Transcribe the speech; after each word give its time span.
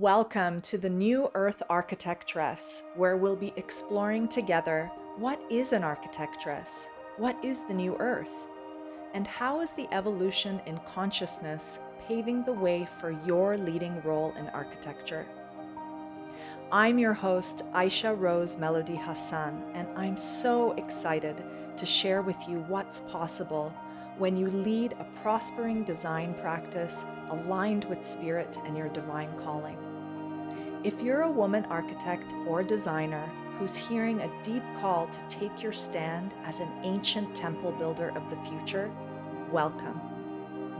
Welcome 0.00 0.60
to 0.62 0.76
the 0.76 0.90
New 0.90 1.30
Earth 1.34 1.62
Architectress, 1.70 2.82
where 2.96 3.16
we'll 3.16 3.36
be 3.36 3.52
exploring 3.54 4.26
together 4.26 4.90
what 5.18 5.40
is 5.48 5.72
an 5.72 5.84
architectress, 5.84 6.88
what 7.16 7.36
is 7.44 7.64
the 7.68 7.74
New 7.74 7.94
Earth, 8.00 8.48
and 9.14 9.24
how 9.24 9.60
is 9.60 9.70
the 9.70 9.86
evolution 9.94 10.60
in 10.66 10.78
consciousness 10.78 11.78
paving 12.08 12.42
the 12.42 12.52
way 12.52 12.88
for 12.98 13.12
your 13.24 13.56
leading 13.56 14.02
role 14.02 14.34
in 14.36 14.48
architecture. 14.48 15.26
I'm 16.72 16.98
your 16.98 17.14
host, 17.14 17.62
Aisha 17.72 18.18
Rose 18.18 18.56
Melody 18.56 18.96
Hassan, 18.96 19.62
and 19.74 19.86
I'm 19.96 20.16
so 20.16 20.72
excited 20.72 21.40
to 21.76 21.86
share 21.86 22.20
with 22.20 22.48
you 22.48 22.64
what's 22.66 22.98
possible 22.98 23.72
when 24.18 24.36
you 24.36 24.48
lead 24.48 24.94
a 24.98 25.04
prospering 25.22 25.84
design 25.84 26.34
practice 26.34 27.04
aligned 27.28 27.84
with 27.84 28.04
spirit 28.04 28.58
and 28.64 28.76
your 28.76 28.88
divine 28.88 29.32
calling. 29.38 29.83
If 30.84 31.00
you're 31.00 31.22
a 31.22 31.30
woman 31.30 31.64
architect 31.70 32.34
or 32.46 32.62
designer 32.62 33.26
who's 33.58 33.74
hearing 33.74 34.20
a 34.20 34.42
deep 34.42 34.62
call 34.78 35.06
to 35.06 35.18
take 35.30 35.62
your 35.62 35.72
stand 35.72 36.34
as 36.44 36.60
an 36.60 36.68
ancient 36.82 37.34
temple 37.34 37.72
builder 37.72 38.10
of 38.10 38.28
the 38.28 38.36
future, 38.46 38.92
welcome. 39.50 39.98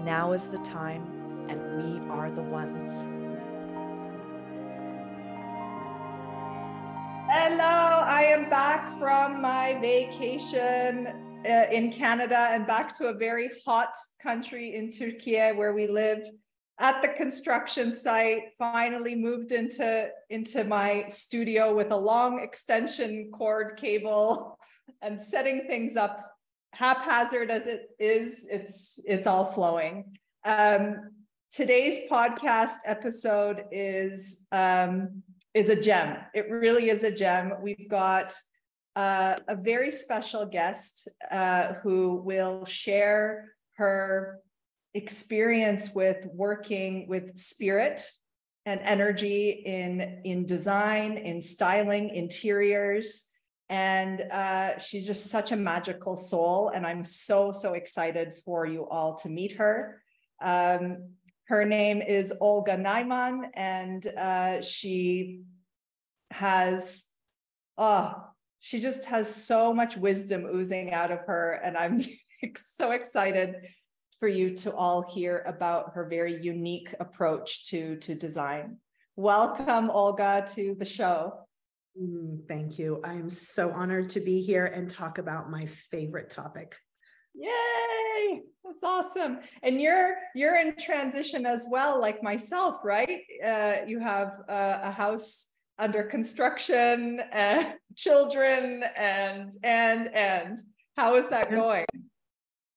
Now 0.05 0.33
is 0.33 0.47
the 0.47 0.59
time, 0.59 1.07
and 1.49 1.59
we 1.79 2.07
are 2.11 2.31
the 2.31 2.43
ones. 2.43 3.07
Hello, 7.31 8.05
I 8.05 8.27
am 8.29 8.51
back 8.51 8.99
from 8.99 9.41
my 9.41 9.79
vacation 9.81 11.07
uh, 11.49 11.65
in 11.73 11.91
Canada 11.91 12.49
and 12.51 12.67
back 12.67 12.95
to 12.99 13.07
a 13.07 13.15
very 13.15 13.49
hot 13.65 13.95
country 14.23 14.75
in 14.75 14.91
Turkey 14.91 15.39
where 15.53 15.73
we 15.73 15.87
live 15.87 16.27
at 16.79 17.01
the 17.03 17.09
construction 17.09 17.93
site 17.93 18.53
finally 18.59 19.15
moved 19.15 19.53
into 19.53 20.09
into 20.31 20.65
my 20.65 21.05
studio 21.07 21.75
with 21.75 21.93
a 21.93 21.97
long 21.97 22.43
extension 22.43 23.31
cord 23.33 23.77
cable 23.77 24.59
and 25.03 25.21
setting 25.21 25.67
things 25.69 25.97
up 25.97 26.35
haphazard 26.75 27.51
as 27.51 27.67
it 27.67 27.91
is 27.99 28.47
it's 28.51 28.99
it's 29.05 29.27
all 29.27 29.45
flowing. 29.45 30.05
Um, 30.45 31.11
today's 31.51 32.01
podcast 32.11 32.79
episode 32.85 33.65
is 33.71 34.45
um, 34.51 35.23
is 35.55 35.71
a 35.71 35.77
gem. 35.77 36.17
It 36.35 36.51
really 36.51 36.91
is 36.91 37.05
a 37.05 37.13
gem. 37.13 37.53
We've 37.63 37.89
got 37.89 38.35
uh, 38.97 39.37
a 39.49 39.55
very 39.57 39.93
special 39.93 40.45
guest 40.47 41.09
uh, 41.31 41.75
who 41.83 42.17
will 42.17 42.65
share 42.65 43.53
her 43.77 44.41
experience 44.95 45.95
with 45.95 46.27
working 46.33 47.07
with 47.09 47.37
spirit 47.37 48.03
and 48.67 48.81
energy 48.83 49.51
in 49.51 50.21
in 50.25 50.47
design 50.47 51.19
in 51.19 51.43
styling 51.43 52.11
interiors 52.11 53.31
and 53.71 54.21
uh, 54.31 54.79
she's 54.79 55.07
just 55.07 55.31
such 55.31 55.51
a 55.53 55.57
magical 55.57 56.17
soul 56.17 56.69
and 56.69 56.87
i'm 56.87 57.05
so 57.05 57.53
so 57.53 57.75
excited 57.75 58.35
for 58.45 58.67
you 58.67 58.89
all 58.89 59.17
to 59.17 59.29
meet 59.29 59.53
her 59.53 60.01
um, 60.43 61.11
her 61.49 61.65
name 61.65 62.01
is 62.01 62.33
olga 62.41 62.77
naiman 62.77 63.49
and 63.55 64.07
uh, 64.07 64.61
she 64.63 65.41
has 66.31 67.09
oh 67.77 68.15
she 68.65 68.81
just 68.81 69.05
has 69.05 69.33
so 69.33 69.75
much 69.75 69.95
wisdom 69.95 70.47
oozing 70.47 70.91
out 70.91 71.13
of 71.13 71.19
her. 71.27 71.51
And 71.63 71.77
I'm 71.77 72.01
so 72.57 72.93
excited 72.93 73.57
for 74.25 74.29
you 74.29 74.55
to 74.55 74.75
all 74.75 75.03
hear 75.03 75.45
about 75.47 75.93
her 75.93 76.09
very 76.09 76.43
unique 76.43 76.95
approach 76.99 77.69
to, 77.69 77.97
to 77.97 78.15
design. 78.15 78.79
Welcome, 79.17 79.91
Olga, 79.91 80.47
to 80.55 80.75
the 80.79 80.85
show. 80.87 81.41
Mm, 82.01 82.49
thank 82.49 82.79
you. 82.79 83.03
I 83.05 83.13
am 83.13 83.29
so 83.29 83.71
honored 83.73 84.09
to 84.09 84.21
be 84.21 84.41
here 84.41 84.65
and 84.65 84.89
talk 84.89 85.19
about 85.19 85.51
my 85.51 85.67
favorite 85.67 86.31
topic. 86.31 86.75
Yay! 87.35 88.41
That's 88.65 88.83
awesome. 88.83 89.41
And 89.63 89.79
you're 89.79 90.15
you're 90.35 90.57
in 90.57 90.75
transition 90.77 91.45
as 91.45 91.67
well, 91.71 92.01
like 92.01 92.23
myself, 92.23 92.77
right? 92.83 93.21
Uh, 93.47 93.75
you 93.87 94.01
have 94.01 94.41
uh, 94.49 94.79
a 94.85 94.91
house 94.91 95.51
under 95.79 96.03
construction 96.03 97.21
and 97.31 97.75
children 97.95 98.85
and 98.97 99.53
and 99.63 100.09
and 100.15 100.61
how 100.97 101.17
is 101.17 101.29
that 101.29 101.51
going 101.51 101.85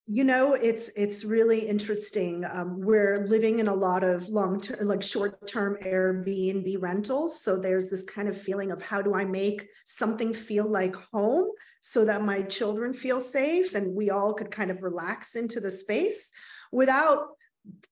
you 0.10 0.24
know 0.24 0.54
it's 0.54 0.88
it's 0.96 1.26
really 1.26 1.68
interesting 1.68 2.46
um, 2.54 2.80
we're 2.80 3.26
living 3.28 3.60
in 3.60 3.68
a 3.68 3.74
lot 3.74 4.06
of 4.06 4.30
long 4.30 4.60
term 4.60 4.88
like 4.88 5.04
short 5.04 5.46
term 5.46 5.78
airbnb 5.84 6.82
rentals 6.82 7.42
so 7.42 7.60
there's 7.60 7.90
this 7.90 8.04
kind 8.06 8.30
of 8.30 8.42
feeling 8.42 8.72
of 8.72 8.82
how 8.82 9.02
do 9.02 9.14
i 9.14 9.26
make 9.26 9.68
something 9.86 10.34
feel 10.34 10.66
like 10.66 10.96
home 11.14 11.50
so 11.82 12.06
that 12.06 12.24
my 12.24 12.42
children 12.44 12.94
feel 12.94 13.20
safe 13.20 13.76
and 13.76 13.94
we 13.94 14.10
all 14.10 14.34
could 14.34 14.50
kind 14.50 14.72
of 14.72 14.82
relax 14.82 15.36
into 15.36 15.60
the 15.60 15.72
space 15.72 16.32
without 16.72 17.28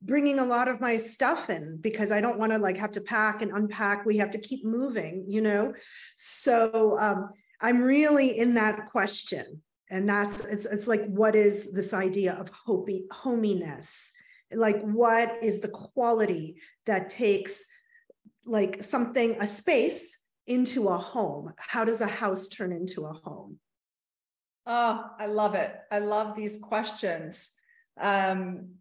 bringing 0.02 0.40
a 0.40 0.46
lot 0.46 0.70
of 0.70 0.80
my 0.80 0.96
stuff 0.96 1.50
in 1.50 1.78
because 1.82 2.12
I 2.12 2.22
don't 2.22 2.40
want 2.40 2.54
to 2.54 2.58
like 2.58 2.78
have 2.78 2.92
to 2.92 3.02
pack 3.02 3.42
and 3.42 3.52
unpack. 3.52 4.06
We 4.06 4.18
have 4.18 4.30
to 4.32 4.40
keep 4.40 4.64
moving, 4.64 5.26
you 5.28 5.42
know? 5.42 5.74
So 6.16 6.98
um, 6.98 7.30
I'm 7.60 7.82
really 7.82 8.38
in 8.38 8.54
that 8.54 8.90
question. 8.92 9.62
And 9.96 10.10
that's, 10.10 10.42
it's, 10.42 10.66
it's 10.66 10.90
like, 10.90 11.06
what 11.06 11.36
is 11.36 11.72
this 11.72 11.94
idea 11.94 12.34
of 12.34 12.52
hopey, 12.52 13.06
hominess? 13.12 14.12
Like, 14.52 14.82
what 14.82 15.42
is 15.42 15.62
the 15.62 15.70
quality 15.70 16.58
that 16.86 17.08
takes 17.08 17.66
like 18.46 18.84
something, 18.84 19.38
a 19.40 19.48
space 19.48 20.20
into 20.48 20.90
a 20.90 20.98
home? 20.98 21.54
How 21.56 21.86
does 21.86 22.02
a 22.02 22.08
house 22.08 22.50
turn 22.50 22.74
into 22.74 23.06
a 23.06 23.14
home? 23.14 23.58
Oh, 24.66 25.02
I 25.18 25.28
love 25.28 25.56
it. 25.56 25.74
I 25.90 26.00
love 26.00 26.36
these 26.36 26.58
questions. 26.58 27.54
Um, 27.98 28.72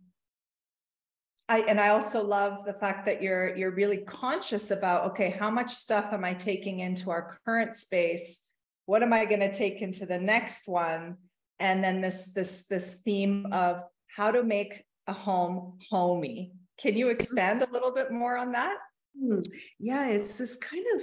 I 1.48 1.60
and 1.60 1.80
I 1.80 1.90
also 1.90 2.26
love 2.26 2.64
the 2.64 2.72
fact 2.72 3.06
that 3.06 3.22
you're 3.22 3.54
you're 3.54 3.70
really 3.70 3.98
conscious 3.98 4.72
about 4.72 5.12
okay, 5.12 5.30
how 5.38 5.50
much 5.50 5.70
stuff 5.70 6.12
am 6.12 6.24
I 6.24 6.34
taking 6.34 6.80
into 6.80 7.10
our 7.10 7.38
current 7.44 7.76
space? 7.76 8.43
What 8.86 9.02
am 9.02 9.12
I 9.12 9.24
going 9.24 9.40
to 9.40 9.52
take 9.52 9.82
into 9.82 10.06
the 10.06 10.18
next 10.18 10.68
one? 10.68 11.16
And 11.60 11.82
then 11.82 12.00
this 12.00 12.32
this 12.32 12.66
this 12.66 13.02
theme 13.02 13.46
of 13.52 13.82
how 14.08 14.30
to 14.30 14.42
make 14.42 14.84
a 15.06 15.12
home 15.12 15.78
homey. 15.90 16.52
Can 16.78 16.96
you 16.96 17.08
expand 17.08 17.62
a 17.62 17.70
little 17.70 17.92
bit 17.92 18.10
more 18.10 18.36
on 18.36 18.52
that? 18.52 18.76
Hmm. 19.18 19.40
Yeah, 19.78 20.08
it's 20.08 20.38
this 20.38 20.56
kind 20.56 20.84
of 20.96 21.02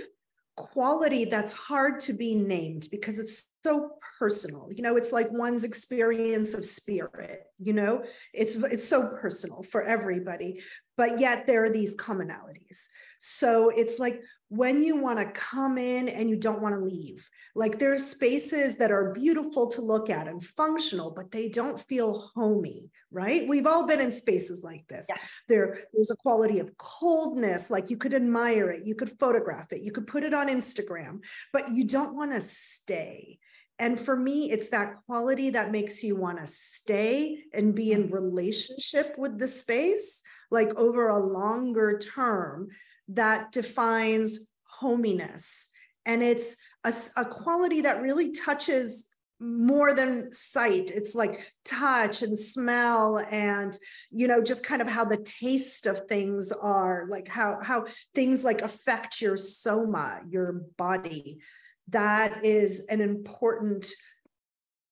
quality 0.58 1.26
that's 1.26 1.52
hard 1.54 2.00
to 2.02 2.14
be 2.14 2.36
named 2.36 2.88
because 2.92 3.20
it's 3.20 3.48
so 3.64 3.92
personal 4.20 4.68
you 4.76 4.84
know 4.84 4.98
it's 4.98 5.12
like 5.12 5.32
one's 5.32 5.64
experience 5.64 6.54
of 6.54 6.66
spirit 6.66 7.44
you 7.58 7.74
know 7.74 8.04
it's 8.34 8.56
it's 8.56 8.88
so 8.88 9.08
personal 9.22 9.64
for 9.64 9.84
everybody 9.84 10.62
but 10.98 11.20
yet 11.20 11.48
there 11.48 11.64
are 11.64 11.70
these 11.70 11.96
commonalities 11.96 12.86
so 13.20 13.70
it's 13.70 13.98
like 13.98 14.22
when 14.52 14.82
you 14.82 14.98
want 14.98 15.18
to 15.18 15.32
come 15.32 15.78
in 15.78 16.10
and 16.10 16.30
you 16.30 16.36
don't 16.36 16.62
want 16.62 16.76
to 16.76 16.82
leave. 16.82 17.30
Like 17.56 17.80
there 17.80 17.94
are 17.94 18.00
spaces 18.00 18.76
that 18.80 18.92
are 18.92 19.14
beautiful 19.14 19.70
to 19.70 19.82
look 19.82 20.10
at 20.10 20.28
and 20.28 20.44
functional, 20.44 21.10
but 21.10 21.32
they 21.32 21.48
don't 21.48 21.80
feel 21.80 22.30
homey, 22.36 22.92
right? 23.12 23.48
We've 23.48 23.66
all 23.66 23.88
been 23.88 24.02
in 24.02 24.12
spaces 24.12 24.62
like 24.62 24.86
this. 24.90 25.06
Yeah. 25.08 25.16
There, 25.48 25.80
there's 25.94 26.12
a 26.12 26.18
quality 26.18 26.60
of 26.60 26.76
coldness, 26.78 27.72
like 27.72 27.90
you 27.90 27.96
could 27.96 28.14
admire 28.14 28.70
it, 28.72 28.86
you 28.86 28.94
could 28.94 29.18
photograph 29.22 29.72
it, 29.72 29.84
you 29.84 29.94
could 29.94 30.06
put 30.06 30.26
it 30.26 30.34
on 30.34 30.50
Instagram, 30.50 31.24
but 31.54 31.72
you 31.72 31.86
don't 31.88 32.14
want 32.14 32.34
to 32.34 32.42
stay. 32.42 33.40
And 33.80 33.98
for 33.98 34.18
me, 34.18 34.52
it's 34.52 34.68
that 34.72 34.96
quality 35.06 35.52
that 35.52 35.72
makes 35.72 36.04
you 36.04 36.18
want 36.18 36.40
to 36.40 36.48
stay 36.48 37.46
and 37.54 37.74
be 37.74 37.94
in 37.94 38.10
mm. 38.10 38.14
relationship 38.14 39.16
with 39.18 39.40
the 39.40 39.48
space, 39.48 40.24
like 40.52 40.76
over 40.76 41.08
a 41.08 41.26
longer 41.26 41.98
term 41.98 42.68
that 43.14 43.52
defines 43.52 44.48
hominess. 44.64 45.70
And 46.06 46.24
it's 46.24 46.56
a, 46.84 46.94
a 47.18 47.26
quality 47.26 47.82
that 47.82 48.02
really 48.02 48.32
touches 48.32 49.08
more 49.44 49.92
than 49.96 50.32
sight 50.32 50.92
it's 50.92 51.16
like 51.16 51.52
touch 51.66 52.22
and 52.22 52.38
smell 52.38 53.20
and 53.32 53.76
you 54.12 54.28
know 54.28 54.40
just 54.40 54.64
kind 54.64 54.84
of 54.84 54.88
how 54.88 55.04
the 55.04 55.18
taste 55.18 55.88
of 55.88 56.02
things 56.02 56.52
are 56.52 57.08
like 57.10 57.28
how 57.28 57.58
how 57.64 57.84
things 58.14 58.44
like 58.44 58.62
affect 58.62 59.20
your 59.20 59.36
soma 59.36 60.20
your 60.30 60.62
body 60.78 61.40
that 61.88 62.46
is 62.46 62.86
an 62.92 63.02
important 63.02 63.88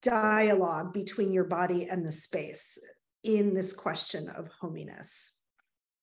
dialogue 0.02 0.94
between 0.94 1.32
your 1.32 1.44
body 1.44 1.88
and 1.88 2.04
the 2.04 2.12
space 2.12 2.80
in 3.24 3.54
this 3.54 3.72
question 3.72 4.30
of 4.30 4.50
hominess 4.60 5.40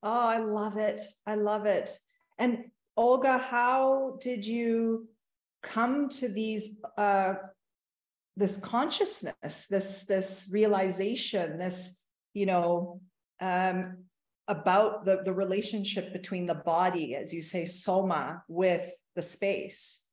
Oh, 0.03 0.29
I 0.29 0.39
love 0.39 0.77
it. 0.77 1.01
I 1.27 1.35
love 1.35 1.67
it. 1.67 1.91
And 2.39 2.67
Olga, 2.97 3.39
how 3.39 4.19
did 4.21 4.47
you 4.47 5.09
come 5.63 6.09
to 6.09 6.29
these 6.29 6.81
uh, 6.97 7.35
this 8.37 8.59
consciousness, 8.59 9.67
this 9.69 10.05
this 10.05 10.49
realization, 10.53 11.59
this 11.59 12.05
you 12.35 12.47
know, 12.47 13.01
um, 13.41 14.05
about 14.49 15.05
the, 15.05 15.23
the 15.25 15.33
relationship 15.33 16.13
between 16.13 16.47
the 16.47 16.55
body, 16.55 17.15
as 17.15 17.33
you 17.33 17.43
say, 17.43 17.65
soma, 17.65 18.43
with 18.49 18.91
the 19.15 19.23
space? 19.23 20.06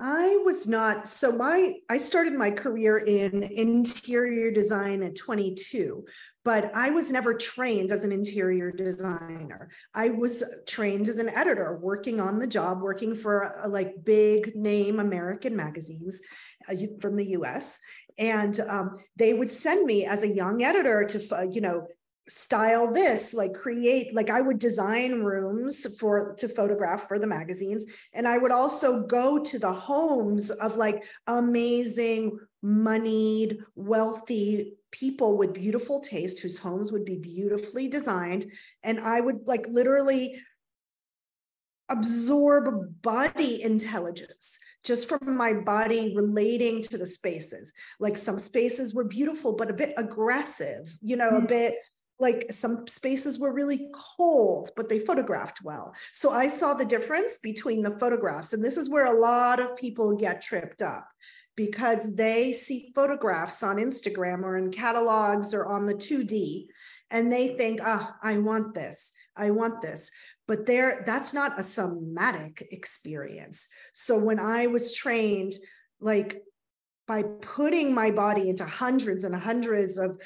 I 0.00 0.40
was 0.46 0.66
not 0.66 1.06
so 1.06 1.30
my 1.30 1.74
I 1.90 1.98
started 1.98 2.32
my 2.32 2.50
career 2.50 2.98
in 2.98 3.42
interior 3.42 4.50
design 4.50 5.02
at 5.02 5.14
22 5.14 6.04
but 6.42 6.74
I 6.74 6.88
was 6.88 7.12
never 7.12 7.34
trained 7.34 7.90
as 7.90 8.02
an 8.02 8.12
interior 8.12 8.72
designer. 8.72 9.68
I 9.94 10.08
was 10.08 10.42
trained 10.66 11.06
as 11.08 11.18
an 11.18 11.28
editor 11.28 11.78
working 11.82 12.18
on 12.18 12.38
the 12.38 12.46
job 12.46 12.80
working 12.80 13.14
for 13.14 13.58
uh, 13.62 13.68
like 13.68 14.02
big 14.02 14.56
name 14.56 15.00
American 15.00 15.54
magazines 15.54 16.22
uh, 16.66 16.76
from 17.02 17.16
the 17.16 17.26
US 17.36 17.78
and 18.18 18.58
um, 18.60 18.96
they 19.16 19.34
would 19.34 19.50
send 19.50 19.84
me 19.84 20.06
as 20.06 20.22
a 20.22 20.28
young 20.28 20.62
editor 20.62 21.04
to 21.04 21.48
you 21.52 21.60
know 21.60 21.86
style 22.28 22.92
this 22.92 23.34
like 23.34 23.52
create 23.54 24.14
like 24.14 24.30
i 24.30 24.40
would 24.40 24.58
design 24.58 25.20
rooms 25.20 25.98
for 25.98 26.34
to 26.36 26.48
photograph 26.48 27.08
for 27.08 27.18
the 27.18 27.26
magazines 27.26 27.84
and 28.12 28.28
i 28.28 28.38
would 28.38 28.52
also 28.52 29.04
go 29.06 29.38
to 29.38 29.58
the 29.58 29.72
homes 29.72 30.50
of 30.50 30.76
like 30.76 31.02
amazing 31.26 32.38
moneyed 32.62 33.58
wealthy 33.74 34.74
people 34.92 35.36
with 35.36 35.52
beautiful 35.52 36.00
taste 36.00 36.40
whose 36.40 36.58
homes 36.58 36.92
would 36.92 37.04
be 37.04 37.16
beautifully 37.16 37.88
designed 37.88 38.46
and 38.84 39.00
i 39.00 39.20
would 39.20 39.40
like 39.46 39.66
literally 39.68 40.36
absorb 41.90 43.02
body 43.02 43.62
intelligence 43.62 44.58
just 44.84 45.08
from 45.08 45.36
my 45.36 45.52
body 45.52 46.14
relating 46.14 46.80
to 46.80 46.96
the 46.96 47.06
spaces 47.06 47.72
like 47.98 48.16
some 48.16 48.38
spaces 48.38 48.94
were 48.94 49.04
beautiful 49.04 49.54
but 49.56 49.70
a 49.70 49.74
bit 49.74 49.92
aggressive 49.96 50.96
you 51.02 51.16
know 51.16 51.32
mm-hmm. 51.32 51.44
a 51.44 51.48
bit 51.48 51.74
like 52.20 52.52
some 52.52 52.86
spaces 52.86 53.38
were 53.38 53.52
really 53.52 53.88
cold, 53.92 54.70
but 54.76 54.88
they 54.88 54.98
photographed 54.98 55.62
well. 55.64 55.94
So 56.12 56.30
I 56.30 56.48
saw 56.48 56.74
the 56.74 56.84
difference 56.84 57.38
between 57.38 57.82
the 57.82 57.98
photographs. 57.98 58.52
And 58.52 58.64
this 58.64 58.76
is 58.76 58.90
where 58.90 59.06
a 59.06 59.18
lot 59.18 59.58
of 59.58 59.76
people 59.76 60.16
get 60.16 60.42
tripped 60.42 60.82
up 60.82 61.08
because 61.56 62.14
they 62.14 62.52
see 62.52 62.92
photographs 62.94 63.62
on 63.62 63.76
Instagram 63.76 64.42
or 64.42 64.56
in 64.56 64.70
catalogs 64.70 65.52
or 65.52 65.66
on 65.66 65.86
the 65.86 65.94
2D 65.94 66.66
and 67.10 67.32
they 67.32 67.48
think, 67.56 67.80
ah, 67.82 68.12
oh, 68.12 68.16
I 68.22 68.38
want 68.38 68.74
this. 68.74 69.12
I 69.36 69.50
want 69.50 69.82
this. 69.82 70.10
But 70.46 70.66
there, 70.66 71.02
that's 71.06 71.34
not 71.34 71.58
a 71.58 71.62
somatic 71.62 72.66
experience. 72.70 73.68
So 73.94 74.18
when 74.18 74.38
I 74.38 74.66
was 74.68 74.94
trained, 74.94 75.52
like 76.00 76.42
by 77.06 77.22
putting 77.22 77.94
my 77.94 78.10
body 78.10 78.48
into 78.48 78.64
hundreds 78.64 79.24
and 79.24 79.34
hundreds 79.34 79.98
of 79.98 80.20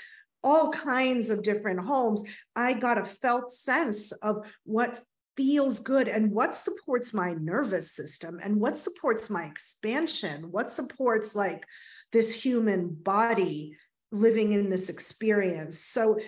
all 0.44 0.70
kinds 0.70 1.30
of 1.30 1.42
different 1.42 1.80
homes, 1.80 2.22
I 2.54 2.74
got 2.74 2.98
a 2.98 3.04
felt 3.04 3.50
sense 3.50 4.12
of 4.12 4.46
what 4.64 5.00
feels 5.36 5.80
good 5.80 6.06
and 6.06 6.30
what 6.30 6.54
supports 6.54 7.12
my 7.12 7.32
nervous 7.32 7.90
system 7.90 8.38
and 8.42 8.60
what 8.60 8.76
supports 8.76 9.30
my 9.30 9.44
expansion, 9.44 10.52
what 10.52 10.70
supports 10.70 11.34
like 11.34 11.64
this 12.12 12.32
human 12.32 12.94
body 12.94 13.76
living 14.12 14.52
in 14.52 14.70
this 14.70 14.90
experience. 14.90 15.80
So, 15.80 16.20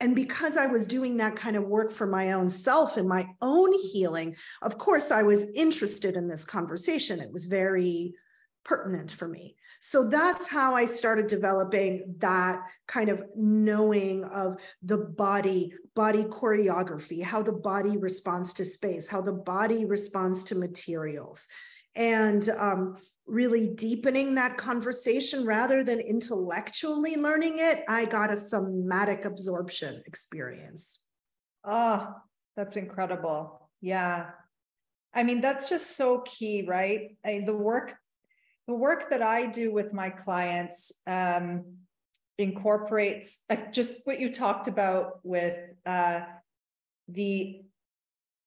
and 0.00 0.16
because 0.16 0.56
I 0.56 0.66
was 0.66 0.86
doing 0.86 1.18
that 1.18 1.36
kind 1.36 1.56
of 1.56 1.64
work 1.64 1.92
for 1.92 2.06
my 2.06 2.32
own 2.32 2.48
self 2.48 2.96
and 2.96 3.08
my 3.08 3.28
own 3.40 3.72
healing, 3.92 4.34
of 4.62 4.78
course, 4.78 5.10
I 5.10 5.22
was 5.22 5.52
interested 5.52 6.16
in 6.16 6.26
this 6.26 6.44
conversation. 6.44 7.20
It 7.20 7.32
was 7.32 7.46
very 7.46 8.14
pertinent 8.68 9.10
for 9.10 9.26
me. 9.26 9.56
So 9.80 10.08
that's 10.08 10.48
how 10.48 10.74
I 10.74 10.84
started 10.84 11.26
developing 11.26 12.16
that 12.18 12.60
kind 12.86 13.08
of 13.08 13.22
knowing 13.34 14.24
of 14.24 14.58
the 14.82 14.98
body, 14.98 15.72
body 15.94 16.24
choreography, 16.24 17.22
how 17.22 17.42
the 17.42 17.52
body 17.52 17.96
responds 17.96 18.52
to 18.54 18.64
space, 18.64 19.08
how 19.08 19.22
the 19.22 19.32
body 19.32 19.86
responds 19.86 20.44
to 20.44 20.54
materials. 20.54 21.48
And 21.94 22.46
um, 22.50 22.96
really 23.26 23.68
deepening 23.68 24.34
that 24.34 24.58
conversation 24.58 25.46
rather 25.46 25.82
than 25.82 26.00
intellectually 26.00 27.16
learning 27.16 27.58
it, 27.58 27.84
I 27.88 28.04
got 28.04 28.32
a 28.32 28.36
somatic 28.36 29.24
absorption 29.24 30.02
experience. 30.06 31.04
Oh, 31.64 32.14
that's 32.56 32.76
incredible. 32.76 33.70
Yeah. 33.80 34.30
I 35.14 35.22
mean, 35.22 35.40
that's 35.40 35.68
just 35.68 35.96
so 35.96 36.20
key, 36.20 36.66
right? 36.68 37.16
I 37.24 37.28
mean, 37.28 37.44
the 37.46 37.56
work 37.56 37.94
the 38.68 38.74
work 38.74 39.08
that 39.10 39.22
I 39.22 39.46
do 39.46 39.72
with 39.72 39.94
my 39.94 40.10
clients 40.10 40.92
um, 41.06 41.64
incorporates 42.36 43.44
uh, 43.48 43.56
just 43.72 44.02
what 44.04 44.20
you 44.20 44.30
talked 44.30 44.68
about 44.68 45.20
with 45.24 45.58
uh, 45.84 46.20
the 47.08 47.62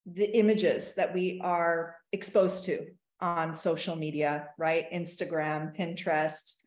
the 0.05 0.25
images 0.37 0.95
that 0.95 1.13
we 1.13 1.41
are 1.43 1.95
exposed 2.11 2.65
to 2.65 2.87
on 3.19 3.53
social 3.53 3.95
media, 3.95 4.47
right? 4.57 4.91
Instagram, 4.91 5.75
Pinterest, 5.77 6.57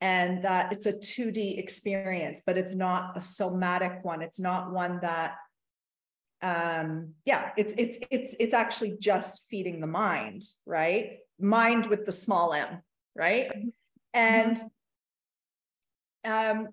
and 0.00 0.44
that 0.44 0.72
it's 0.72 0.86
a 0.86 0.92
2D 0.92 1.58
experience, 1.58 2.42
but 2.46 2.56
it's 2.56 2.74
not 2.74 3.16
a 3.16 3.20
somatic 3.20 4.04
one. 4.04 4.22
It's 4.22 4.38
not 4.38 4.72
one 4.72 5.00
that 5.02 5.36
um 6.42 7.14
yeah 7.24 7.50
it's 7.56 7.72
it's 7.78 7.98
it's 8.10 8.36
it's 8.38 8.52
actually 8.52 8.94
just 9.00 9.48
feeding 9.48 9.80
the 9.80 9.86
mind 9.86 10.42
right 10.66 11.20
mind 11.40 11.86
with 11.86 12.04
the 12.04 12.12
small 12.12 12.52
m 12.52 12.82
right? 13.16 13.50
Mm-hmm. 13.50 13.68
And 14.14 14.60
um, 16.24 16.68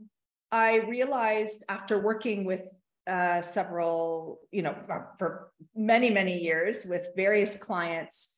I 0.52 0.78
realized 0.80 1.64
after 1.70 2.00
working 2.00 2.46
with 2.46 2.74
uh, 3.08 3.42
several, 3.42 4.40
you 4.52 4.62
know, 4.62 4.76
for 5.18 5.52
many, 5.76 6.10
many 6.10 6.40
years 6.40 6.86
with 6.86 7.08
various 7.16 7.62
clients, 7.62 8.38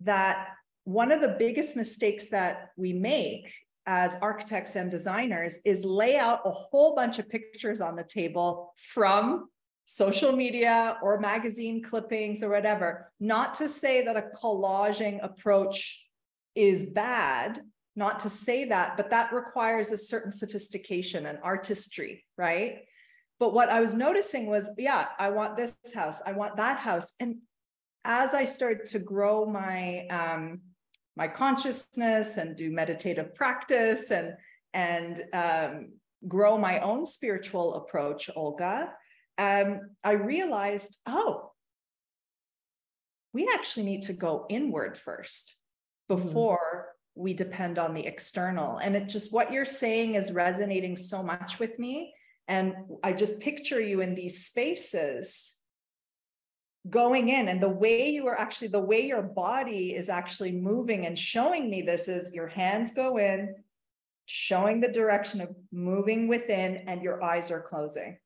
that 0.00 0.48
one 0.84 1.12
of 1.12 1.20
the 1.20 1.36
biggest 1.38 1.76
mistakes 1.76 2.30
that 2.30 2.70
we 2.76 2.92
make 2.92 3.52
as 3.86 4.16
architects 4.20 4.76
and 4.76 4.90
designers 4.90 5.60
is 5.64 5.84
lay 5.84 6.16
out 6.16 6.40
a 6.44 6.50
whole 6.50 6.94
bunch 6.94 7.18
of 7.18 7.28
pictures 7.28 7.80
on 7.80 7.94
the 7.94 8.04
table 8.04 8.72
from 8.76 9.48
social 9.84 10.32
media 10.32 10.98
or 11.02 11.20
magazine 11.20 11.80
clippings 11.82 12.42
or 12.42 12.50
whatever. 12.50 13.12
Not 13.20 13.54
to 13.54 13.68
say 13.68 14.02
that 14.04 14.16
a 14.16 14.28
collaging 14.42 15.22
approach 15.22 16.05
is 16.56 16.92
bad 16.92 17.60
not 17.94 18.18
to 18.20 18.28
say 18.28 18.64
that 18.66 18.96
but 18.96 19.10
that 19.10 19.32
requires 19.32 19.92
a 19.92 19.98
certain 19.98 20.32
sophistication 20.32 21.26
and 21.26 21.38
artistry 21.42 22.24
right 22.36 22.84
but 23.38 23.54
what 23.54 23.68
i 23.68 23.80
was 23.80 23.94
noticing 23.94 24.48
was 24.48 24.70
yeah 24.78 25.06
i 25.18 25.30
want 25.30 25.56
this 25.56 25.76
house 25.94 26.20
i 26.26 26.32
want 26.32 26.56
that 26.56 26.78
house 26.78 27.12
and 27.20 27.36
as 28.04 28.34
i 28.34 28.44
started 28.44 28.84
to 28.86 28.98
grow 28.98 29.46
my 29.46 30.06
um 30.08 30.60
my 31.16 31.28
consciousness 31.28 32.36
and 32.36 32.56
do 32.56 32.70
meditative 32.70 33.32
practice 33.32 34.10
and 34.10 34.34
and 34.74 35.22
um, 35.32 35.92
grow 36.28 36.58
my 36.58 36.78
own 36.80 37.06
spiritual 37.06 37.74
approach 37.74 38.28
olga 38.36 38.92
um, 39.38 39.80
i 40.04 40.12
realized 40.12 40.98
oh 41.06 41.50
we 43.36 43.50
actually 43.52 43.84
need 43.84 44.00
to 44.00 44.14
go 44.14 44.46
inward 44.48 44.96
first. 44.96 45.60
Before 46.08 46.88
mm-hmm. 47.16 47.22
we 47.22 47.34
depend 47.34 47.78
on 47.78 47.94
the 47.94 48.06
external. 48.06 48.78
And 48.78 48.96
it 48.96 49.08
just 49.08 49.32
what 49.32 49.52
you're 49.52 49.64
saying 49.64 50.14
is 50.14 50.32
resonating 50.32 50.96
so 50.96 51.22
much 51.22 51.58
with 51.58 51.78
me. 51.78 52.14
And 52.48 52.74
I 53.02 53.12
just 53.12 53.40
picture 53.40 53.80
you 53.80 54.00
in 54.00 54.14
these 54.14 54.46
spaces 54.46 55.60
going 56.88 57.30
in 57.30 57.48
and 57.48 57.60
the 57.60 57.68
way 57.68 58.10
you 58.10 58.28
are 58.28 58.38
actually 58.38 58.68
the 58.68 58.78
way 58.78 59.04
your 59.04 59.22
body 59.22 59.94
is 59.94 60.08
actually 60.08 60.52
moving 60.52 61.06
and 61.06 61.18
showing 61.18 61.68
me 61.68 61.82
this 61.82 62.06
is 62.06 62.32
your 62.32 62.46
hands 62.46 62.94
go 62.94 63.18
in 63.18 63.56
showing 64.26 64.80
the 64.80 64.92
direction 64.92 65.40
of 65.40 65.48
moving 65.72 66.28
within 66.28 66.76
and 66.86 67.02
your 67.02 67.20
eyes 67.24 67.50
are 67.50 67.60
closing 67.60 68.16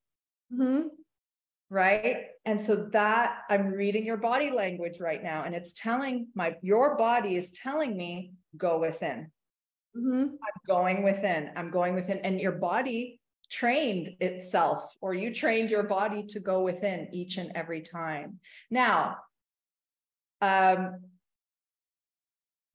mm-hmm 0.52 0.88
right 1.70 2.29
and 2.44 2.61
so 2.61 2.87
that 2.92 3.42
i'm 3.49 3.68
reading 3.68 4.04
your 4.04 4.16
body 4.16 4.50
language 4.50 5.00
right 5.00 5.23
now 5.23 5.44
and 5.44 5.54
it's 5.54 5.73
telling 5.73 6.28
my 6.35 6.54
your 6.62 6.97
body 6.97 7.37
is 7.37 7.50
telling 7.50 7.97
me 7.97 8.32
go 8.56 8.78
within 8.78 9.30
mm-hmm. 9.97 10.23
i'm 10.23 10.61
going 10.66 11.02
within 11.02 11.50
i'm 11.56 11.70
going 11.70 11.94
within 11.94 12.18
and 12.18 12.40
your 12.40 12.52
body 12.52 13.20
trained 13.50 14.11
itself 14.20 14.97
or 15.00 15.12
you 15.12 15.35
trained 15.35 15.70
your 15.70 15.82
body 15.82 16.23
to 16.23 16.38
go 16.38 16.62
within 16.62 17.09
each 17.12 17.37
and 17.37 17.52
every 17.54 17.82
time 17.82 18.38
now 18.70 19.16
um 20.40 21.00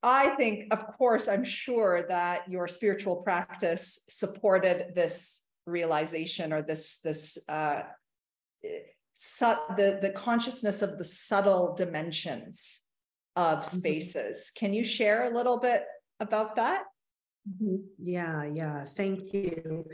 I 0.06 0.36
think, 0.36 0.72
of 0.72 0.86
course, 0.86 1.26
I'm 1.26 1.42
sure 1.42 2.06
that 2.08 2.48
your 2.48 2.68
spiritual 2.68 3.16
practice 3.16 4.04
supported 4.08 4.94
this 4.94 5.40
realization 5.66 6.52
or 6.52 6.62
this 6.62 7.00
this 7.00 7.36
uh, 7.48 7.82
su- 9.16 9.54
the, 9.76 9.98
the 10.00 10.10
consciousness 10.10 10.82
of 10.82 10.98
the 10.98 11.04
subtle 11.04 11.74
dimensions 11.74 12.82
of 13.34 13.60
mm-hmm. 13.60 13.76
spaces. 13.76 14.52
Can 14.54 14.74
you 14.74 14.84
share 14.84 15.30
a 15.30 15.34
little 15.34 15.58
bit 15.58 15.84
about 16.20 16.56
that? 16.56 16.84
Mm-hmm. 17.48 17.76
Yeah, 17.98 18.44
yeah. 18.44 18.84
Thank 18.84 19.32
you. 19.32 19.84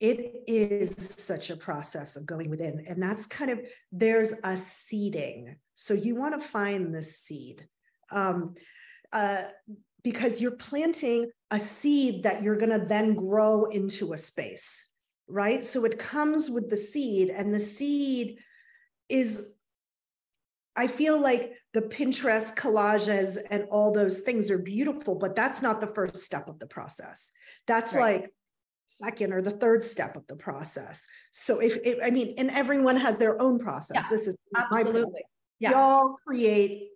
it 0.00 0.42
is 0.46 0.94
such 1.16 1.50
a 1.50 1.56
process 1.56 2.16
of 2.16 2.26
going 2.26 2.50
within 2.50 2.84
and 2.86 3.02
that's 3.02 3.24
kind 3.24 3.50
of 3.50 3.58
there's 3.90 4.34
a 4.44 4.54
seeding 4.54 5.56
so 5.74 5.94
you 5.94 6.14
want 6.14 6.38
to 6.38 6.46
find 6.46 6.94
the 6.94 7.02
seed 7.02 7.66
um, 8.12 8.54
uh, 9.14 9.44
because 10.04 10.38
you're 10.38 10.56
planting 10.56 11.30
a 11.50 11.58
seed 11.58 12.24
that 12.24 12.42
you're 12.42 12.58
going 12.58 12.78
to 12.78 12.86
then 12.86 13.14
grow 13.14 13.64
into 13.70 14.12
a 14.12 14.18
space 14.18 14.85
right 15.28 15.64
so 15.64 15.84
it 15.84 15.98
comes 15.98 16.50
with 16.50 16.70
the 16.70 16.76
seed 16.76 17.30
and 17.30 17.54
the 17.54 17.60
seed 17.60 18.38
is 19.08 19.56
i 20.76 20.86
feel 20.86 21.20
like 21.20 21.52
the 21.72 21.82
pinterest 21.82 22.56
collages 22.56 23.36
and 23.50 23.64
all 23.70 23.92
those 23.92 24.20
things 24.20 24.50
are 24.50 24.58
beautiful 24.58 25.14
but 25.14 25.34
that's 25.34 25.62
not 25.62 25.80
the 25.80 25.86
first 25.86 26.18
step 26.18 26.48
of 26.48 26.58
the 26.58 26.66
process 26.66 27.32
that's 27.66 27.94
right. 27.94 28.22
like 28.22 28.32
second 28.86 29.32
or 29.32 29.42
the 29.42 29.50
third 29.50 29.82
step 29.82 30.16
of 30.16 30.26
the 30.26 30.36
process. 30.36 31.06
So 31.30 31.60
if, 31.60 31.76
if 31.84 31.98
I 32.04 32.10
mean, 32.10 32.34
and 32.38 32.50
everyone 32.50 32.96
has 32.96 33.18
their 33.18 33.40
own 33.40 33.58
process. 33.58 33.96
Yeah, 33.96 34.08
this 34.10 34.26
is 34.26 34.36
absolutely. 34.54 35.22
Yeah. 35.58 35.70
We 35.70 35.74
all 35.74 36.16
create 36.26 36.90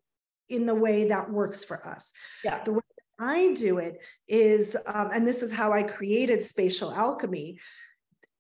in 0.48 0.66
the 0.66 0.74
way 0.74 1.08
that 1.08 1.30
works 1.30 1.64
for 1.64 1.86
us. 1.86 2.12
Yeah. 2.44 2.62
The 2.64 2.72
way 2.72 2.80
I 3.18 3.54
do 3.54 3.78
it 3.78 4.02
is, 4.28 4.76
um, 4.86 5.10
and 5.12 5.26
this 5.26 5.42
is 5.42 5.52
how 5.52 5.72
I 5.72 5.82
created 5.82 6.42
spatial 6.42 6.92
alchemy. 6.92 7.58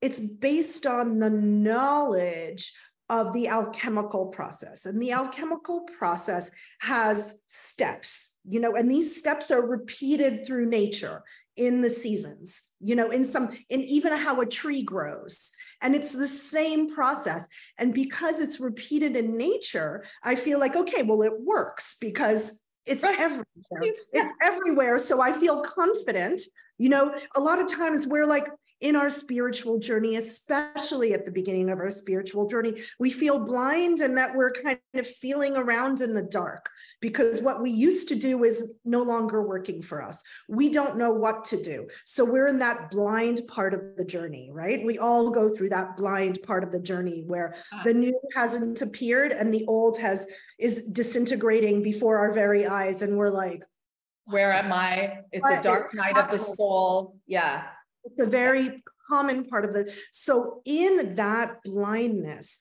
It's 0.00 0.20
based 0.20 0.86
on 0.86 1.18
the 1.18 1.30
knowledge 1.30 2.72
of 3.10 3.32
the 3.32 3.48
alchemical 3.48 4.26
process. 4.26 4.86
And 4.86 5.02
the 5.02 5.10
alchemical 5.10 5.80
process 5.98 6.50
has 6.80 7.42
steps, 7.48 8.36
you 8.44 8.60
know, 8.60 8.76
and 8.76 8.88
these 8.88 9.16
steps 9.16 9.50
are 9.50 9.66
repeated 9.66 10.46
through 10.46 10.66
nature 10.66 11.24
in 11.56 11.80
the 11.80 11.90
seasons, 11.90 12.70
you 12.80 12.94
know, 12.94 13.10
in 13.10 13.24
some, 13.24 13.50
in 13.68 13.80
even 13.80 14.16
how 14.16 14.40
a 14.40 14.46
tree 14.46 14.82
grows. 14.82 15.50
And 15.82 15.96
it's 15.96 16.12
the 16.12 16.28
same 16.28 16.94
process. 16.94 17.48
And 17.78 17.92
because 17.92 18.38
it's 18.38 18.60
repeated 18.60 19.16
in 19.16 19.36
nature, 19.36 20.04
I 20.22 20.36
feel 20.36 20.60
like, 20.60 20.76
okay, 20.76 21.02
well, 21.02 21.22
it 21.22 21.32
works 21.40 21.96
because 22.00 22.62
it's 22.86 23.02
right. 23.02 23.18
everywhere. 23.18 23.44
It's 23.82 24.32
everywhere. 24.42 24.98
So 24.98 25.20
I 25.20 25.32
feel 25.32 25.62
confident. 25.62 26.40
You 26.80 26.88
know, 26.88 27.14
a 27.36 27.40
lot 27.40 27.60
of 27.60 27.70
times 27.70 28.06
we're 28.06 28.26
like, 28.26 28.46
in 28.80 28.96
our 28.96 29.10
spiritual 29.10 29.78
journey, 29.78 30.16
especially 30.16 31.12
at 31.12 31.26
the 31.26 31.30
beginning 31.30 31.68
of 31.68 31.78
our 31.78 31.90
spiritual 31.90 32.48
journey, 32.48 32.74
we 32.98 33.10
feel 33.10 33.44
blind 33.44 34.00
and 34.00 34.16
that 34.16 34.34
we're 34.34 34.52
kind 34.52 34.78
of 34.94 35.06
feeling 35.06 35.56
around 35.56 36.00
in 36.00 36.14
the 36.14 36.22
dark 36.22 36.70
because 37.00 37.42
what 37.42 37.60
we 37.60 37.70
used 37.70 38.08
to 38.08 38.14
do 38.14 38.42
is 38.44 38.78
no 38.84 39.02
longer 39.02 39.46
working 39.46 39.82
for 39.82 40.02
us. 40.02 40.22
We 40.48 40.70
don't 40.70 40.96
know 40.96 41.12
what 41.12 41.44
to 41.46 41.62
do. 41.62 41.88
So 42.06 42.24
we're 42.24 42.46
in 42.46 42.58
that 42.60 42.90
blind 42.90 43.42
part 43.48 43.74
of 43.74 43.82
the 43.96 44.04
journey, 44.04 44.50
right? 44.50 44.82
We 44.82 44.98
all 44.98 45.30
go 45.30 45.54
through 45.54 45.70
that 45.70 45.98
blind 45.98 46.38
part 46.42 46.64
of 46.64 46.72
the 46.72 46.80
journey 46.80 47.22
where 47.26 47.54
ah. 47.72 47.82
the 47.84 47.92
new 47.92 48.18
hasn't 48.34 48.80
appeared 48.80 49.32
and 49.32 49.52
the 49.52 49.66
old 49.66 49.98
has 49.98 50.26
is 50.58 50.84
disintegrating 50.88 51.82
before 51.82 52.18
our 52.18 52.32
very 52.32 52.66
eyes 52.66 53.02
and 53.02 53.16
we're 53.16 53.30
like 53.30 53.62
where 54.30 54.52
am 54.52 54.72
I? 54.72 55.18
It's 55.32 55.48
a 55.48 55.62
dark 55.62 55.94
night 55.94 56.16
of 56.16 56.30
the 56.30 56.38
soul. 56.38 57.16
Yeah. 57.26 57.64
It's 58.04 58.22
a 58.22 58.26
very 58.26 58.82
common 59.08 59.44
part 59.44 59.64
of 59.64 59.74
the. 59.74 59.92
So, 60.10 60.62
in 60.64 61.14
that 61.16 61.62
blindness, 61.64 62.58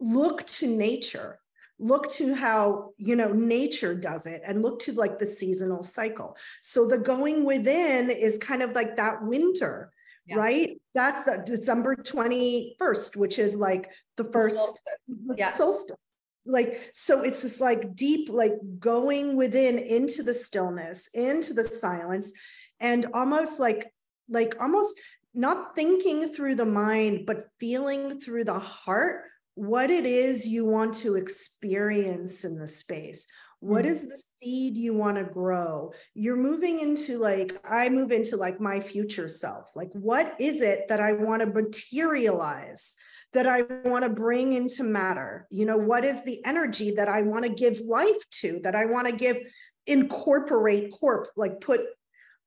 look 0.00 0.46
to 0.46 0.66
nature 0.66 1.38
look 1.78 2.08
to 2.08 2.34
how 2.34 2.90
you 2.98 3.16
know 3.16 3.32
nature 3.32 3.94
does 3.94 4.26
it 4.26 4.42
and 4.46 4.62
look 4.62 4.78
to 4.80 4.92
like 4.92 5.18
the 5.18 5.26
seasonal 5.26 5.82
cycle 5.82 6.36
so 6.62 6.86
the 6.86 6.98
going 6.98 7.44
within 7.44 8.10
is 8.10 8.38
kind 8.38 8.62
of 8.62 8.72
like 8.72 8.96
that 8.96 9.22
winter 9.24 9.90
yeah. 10.26 10.36
right 10.36 10.80
that's 10.94 11.24
the 11.24 11.42
december 11.44 11.96
21st 11.96 13.16
which 13.16 13.38
is 13.38 13.56
like 13.56 13.90
the 14.16 14.24
first 14.24 14.56
solstice. 14.56 15.36
yeah 15.36 15.52
solstice 15.52 15.96
like 16.46 16.90
so 16.92 17.22
it's 17.22 17.42
this 17.42 17.60
like 17.60 17.94
deep 17.94 18.28
like 18.28 18.52
going 18.78 19.36
within 19.36 19.78
into 19.78 20.22
the 20.22 20.34
stillness 20.34 21.08
into 21.14 21.54
the 21.54 21.64
silence 21.64 22.32
and 22.80 23.06
almost 23.14 23.58
like 23.58 23.90
like 24.28 24.54
almost 24.60 24.98
not 25.34 25.74
thinking 25.74 26.28
through 26.28 26.54
the 26.54 26.64
mind, 26.64 27.26
but 27.26 27.48
feeling 27.58 28.20
through 28.20 28.44
the 28.44 28.58
heart 28.58 29.24
what 29.56 29.90
it 29.90 30.04
is 30.04 30.46
you 30.46 30.64
want 30.64 30.94
to 30.94 31.16
experience 31.16 32.44
in 32.44 32.58
the 32.58 32.68
space. 32.68 33.26
What 33.60 33.84
mm. 33.84 33.88
the 33.88 34.22
seed 34.40 34.76
you 34.76 34.94
want 34.94 35.16
to 35.16 35.24
grow? 35.24 35.92
You're 36.14 36.36
moving 36.36 36.80
into 36.80 37.18
like, 37.18 37.58
I 37.68 37.88
move 37.88 38.12
into 38.12 38.36
like 38.36 38.60
my 38.60 38.80
future 38.80 39.28
self. 39.28 39.74
Like, 39.74 39.90
what 39.92 40.34
is 40.38 40.60
it 40.60 40.88
that 40.88 41.00
I 41.00 41.12
want 41.12 41.40
to 41.40 41.46
materialize? 41.46 42.96
That 43.34 43.46
I 43.46 43.62
want 43.84 44.04
to 44.04 44.10
bring 44.10 44.52
into 44.52 44.82
matter? 44.84 45.46
You 45.50 45.66
know, 45.66 45.76
what 45.76 46.04
is 46.04 46.24
the 46.24 46.44
energy 46.44 46.92
that 46.92 47.08
I 47.08 47.22
want 47.22 47.44
to 47.44 47.50
give 47.50 47.78
life 47.80 48.28
to, 48.40 48.60
that 48.62 48.74
I 48.74 48.86
want 48.86 49.06
to 49.08 49.14
give, 49.14 49.36
incorporate, 49.86 50.92
corp, 50.92 51.28
like 51.36 51.60
put 51.60 51.80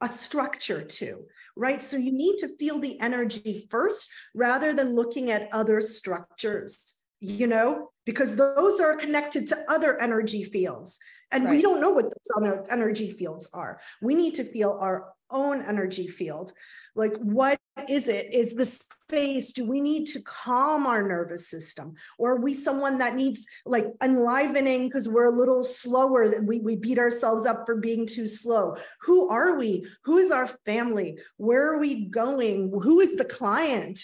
a 0.02 0.08
structure 0.08 0.84
to, 0.84 1.26
right? 1.56 1.82
So 1.82 1.98
you 1.98 2.12
need 2.12 2.38
to 2.40 2.56
feel 2.58 2.80
the 2.80 3.00
energy 3.00 3.68
first 3.70 4.10
rather 4.34 4.74
than 4.74 4.96
looking 4.96 5.32
at 5.32 5.50
other 5.52 5.82
structures, 5.82 6.96
you 7.20 7.48
know, 7.48 7.92
because 8.06 8.36
those 8.36 8.80
are 8.80 8.96
connected 8.96 9.48
to 9.48 9.58
other 9.68 10.00
energy 10.00 10.44
fields. 10.44 11.00
And 11.32 11.46
right. 11.46 11.56
we 11.56 11.62
don't 11.62 11.82
know 11.82 11.92
what 11.92 12.06
those 12.06 12.32
other 12.38 12.66
energy 12.70 13.12
fields 13.12 13.50
are. 13.54 13.82
We 14.02 14.16
need 14.16 14.36
to 14.36 14.46
feel 14.46 14.78
our 14.80 15.10
own 15.30 15.62
energy 15.62 16.08
field 16.08 16.54
like 16.98 17.16
what 17.18 17.60
is 17.88 18.08
it? 18.08 18.34
Is 18.34 18.56
the 18.56 18.66
space 18.66 19.52
do 19.52 19.66
we 19.66 19.80
need 19.80 20.06
to 20.08 20.22
calm 20.22 20.86
our 20.86 21.08
nervous 21.08 21.50
system? 21.50 21.96
Or 22.18 22.34
are 22.34 22.42
we 22.42 22.54
someone 22.54 22.98
that 22.98 23.16
needs 23.16 23.48
like 23.66 23.86
enlivening 24.04 24.88
because 24.88 25.08
we're 25.08 25.34
a 25.34 25.38
little 25.38 25.64
slower 25.64 26.28
than 26.28 26.46
we, 26.46 26.60
we 26.60 26.76
beat 26.76 27.00
ourselves 27.00 27.46
up 27.46 27.66
for 27.66 27.76
being 27.76 28.06
too 28.06 28.28
slow. 28.28 28.76
Who 29.02 29.30
are 29.30 29.58
we? 29.58 29.86
Who 30.04 30.18
is 30.18 30.32
our 30.32 30.48
family? 30.48 31.20
Where 31.38 31.74
are 31.74 31.80
we 31.80 32.06
going? 32.06 32.72
Who 32.84 33.00
is 33.00 33.16
the 33.16 33.26
client 33.26 34.00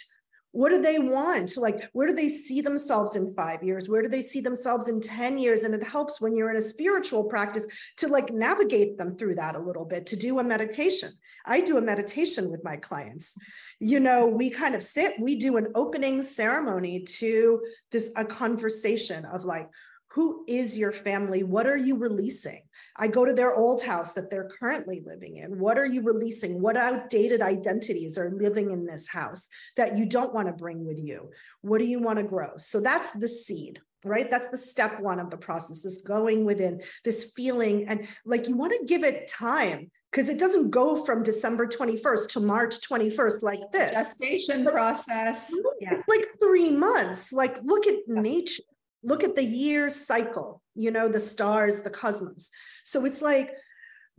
what 0.54 0.70
do 0.70 0.80
they 0.80 1.00
want? 1.00 1.58
Like 1.58 1.90
where 1.94 2.08
do 2.08 2.14
they 2.14 2.30
see 2.30 2.62
themselves 2.62 3.16
in 3.16 3.34
five 3.34 3.64
years? 3.64 3.90
Where 3.90 4.04
do 4.04 4.08
they 4.08 4.22
see 4.22 4.40
themselves 4.40 4.88
in 4.88 5.02
10 5.02 5.38
years? 5.38 5.64
And 5.64 5.74
it 5.74 5.84
helps 5.84 6.22
when 6.22 6.36
you're 6.36 6.52
in 6.52 6.58
a 6.58 6.62
spiritual 6.62 7.24
practice 7.26 7.66
to 7.98 8.08
like 8.08 8.32
navigate 8.32 8.98
them 8.98 9.18
through 9.18 9.36
that 9.36 9.56
a 9.56 9.60
little 9.60 9.84
bit 9.84 10.06
to 10.08 10.16
do 10.16 10.40
a 10.40 10.44
meditation. 10.44 11.12
I 11.46 11.62
do 11.62 11.78
a 11.78 11.82
meditation 11.82 12.52
with 12.52 12.64
my 12.64 12.78
clients. 12.78 13.36
You 13.80 14.00
know 14.00 14.28
we 14.28 14.52
kind 14.52 14.76
of 14.76 14.84
sit 14.84 15.14
we 15.20 15.36
do 15.36 15.58
an 15.58 15.68
opening 15.74 16.22
ceremony 16.22 17.04
to 17.04 17.60
this 17.92 18.12
a 18.16 18.24
conversation 18.24 19.26
of 19.26 19.46
like 19.46 19.68
who 20.14 20.44
is 20.48 20.78
your 20.78 20.92
family 20.92 21.44
what 21.44 21.66
are 21.66 21.78
you 21.78 21.98
releasing 21.98 22.62
I 22.96 23.08
go 23.08 23.26
to 23.26 23.34
their 23.34 23.56
old 23.56 23.82
house 23.82 24.14
that 24.14 24.30
they're 24.30 24.50
currently 24.60 25.04
living 25.06 25.38
in. 25.38 25.60
What 25.60 25.78
are 25.80 25.86
you 25.86 26.04
releasing? 26.04 26.62
What 26.62 26.78
outdated 26.78 27.42
identities 27.42 28.18
are 28.18 28.32
living 28.32 28.72
in 28.72 28.86
this 28.86 29.08
house 29.08 29.50
that 29.78 29.98
you 29.98 30.08
don't 30.08 30.34
want 30.34 30.48
to 30.48 30.54
bring 30.54 30.86
with 30.86 31.00
you? 31.00 31.32
What 31.62 31.80
do 31.80 31.86
you 31.86 32.00
want 32.00 32.18
to 32.20 32.24
grow? 32.24 32.58
So 32.58 32.80
that's 32.80 33.12
the 33.14 33.28
seed, 33.28 33.82
right? 34.06 34.30
That's 34.30 34.50
the 34.50 34.58
step 34.58 35.00
one 35.00 35.20
of 35.20 35.32
the 35.32 35.38
process, 35.38 35.82
this 35.82 36.00
going 36.00 36.46
within, 36.46 36.82
this 37.04 37.34
feeling. 37.36 37.88
And 37.88 38.08
like 38.26 38.48
you 38.48 38.56
want 38.56 38.74
to 38.74 38.86
give 38.86 39.04
it 39.04 39.28
time 39.28 39.90
because 40.12 40.30
it 40.30 40.38
doesn't 40.38 40.70
go 40.70 41.04
from 41.04 41.24
December 41.24 41.66
21st 41.66 42.30
to 42.34 42.40
March 42.40 42.80
21st 42.88 43.42
like 43.42 43.72
this. 43.72 43.90
Gestation 43.90 44.64
process. 44.66 45.52
Yeah. 45.82 46.00
Like 46.08 46.28
three 46.40 46.70
months. 46.70 47.34
Like 47.34 47.58
look 47.64 47.88
at 47.88 47.96
yeah. 48.08 48.22
nature 48.22 48.62
look 49.04 49.24
at 49.24 49.36
the 49.36 49.44
year 49.44 49.90
cycle, 49.90 50.62
you 50.76 50.92
know, 50.92 51.08
the 51.08 51.20
stars, 51.20 51.82
the 51.82 51.90
cosmos. 51.90 52.50
So 52.86 53.06
it's 53.06 53.22
like 53.22 53.52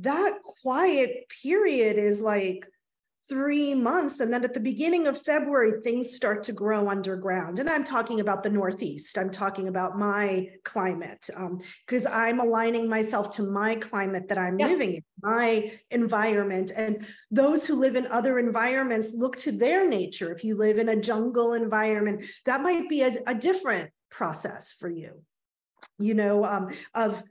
that 0.00 0.38
quiet 0.62 1.26
period 1.42 1.96
is 1.96 2.22
like 2.22 2.66
three 3.26 3.74
months. 3.74 4.20
And 4.20 4.32
then 4.32 4.44
at 4.44 4.52
the 4.52 4.60
beginning 4.60 5.06
of 5.06 5.20
February, 5.20 5.80
things 5.82 6.14
start 6.14 6.42
to 6.44 6.52
grow 6.52 6.88
underground. 6.90 7.58
And 7.58 7.70
I'm 7.70 7.84
talking 7.84 8.20
about 8.20 8.42
the 8.42 8.50
Northeast. 8.50 9.16
I'm 9.16 9.30
talking 9.30 9.68
about 9.68 9.98
my 9.98 10.48
climate 10.62 11.30
because 11.86 12.06
um, 12.06 12.12
I'm 12.12 12.40
aligning 12.40 12.88
myself 12.88 13.34
to 13.36 13.42
my 13.44 13.76
climate 13.76 14.28
that 14.28 14.36
I'm 14.36 14.58
yeah. 14.58 14.66
living 14.66 14.94
in, 14.96 15.02
my 15.22 15.72
environment. 15.90 16.72
And 16.76 17.06
those 17.30 17.66
who 17.66 17.76
live 17.76 17.96
in 17.96 18.06
other 18.08 18.38
environments 18.38 19.14
look 19.14 19.36
to 19.38 19.52
their 19.52 19.88
nature. 19.88 20.30
If 20.30 20.44
you 20.44 20.54
live 20.54 20.76
in 20.76 20.90
a 20.90 21.00
jungle 21.00 21.54
environment, 21.54 22.24
that 22.44 22.60
might 22.60 22.90
be 22.90 23.02
a, 23.02 23.12
a 23.26 23.34
different 23.34 23.90
process 24.16 24.72
for 24.72 24.88
you 24.88 25.22
you 25.98 26.14
know 26.14 26.44
um, 26.44 26.68
of 26.94 27.22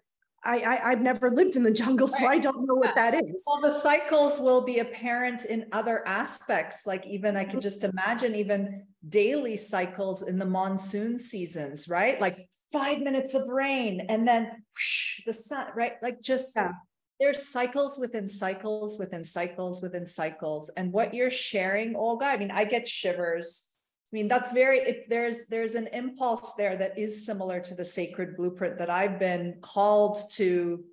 I, 0.45 0.79
I 0.83 0.89
have 0.89 1.01
never 1.01 1.29
lived 1.29 1.55
in 1.55 1.63
the 1.63 1.71
jungle, 1.71 2.07
so 2.07 2.25
I 2.25 2.37
don't 2.37 2.67
know 2.67 2.75
what 2.75 2.95
that 2.95 3.13
is. 3.13 3.43
Well, 3.47 3.61
the 3.61 3.71
cycles 3.71 4.39
will 4.39 4.65
be 4.65 4.79
apparent 4.79 5.45
in 5.45 5.67
other 5.71 6.05
aspects. 6.05 6.85
Like 6.85 7.05
even 7.07 7.37
I 7.37 7.45
can 7.45 7.61
just 7.61 7.81
mm-hmm. 7.81 7.97
imagine 7.97 8.35
even 8.35 8.83
daily 9.07 9.55
cycles 9.55 10.23
in 10.23 10.37
the 10.37 10.45
monsoon 10.45 11.17
seasons, 11.17 11.87
right? 11.87 12.19
Like 12.19 12.49
five 12.73 12.99
minutes 12.99 13.35
of 13.35 13.47
rain 13.47 14.05
and 14.09 14.27
then 14.27 14.43
whoosh, 14.73 15.21
the 15.25 15.31
sun, 15.31 15.67
right? 15.75 15.93
Like 16.01 16.21
just 16.21 16.53
yeah. 16.55 16.71
there's 17.19 17.47
cycles 17.47 17.97
within 17.97 18.27
cycles 18.27 18.99
within 18.99 19.23
cycles 19.23 19.81
within 19.81 20.05
cycles. 20.05 20.69
And 20.75 20.91
what 20.91 21.13
you're 21.13 21.31
sharing, 21.31 21.95
Olga, 21.95 22.25
I 22.25 22.37
mean, 22.37 22.51
I 22.51 22.65
get 22.65 22.85
shivers. 22.85 23.69
I 24.13 24.15
mean, 24.15 24.27
that's 24.27 24.51
very, 24.51 24.77
it, 24.77 25.09
there's, 25.09 25.47
there's 25.47 25.73
an 25.73 25.87
impulse 25.87 26.53
there 26.53 26.77
that 26.77 26.99
is 26.99 27.25
similar 27.25 27.59
to 27.61 27.73
the 27.73 27.83
sacred 27.83 28.37
blueprint 28.37 28.77
that 28.77 28.91
I've 28.91 29.17
been 29.17 29.55
called 29.59 30.17
to 30.33 30.83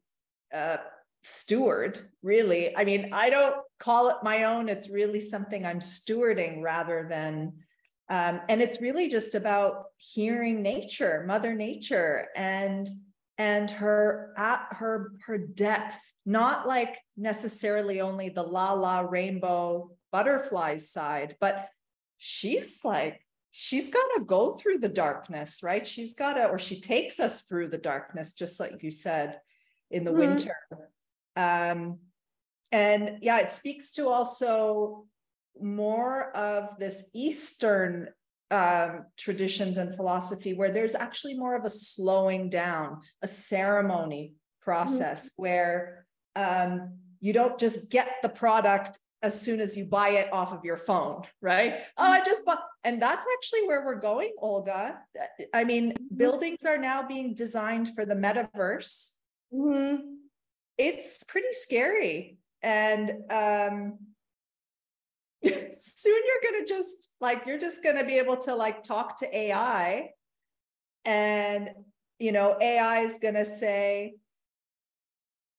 uh, 0.54 0.78
steward, 1.22 1.98
really. 2.22 2.74
I 2.74 2.84
mean, 2.84 3.10
I 3.12 3.28
don't 3.28 3.60
call 3.78 4.08
it 4.08 4.16
my 4.22 4.44
own. 4.44 4.70
It's 4.70 4.88
really 4.88 5.20
something 5.20 5.66
I'm 5.66 5.80
stewarding 5.80 6.62
rather 6.62 7.06
than, 7.10 7.52
um, 8.08 8.40
and 8.48 8.62
it's 8.62 8.80
really 8.80 9.10
just 9.10 9.34
about 9.34 9.84
hearing 9.98 10.62
nature, 10.62 11.24
Mother 11.26 11.54
Nature, 11.54 12.28
and 12.34 12.88
and 13.36 13.70
her 13.70 14.34
at 14.36 14.66
her 14.70 15.12
her 15.24 15.38
depth 15.38 16.12
not 16.26 16.68
like 16.68 16.98
necessarily 17.16 18.02
only 18.02 18.28
the 18.28 18.42
la 18.42 18.72
la 18.74 19.00
rainbow 19.00 19.90
butterflies 20.12 20.90
side 20.90 21.36
but 21.40 21.66
she's 22.22 22.80
like 22.84 23.26
she's 23.50 23.88
got 23.88 24.04
to 24.16 24.24
go 24.24 24.52
through 24.52 24.78
the 24.78 24.88
darkness 24.88 25.60
right 25.62 25.86
she's 25.86 26.14
got 26.14 26.34
to 26.34 26.46
or 26.46 26.58
she 26.58 26.80
takes 26.80 27.18
us 27.18 27.42
through 27.42 27.68
the 27.68 27.78
darkness 27.78 28.34
just 28.34 28.60
like 28.60 28.82
you 28.82 28.90
said 28.90 29.40
in 29.90 30.04
the 30.04 30.10
mm. 30.10 30.18
winter 30.18 30.56
um 31.36 31.98
and 32.72 33.18
yeah 33.22 33.40
it 33.40 33.50
speaks 33.50 33.92
to 33.92 34.06
also 34.08 35.06
more 35.60 36.34
of 36.36 36.78
this 36.78 37.10
eastern 37.14 38.08
um, 38.50 39.06
traditions 39.16 39.78
and 39.78 39.94
philosophy 39.94 40.54
where 40.54 40.72
there's 40.72 40.94
actually 40.94 41.34
more 41.34 41.54
of 41.54 41.64
a 41.64 41.70
slowing 41.70 42.50
down, 42.50 43.00
a 43.22 43.26
ceremony 43.26 44.34
process 44.60 45.30
mm-hmm. 45.30 45.42
where 45.42 46.06
um, 46.36 46.98
you 47.20 47.32
don't 47.32 47.58
just 47.58 47.90
get 47.90 48.08
the 48.22 48.28
product 48.28 48.98
as 49.22 49.40
soon 49.40 49.60
as 49.60 49.76
you 49.76 49.84
buy 49.84 50.10
it 50.10 50.32
off 50.32 50.52
of 50.52 50.64
your 50.64 50.78
phone, 50.78 51.22
right? 51.42 51.80
Oh, 51.98 52.10
I 52.10 52.24
just 52.24 52.44
bought, 52.44 52.62
and 52.84 53.00
that's 53.00 53.26
actually 53.36 53.66
where 53.66 53.84
we're 53.84 54.00
going, 54.00 54.32
Olga. 54.38 54.98
I 55.52 55.64
mean, 55.64 55.92
mm-hmm. 55.92 56.16
buildings 56.16 56.64
are 56.64 56.78
now 56.78 57.06
being 57.06 57.34
designed 57.34 57.94
for 57.94 58.06
the 58.06 58.14
metaverse. 58.14 59.16
Mm-hmm. 59.52 60.04
It's 60.78 61.24
pretty 61.24 61.52
scary. 61.52 62.38
And 62.62 63.10
um, 63.30 63.98
soon 65.42 66.22
you're 66.26 66.52
going 66.52 66.64
to 66.64 66.72
just 66.72 67.14
like 67.20 67.46
you're 67.46 67.58
just 67.58 67.82
going 67.82 67.96
to 67.96 68.04
be 68.04 68.18
able 68.18 68.36
to 68.36 68.54
like 68.54 68.82
talk 68.82 69.18
to 69.18 69.36
AI 69.36 70.10
and 71.06 71.70
you 72.18 72.32
know 72.32 72.56
AI 72.60 73.00
is 73.00 73.18
going 73.18 73.34
to 73.34 73.44
say 73.44 74.14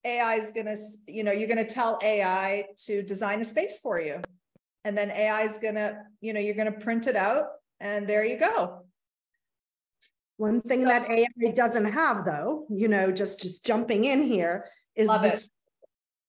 AI 0.04 0.36
is 0.36 0.52
going 0.52 0.66
to 0.66 0.78
you 1.08 1.24
know 1.24 1.32
you're 1.32 1.48
going 1.48 1.66
to 1.66 1.74
tell 1.74 2.00
AI 2.04 2.66
to 2.86 3.04
design 3.04 3.42
a 3.42 3.46
space 3.46 3.80
for 3.80 4.00
you. 4.00 4.22
And 4.84 4.98
then 4.98 5.12
AI 5.12 5.42
is 5.44 5.58
going 5.58 5.76
to 5.76 5.98
you 6.22 6.34
know 6.34 6.40
you're 6.40 6.56
going 6.56 6.72
to 6.72 6.80
print 6.80 7.08
it 7.08 7.16
out 7.16 7.46
and 7.80 8.08
there 8.08 8.26
you 8.26 8.40
go. 8.40 8.84
One 10.38 10.62
thing 10.62 10.84
so, 10.84 10.90
that 10.90 11.10
AI 11.10 11.52
doesn't 11.54 11.92
have 11.92 12.26
though 12.26 12.66
you 12.70 12.88
know 12.88 13.12
just 13.12 13.42
just 13.42 13.64
jumping 13.64 14.06
in 14.06 14.24
here 14.24 14.66
is 14.96 15.10
this 15.22 15.50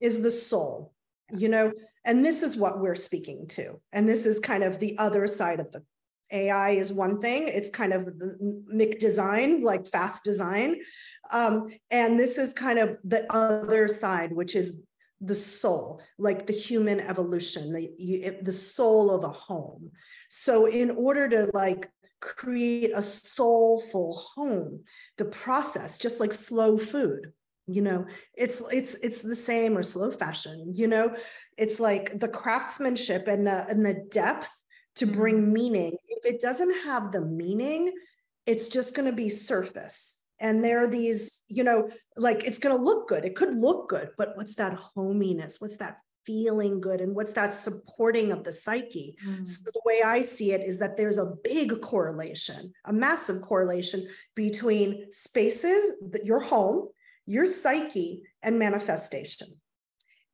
is 0.01 0.21
the 0.21 0.31
soul 0.31 0.93
you 1.33 1.49
know? 1.49 1.73
And 2.05 2.25
this 2.25 2.43
is 2.43 2.57
what 2.57 2.81
we're 2.81 2.95
speaking 2.95 3.47
to. 3.49 3.81
And 3.93 4.09
this 4.09 4.27
is 4.27 4.41
kind 4.41 4.65
of 4.65 4.79
the 4.79 4.99
other 4.99 5.27
side 5.27 5.61
of 5.61 5.71
the 5.71 5.85
AI 6.33 6.71
is 6.71 6.93
one 6.93 7.21
thing. 7.21 7.49
It's 7.49 7.71
kind 7.71 7.93
of 7.93 8.07
the 8.07 8.63
Mick 8.73 8.99
design, 8.99 9.63
like 9.63 9.87
fast 9.87 10.25
design. 10.25 10.81
Um, 11.31 11.69
and 11.91 12.19
this 12.19 12.39
is 12.39 12.53
kind 12.53 12.79
of 12.79 12.97
the 13.05 13.31
other 13.33 13.89
side, 13.89 14.33
which 14.33 14.55
is 14.55 14.81
the 15.21 15.35
soul, 15.35 16.03
like 16.19 16.47
the 16.47 16.53
human 16.53 17.01
evolution, 17.01 17.73
the, 17.73 18.39
the 18.43 18.53
soul 18.53 19.11
of 19.11 19.25
a 19.25 19.29
home. 19.29 19.91
So 20.29 20.67
in 20.67 20.91
order 20.91 21.29
to 21.29 21.51
like 21.55 21.89
create 22.21 22.91
a 22.95 23.03
soulful 23.03 24.15
home, 24.35 24.85
the 25.19 25.27
process, 25.27 25.99
just 25.99 26.21
like 26.21 26.33
slow 26.33 26.77
food, 26.79 27.33
you 27.69 27.81
know 27.81 28.05
it's 28.35 28.63
it's 28.73 28.95
it's 28.97 29.23
the 29.23 29.37
same 29.37 29.79
or 29.79 29.83
slow 29.83 30.11
fashion 30.11 30.73
you 30.75 30.89
know 30.89 31.15
it's 31.57 31.79
like 31.79 32.19
the 32.19 32.27
craftsmanship 32.29 33.29
and 33.29 33.47
the 33.47 33.67
and 33.69 33.87
the 33.87 34.05
depth 34.11 34.51
to 34.97 35.07
bring 35.07 35.37
mm-hmm. 35.37 35.53
meaning 35.53 35.97
if 36.09 36.25
it 36.25 36.41
doesn't 36.41 36.85
have 36.85 37.13
the 37.13 37.21
meaning 37.21 37.93
it's 38.47 38.69
just 38.69 38.95
going 38.95 39.09
to 39.09 39.17
be 39.17 39.29
surface 39.29 40.23
and 40.41 40.65
there 40.65 40.83
are 40.83 40.87
these 40.87 41.43
you 41.49 41.65
know 41.65 41.89
like 42.17 42.45
it's 42.45 42.59
going 42.59 42.77
to 42.77 42.83
look 42.83 43.09
good 43.09 43.25
it 43.25 43.35
could 43.35 43.55
look 43.55 43.89
good 43.89 44.11
but 44.17 44.37
what's 44.37 44.55
that 44.57 44.75
hominess 44.75 45.61
what's 45.61 45.77
that 45.77 45.99
feeling 46.25 46.81
good 46.81 47.01
and 47.01 47.17
what's 47.17 47.33
that 47.33 47.53
supporting 47.53 48.31
of 48.31 48.45
the 48.45 48.53
psyche 48.53 49.17
mm. 49.27 49.45
so 49.45 49.61
the 49.65 49.81
way 49.85 50.03
i 50.05 50.23
see 50.23 50.53
it 50.53 50.61
is 50.61 50.79
that 50.79 50.97
there's 50.97 51.19
a 51.19 51.35
big 51.43 51.81
correlation 51.81 52.73
a 52.85 52.93
massive 52.93 53.43
correlation 53.43 54.07
between 54.37 55.13
spaces 55.13 55.93
your 56.25 56.39
home 56.39 56.89
your 57.27 57.47
psyche 57.47 58.23
and 58.43 58.59
manifestation. 58.59 59.49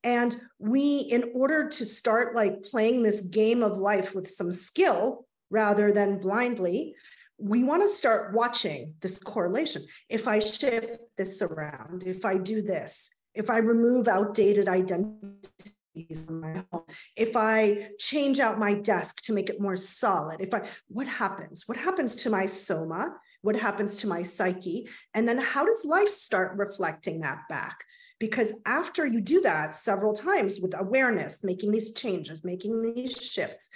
And 0.04 0.36
we, 0.58 1.08
in 1.10 1.24
order 1.34 1.68
to 1.68 1.84
start 1.84 2.34
like 2.34 2.62
playing 2.62 3.02
this 3.02 3.22
game 3.22 3.62
of 3.62 3.78
life 3.78 4.14
with 4.14 4.28
some 4.28 4.52
skill 4.52 5.26
rather 5.50 5.92
than 5.92 6.20
blindly, 6.20 6.94
we 7.38 7.62
want 7.62 7.82
to 7.82 7.88
start 7.88 8.34
watching 8.34 8.94
this 9.00 9.18
correlation. 9.18 9.82
If 10.08 10.26
I 10.26 10.38
shift 10.38 10.98
this 11.16 11.42
around, 11.42 12.04
if 12.06 12.24
I 12.24 12.36
do 12.36 12.62
this, 12.62 13.10
if 13.34 13.50
I 13.50 13.58
remove 13.58 14.08
outdated 14.08 14.68
identities 14.68 16.26
from 16.26 16.40
my 16.40 16.64
home, 16.72 16.84
if 17.16 17.36
I 17.36 17.90
change 17.98 18.40
out 18.40 18.58
my 18.58 18.74
desk 18.74 19.22
to 19.22 19.32
make 19.32 19.50
it 19.50 19.60
more 19.60 19.76
solid, 19.76 20.40
if 20.40 20.52
I, 20.52 20.66
what 20.88 21.06
happens? 21.06 21.64
What 21.66 21.78
happens 21.78 22.14
to 22.16 22.30
my 22.30 22.46
soma? 22.46 23.14
what 23.42 23.56
happens 23.56 23.96
to 23.96 24.06
my 24.06 24.22
psyche 24.22 24.88
and 25.14 25.28
then 25.28 25.38
how 25.38 25.64
does 25.64 25.84
life 25.84 26.08
start 26.08 26.56
reflecting 26.56 27.20
that 27.20 27.40
back 27.48 27.84
because 28.18 28.52
after 28.66 29.06
you 29.06 29.20
do 29.20 29.40
that 29.40 29.74
several 29.74 30.12
times 30.12 30.60
with 30.60 30.74
awareness 30.78 31.44
making 31.44 31.70
these 31.70 31.92
changes 31.94 32.44
making 32.44 32.82
these 32.82 33.16
shifts 33.16 33.68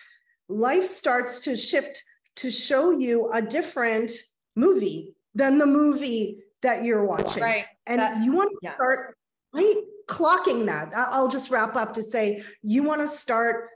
life 0.48 0.87
starts 0.87 1.40
to 1.40 1.57
shift 1.57 2.02
to 2.37 2.50
show 2.50 2.90
you 2.90 3.31
a 3.33 3.42
different 3.42 4.11
movie 4.57 5.14
than 5.35 5.59
the 5.59 5.66
movie 5.66 6.38
that 6.62 6.85
you're 6.85 7.05
watching 7.05 7.42
right 7.42 7.66
and 7.87 8.00
that, 8.00 8.22
you 8.22 8.33
want 8.33 8.50
to 8.50 8.59
yeah. 8.62 8.74
start 8.74 9.16
right 9.55 9.76
clocking 10.09 10.66
that 10.66 10.92
i'll 10.94 11.28
just 11.28 11.50
wrap 11.50 11.76
up 11.76 11.92
to 11.92 12.02
say 12.02 12.42
you 12.62 12.83
want 12.83 13.00
to 13.00 13.09
start 13.09 13.68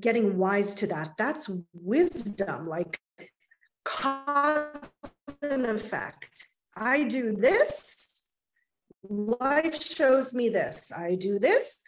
getting 0.00 0.36
wise 0.36 0.74
to 0.74 0.86
that 0.86 1.12
that's 1.16 1.50
wisdom 1.74 2.68
like 2.68 2.98
cause 3.84 4.90
and 5.42 5.66
effect. 5.66 6.48
I 6.76 7.04
do 7.04 7.34
this, 7.34 8.15
life 9.08 9.82
shows 9.82 10.32
me 10.34 10.48
this. 10.48 10.92
I 10.92 11.14
do 11.14 11.38
this, 11.38 11.80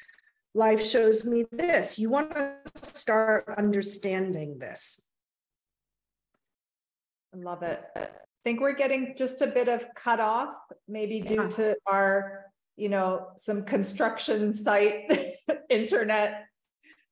life 0.54 0.85
shows 0.85 1.24
me 1.24 1.44
this. 1.52 1.98
You 1.98 2.11
want 2.11 2.35
to 2.35 2.61
start 2.74 3.44
understanding 3.57 4.59
this. 4.59 5.09
I 7.35 7.38
love 7.38 7.62
it. 7.62 7.83
I 7.96 8.09
think 8.44 8.61
we're 8.61 8.74
getting 8.74 9.14
just 9.16 9.42
a 9.42 9.46
bit 9.46 9.68
of 9.68 9.87
cut 9.94 10.20
off, 10.20 10.54
maybe 10.87 11.20
due 11.20 11.42
yeah. 11.42 11.48
to 11.48 11.76
our, 11.87 12.46
you 12.76 12.88
know, 12.88 13.28
some 13.37 13.64
construction 13.64 14.52
site 14.52 15.11
internet. 15.70 16.44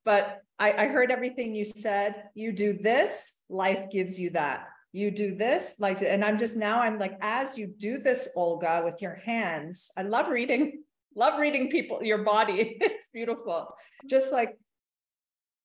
But 0.05 0.41
I, 0.59 0.73
I 0.73 0.87
heard 0.87 1.11
everything 1.11 1.55
you 1.55 1.65
said. 1.65 2.15
You 2.35 2.53
do 2.53 2.73
this, 2.73 3.43
life 3.49 3.91
gives 3.91 4.19
you 4.19 4.31
that 4.31 4.67
you 4.97 5.11
do 5.11 5.35
this 5.35 5.75
like 5.79 6.01
and 6.01 6.25
i'm 6.25 6.39
just 6.39 6.57
now 6.57 6.81
i'm 6.81 6.99
like 6.99 7.19
as 7.21 7.59
you 7.59 7.67
do 7.67 7.99
this 7.99 8.31
olga 8.35 8.81
with 8.83 9.03
your 9.03 9.15
hands 9.15 9.91
i 9.99 10.03
love 10.03 10.29
reading 10.29 10.83
love 11.15 11.39
reading 11.39 11.69
people 11.69 12.03
your 12.03 12.25
body 12.25 12.79
it's 12.81 13.11
beautiful. 13.13 13.75
Just 14.09 14.33
like 14.33 14.57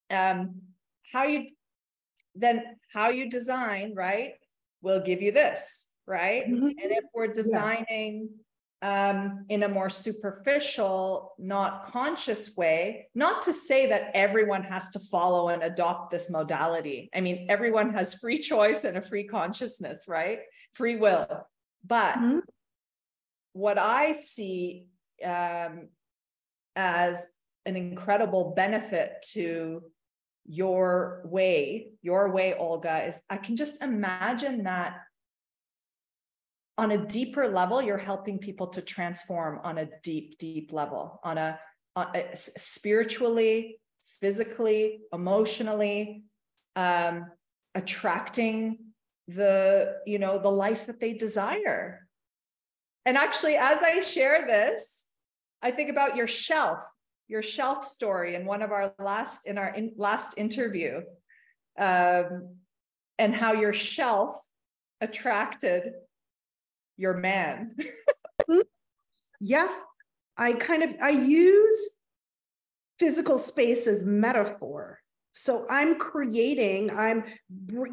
um 0.09 0.55
how 1.13 1.23
you 1.23 1.47
then 2.35 2.63
how 2.93 3.07
you 3.09 3.29
design 3.29 3.93
right 3.95 4.31
will 4.81 5.01
give 5.01 5.21
you 5.21 5.31
this 5.31 5.87
right? 6.05 6.45
Mm-hmm. 6.45 6.65
and 6.65 6.91
if 6.99 7.05
we're 7.13 7.31
designing 7.31 8.29
um, 8.81 9.45
in 9.49 9.63
a 9.63 9.69
more 9.69 9.89
superficial, 9.89 11.33
not 11.37 11.83
conscious 11.83 12.55
way. 12.57 13.07
Not 13.13 13.41
to 13.43 13.53
say 13.53 13.87
that 13.89 14.11
everyone 14.13 14.63
has 14.63 14.89
to 14.91 14.99
follow 14.99 15.49
and 15.49 15.61
adopt 15.61 16.09
this 16.11 16.31
modality. 16.31 17.09
I 17.13 17.21
mean, 17.21 17.45
everyone 17.49 17.93
has 17.93 18.15
free 18.15 18.39
choice 18.39 18.83
and 18.83 18.97
a 18.97 19.01
free 19.01 19.25
consciousness, 19.25 20.05
right? 20.07 20.39
Free 20.73 20.95
will. 20.95 21.47
But 21.85 22.15
mm-hmm. 22.15 22.39
what 23.53 23.77
I 23.77 24.13
see 24.13 24.87
um, 25.23 25.89
as 26.75 27.31
an 27.65 27.75
incredible 27.75 28.53
benefit 28.55 29.23
to 29.33 29.83
your 30.47 31.21
way, 31.25 31.91
your 32.01 32.33
way, 32.33 32.55
Olga, 32.55 33.05
is 33.05 33.21
I 33.29 33.37
can 33.37 33.55
just 33.55 33.83
imagine 33.83 34.63
that 34.63 35.01
on 36.81 36.89
a 36.89 37.05
deeper 37.05 37.47
level, 37.47 37.79
you're 37.79 37.95
helping 37.95 38.39
people 38.39 38.65
to 38.65 38.81
transform 38.81 39.59
on 39.63 39.77
a 39.77 39.87
deep, 40.01 40.39
deep 40.39 40.73
level, 40.73 41.19
on 41.23 41.37
a, 41.37 41.59
on 41.95 42.07
a 42.15 42.35
spiritually, 42.35 43.79
physically, 44.19 45.01
emotionally, 45.13 46.23
um, 46.75 47.27
attracting 47.75 48.79
the, 49.27 49.95
you 50.07 50.17
know, 50.17 50.39
the 50.39 50.49
life 50.49 50.87
that 50.87 50.99
they 50.99 51.13
desire. 51.13 52.07
And 53.05 53.15
actually, 53.15 53.57
as 53.57 53.83
I 53.83 53.99
share 53.99 54.47
this, 54.47 55.07
I 55.61 55.69
think 55.69 55.91
about 55.91 56.15
your 56.15 56.25
shelf, 56.25 56.81
your 57.27 57.43
shelf 57.43 57.83
story 57.83 58.33
in 58.33 58.43
one 58.43 58.63
of 58.63 58.71
our 58.71 58.95
last 58.97 59.47
in 59.47 59.59
our 59.59 59.71
in, 59.71 59.93
last 59.97 60.33
interview, 60.35 61.01
um, 61.77 62.55
and 63.19 63.35
how 63.35 63.53
your 63.53 63.71
shelf 63.71 64.35
attracted 64.99 65.93
your 67.01 67.17
man. 67.17 67.75
Mm-hmm. 68.49 68.61
yeah, 69.39 69.67
I 70.37 70.53
kind 70.53 70.83
of 70.83 70.95
I 71.01 71.09
use 71.09 71.97
physical 72.99 73.37
space 73.37 73.87
as 73.87 74.03
metaphor. 74.03 74.99
So 75.33 75.65
I'm 75.69 75.97
creating, 75.97 76.91
I'm 76.91 77.23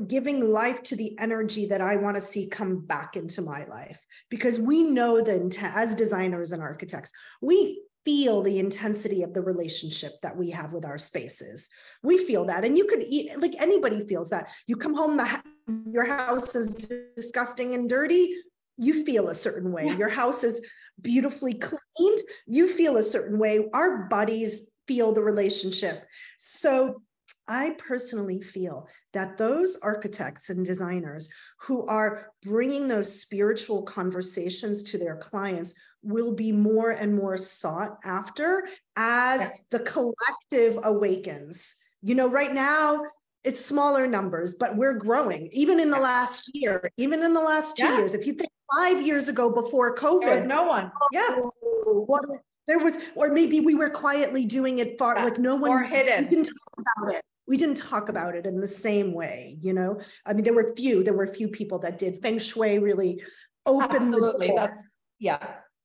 giving 0.07 0.53
life 0.53 0.83
to 0.85 0.97
the 0.97 1.16
energy 1.18 1.66
that 1.66 1.81
I 1.81 1.97
want 1.97 2.16
to 2.16 2.21
see 2.21 2.49
come 2.49 2.81
back 2.81 3.16
into 3.16 3.42
my 3.42 3.64
life 3.66 4.01
because 4.29 4.59
we 4.59 4.83
know 4.83 5.21
that 5.21 5.59
as 5.75 5.94
designers 5.94 6.53
and 6.53 6.61
architects, 6.61 7.12
we 7.40 7.83
feel 8.05 8.42
the 8.42 8.59
intensity 8.59 9.23
of 9.23 9.35
the 9.35 9.42
relationship 9.42 10.12
that 10.23 10.37
we 10.37 10.51
have 10.51 10.73
with 10.73 10.85
our 10.85 10.99
spaces. 10.99 11.68
We 12.03 12.18
feel 12.18 12.44
that. 12.47 12.64
And 12.64 12.77
you 12.77 12.87
could 12.87 13.03
eat, 13.07 13.38
like 13.40 13.55
anybody 13.61 14.07
feels 14.07 14.31
that. 14.31 14.51
You 14.66 14.77
come 14.77 14.94
home, 14.94 15.16
the, 15.16 15.42
your 15.90 16.07
house 16.07 16.55
is 16.55 16.75
disgusting 17.14 17.75
and 17.75 17.88
dirty 17.88 18.35
you 18.79 19.05
feel 19.05 19.29
a 19.29 19.35
certain 19.35 19.73
way. 19.73 19.87
Yeah. 19.87 19.97
Your 19.97 20.09
house 20.09 20.45
is 20.45 20.67
beautifully 21.01 21.55
cleaned, 21.55 22.19
you 22.47 22.67
feel 22.67 22.97
a 22.97 23.03
certain 23.03 23.38
way. 23.38 23.67
Our 23.73 24.09
bodies 24.09 24.71
feel 24.87 25.12
the 25.12 25.23
relationship. 25.23 26.05
So 26.38 27.03
I 27.47 27.77
personally 27.79 28.41
feel 28.41 28.88
that 29.12 29.37
those 29.37 29.79
architects 29.83 30.51
and 30.51 30.64
designers 30.64 31.29
who 31.61 31.87
are 31.87 32.31
bringing 32.43 32.88
those 32.88 33.21
spiritual 33.21 33.83
conversations 33.83 34.83
to 34.85 34.99
their 34.99 35.17
clients 35.17 35.75
will 36.03 36.35
be 36.35 36.53
more 36.53 36.91
and 36.91 37.14
more 37.14 37.37
sought 37.37 37.99
after 38.05 38.67
as 38.97 39.41
yes. 39.41 39.69
the 39.71 39.81
collective 39.81 40.79
awakens. 40.85 41.75
You 42.03 42.14
know, 42.14 42.29
right 42.29 42.53
now, 42.53 43.03
it's 43.45 43.64
smaller 43.64 44.07
numbers, 44.07 44.55
but 44.55 44.77
we're 44.77 44.99
growing. 44.99 45.49
Even 45.53 45.81
in 45.81 45.91
the 45.91 45.99
last 45.99 46.51
year, 46.55 46.91
even 46.97 47.23
in 47.23 47.33
the 47.35 47.41
last 47.41 47.77
two 47.77 47.85
yeah. 47.85 47.97
years, 47.99 48.14
if 48.14 48.27
you 48.27 48.35
think 48.35 48.51
five 48.74 49.07
years 49.07 49.28
ago 49.28 49.50
before 49.50 49.94
COVID. 49.94 50.22
There 50.22 50.35
was 50.37 50.44
no 50.44 50.64
one. 50.64 50.90
Yeah. 51.12 51.28
Oh, 51.31 52.04
what, 52.07 52.24
there 52.66 52.78
was, 52.78 52.98
or 53.14 53.31
maybe 53.33 53.61
we 53.61 53.74
were 53.74 53.90
quietly 53.90 54.44
doing 54.44 54.78
it 54.78 54.98
far, 54.98 55.16
yeah. 55.16 55.24
like 55.24 55.38
no 55.38 55.57
one. 55.57 55.70
Or 55.70 55.83
hidden. 55.85 56.24
We 56.24 56.28
didn't 56.28 56.44
talk 56.46 56.85
about 56.96 57.14
it. 57.14 57.22
We 57.46 57.57
didn't 57.57 57.76
talk 57.78 58.09
about 58.11 58.35
it 58.35 58.44
in 58.44 58.61
the 58.61 58.66
same 58.66 59.14
way, 59.14 59.57
you 59.61 59.72
know. 59.72 60.00
I 60.26 60.35
mean, 60.35 60.44
there 60.44 60.52
were 60.52 60.74
few. 60.76 61.02
There 61.02 61.14
were 61.14 61.24
a 61.24 61.35
few 61.35 61.48
people 61.48 61.78
that 61.78 61.98
did 61.98 62.20
feng 62.20 62.38
shui 62.38 62.78
really 62.78 63.22
open. 63.64 63.96
Absolutely, 63.96 64.52
that's 64.54 64.87
yeah. 65.18 65.38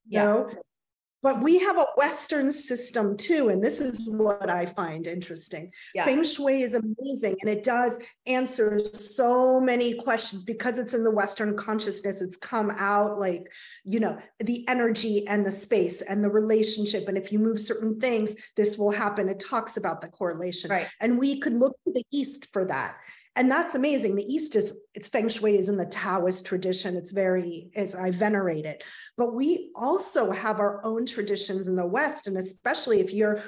Yeah. 0.07 0.21
You 0.21 0.27
know? 0.27 0.49
But 1.23 1.41
we 1.41 1.57
have 1.59 1.77
a 1.77 1.85
Western 1.95 2.51
system 2.51 3.17
too. 3.17 3.49
And 3.49 3.63
this 3.63 3.79
is 3.79 4.03
what 4.05 4.49
I 4.49 4.65
find 4.65 5.07
interesting. 5.07 5.71
Yeah. 5.95 6.05
Feng 6.05 6.23
Shui 6.23 6.61
is 6.61 6.75
amazing 6.75 7.37
and 7.41 7.49
it 7.49 7.63
does 7.63 7.97
answer 8.27 8.77
so 8.77 9.59
many 9.59 9.95
questions 9.95 10.43
because 10.43 10.77
it's 10.77 10.93
in 10.93 11.03
the 11.03 11.11
Western 11.11 11.55
consciousness. 11.55 12.21
It's 12.21 12.35
come 12.35 12.71
out 12.77 13.19
like, 13.19 13.51
you 13.85 14.01
know, 14.01 14.19
the 14.41 14.67
energy 14.67 15.25
and 15.27 15.45
the 15.45 15.51
space 15.51 16.01
and 16.01 16.21
the 16.23 16.29
relationship. 16.29 17.07
And 17.07 17.17
if 17.17 17.31
you 17.31 17.39
move 17.39 17.59
certain 17.59 17.99
things, 17.99 18.35
this 18.57 18.77
will 18.77 18.91
happen. 18.91 19.29
It 19.29 19.39
talks 19.39 19.77
about 19.77 20.01
the 20.01 20.09
correlation. 20.09 20.69
Right. 20.69 20.87
And 20.99 21.17
we 21.17 21.39
could 21.39 21.53
look 21.53 21.73
to 21.87 21.93
the 21.93 22.03
East 22.11 22.51
for 22.51 22.65
that 22.65 22.97
and 23.35 23.51
that's 23.51 23.73
amazing. 23.73 24.15
The 24.15 24.31
east 24.31 24.55
is 24.55 24.79
it's 24.93 25.07
feng 25.07 25.27
shui 25.27 25.57
is 25.57 25.69
in 25.69 25.77
the 25.77 25.85
taoist 25.85 26.45
tradition. 26.45 26.95
It's 26.95 27.11
very 27.11 27.69
it's 27.73 27.95
i 27.95 28.11
venerate 28.11 28.65
it. 28.65 28.83
But 29.17 29.33
we 29.33 29.71
also 29.75 30.31
have 30.31 30.59
our 30.59 30.83
own 30.85 31.05
traditions 31.05 31.67
in 31.67 31.75
the 31.75 31.85
west 31.85 32.27
and 32.27 32.37
especially 32.37 32.99
if 32.99 33.13
your 33.13 33.41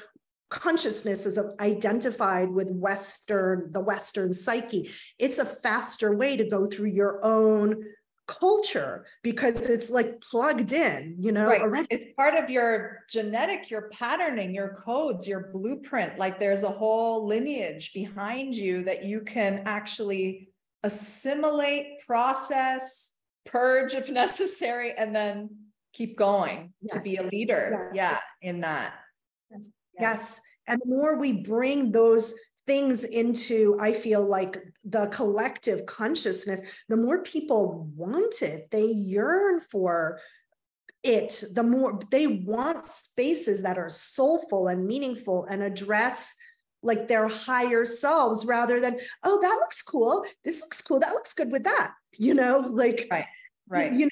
consciousness 0.49 1.25
is 1.25 1.39
identified 1.59 2.49
with 2.49 2.69
western 2.69 3.71
the 3.71 3.81
western 3.81 4.31
psyche 4.31 4.89
it's 5.17 5.39
a 5.39 5.45
faster 5.45 6.15
way 6.15 6.37
to 6.37 6.47
go 6.47 6.67
through 6.67 6.87
your 6.87 7.19
own 7.25 7.83
culture 8.27 9.05
because 9.23 9.69
it's 9.69 9.89
like 9.89 10.19
plugged 10.21 10.71
in, 10.71 11.15
you 11.19 11.31
know, 11.31 11.47
right. 11.47 11.61
already. 11.61 11.87
It's 11.89 12.07
part 12.15 12.35
of 12.35 12.49
your 12.49 13.03
genetic, 13.09 13.69
your 13.69 13.89
patterning, 13.89 14.53
your 14.53 14.73
codes, 14.73 15.27
your 15.27 15.51
blueprint. 15.53 16.17
Like 16.17 16.39
there's 16.39 16.63
a 16.63 16.69
whole 16.69 17.27
lineage 17.27 17.93
behind 17.93 18.55
you 18.55 18.83
that 18.83 19.03
you 19.03 19.21
can 19.21 19.63
actually 19.65 20.49
assimilate, 20.83 21.99
process, 22.05 23.15
purge 23.45 23.93
if 23.93 24.09
necessary, 24.11 24.93
and 24.97 25.15
then 25.15 25.49
keep 25.93 26.17
going 26.17 26.73
yes. 26.81 26.93
to 26.93 27.01
be 27.01 27.17
a 27.17 27.23
leader. 27.23 27.91
Yes. 27.93 28.21
Yeah, 28.41 28.49
in 28.49 28.61
that. 28.61 28.93
Yes. 29.51 29.71
yes. 29.99 30.41
And 30.67 30.81
the 30.81 30.87
more 30.87 31.17
we 31.17 31.43
bring 31.43 31.91
those 31.91 32.33
things 32.67 33.03
into, 33.03 33.77
I 33.79 33.93
feel 33.93 34.25
like 34.25 34.57
the 34.83 35.07
collective 35.07 35.85
consciousness, 35.85 36.83
the 36.89 36.97
more 36.97 37.21
people 37.21 37.89
want 37.95 38.41
it, 38.41 38.71
they 38.71 38.85
yearn 38.85 39.59
for 39.59 40.19
it, 41.03 41.43
the 41.53 41.63
more 41.63 41.99
they 42.09 42.25
want 42.27 42.85
spaces 42.85 43.61
that 43.61 43.77
are 43.77 43.89
soulful 43.89 44.67
and 44.67 44.87
meaningful 44.87 45.45
and 45.45 45.61
address 45.61 46.35
like 46.81 47.07
their 47.07 47.27
higher 47.27 47.85
selves 47.85 48.45
rather 48.45 48.79
than, 48.79 48.99
oh, 49.23 49.39
that 49.41 49.57
looks 49.59 49.81
cool. 49.81 50.25
This 50.43 50.61
looks 50.61 50.81
cool. 50.81 50.99
That 50.99 51.13
looks 51.13 51.33
good 51.33 51.51
with 51.51 51.63
that. 51.63 51.93
You 52.17 52.33
know, 52.33 52.59
like, 52.59 53.07
right, 53.11 53.25
right. 53.67 53.91
You 53.91 54.05
know, 54.05 54.09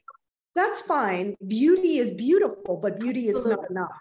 that's 0.55 0.81
fine. 0.81 1.35
Beauty 1.45 1.97
is 1.97 2.13
beautiful, 2.13 2.77
but 2.77 2.99
beauty 2.99 3.29
Absolutely. 3.29 3.51
is 3.51 3.57
not 3.57 3.71
enough. 3.71 3.99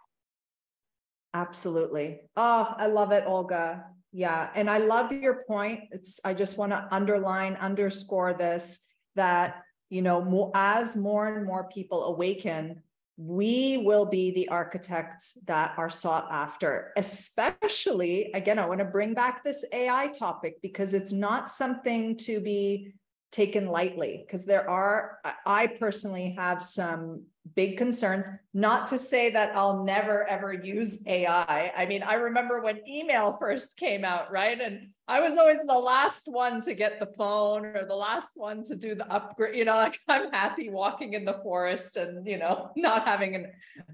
Absolutely. 1.34 2.20
Oh, 2.36 2.74
I 2.76 2.88
love 2.88 3.12
it, 3.12 3.24
Olga. 3.26 3.86
Yeah. 4.12 4.51
And 4.55 4.68
I 4.68 4.79
love 4.79 5.11
your 5.11 5.42
point. 5.44 5.85
It's, 5.90 6.20
I 6.25 6.35
just 6.35 6.59
want 6.59 6.72
to 6.72 6.87
underline, 6.90 7.55
underscore 7.55 8.35
this 8.35 8.87
that, 9.16 9.62
you 9.88 10.03
know, 10.03 10.22
more, 10.22 10.51
as 10.55 10.96
more 10.96 11.35
and 11.35 11.46
more 11.46 11.68
people 11.68 12.05
awaken, 12.05 12.83
we 13.16 13.79
will 13.79 14.07
be 14.07 14.31
the 14.33 14.48
architects 14.48 15.38
that 15.46 15.75
are 15.77 15.90
sought 15.90 16.29
after, 16.31 16.92
especially, 16.96 18.31
again, 18.35 18.59
I 18.59 18.66
want 18.66 18.81
to 18.81 18.87
bring 18.87 19.14
back 19.14 19.44
this 19.44 19.64
AI 19.72 20.09
topic 20.09 20.57
because 20.62 20.94
it's 20.94 21.12
not 21.12 21.51
something 21.51 22.16
to 22.18 22.40
be 22.40 22.94
taken 23.33 23.66
lightly 23.66 24.22
because 24.25 24.44
there 24.44 24.68
are 24.68 25.18
i 25.46 25.66
personally 25.66 26.35
have 26.37 26.62
some 26.62 27.25
big 27.55 27.76
concerns 27.76 28.28
not 28.55 28.87
to 28.87 28.96
say 28.96 29.31
that 29.31 29.55
i'll 29.57 29.83
never 29.83 30.28
ever 30.28 30.52
use 30.52 31.02
ai 31.07 31.72
i 31.76 31.85
mean 31.87 32.02
i 32.02 32.14
remember 32.14 32.62
when 32.62 32.81
email 32.88 33.37
first 33.38 33.76
came 33.76 34.05
out 34.05 34.31
right 34.31 34.61
and 34.61 34.88
i 35.09 35.20
was 35.20 35.37
always 35.37 35.61
the 35.66 35.78
last 35.78 36.22
one 36.26 36.61
to 36.61 36.72
get 36.72 37.00
the 37.00 37.12
phone 37.18 37.66
or 37.66 37.85
the 37.85 37.96
last 37.96 38.33
one 38.37 38.62
to 38.62 38.76
do 38.76 38.94
the 38.94 39.11
upgrade 39.12 39.57
you 39.57 39.64
know 39.64 39.74
like 39.74 39.98
i'm 40.09 40.31
happy 40.33 40.70
walking 40.70 41.14
in 41.14 41.24
the 41.24 41.38
forest 41.42 41.96
and 41.96 42.26
you 42.26 42.38
know 42.38 42.70
not 42.76 43.07
having 43.07 43.46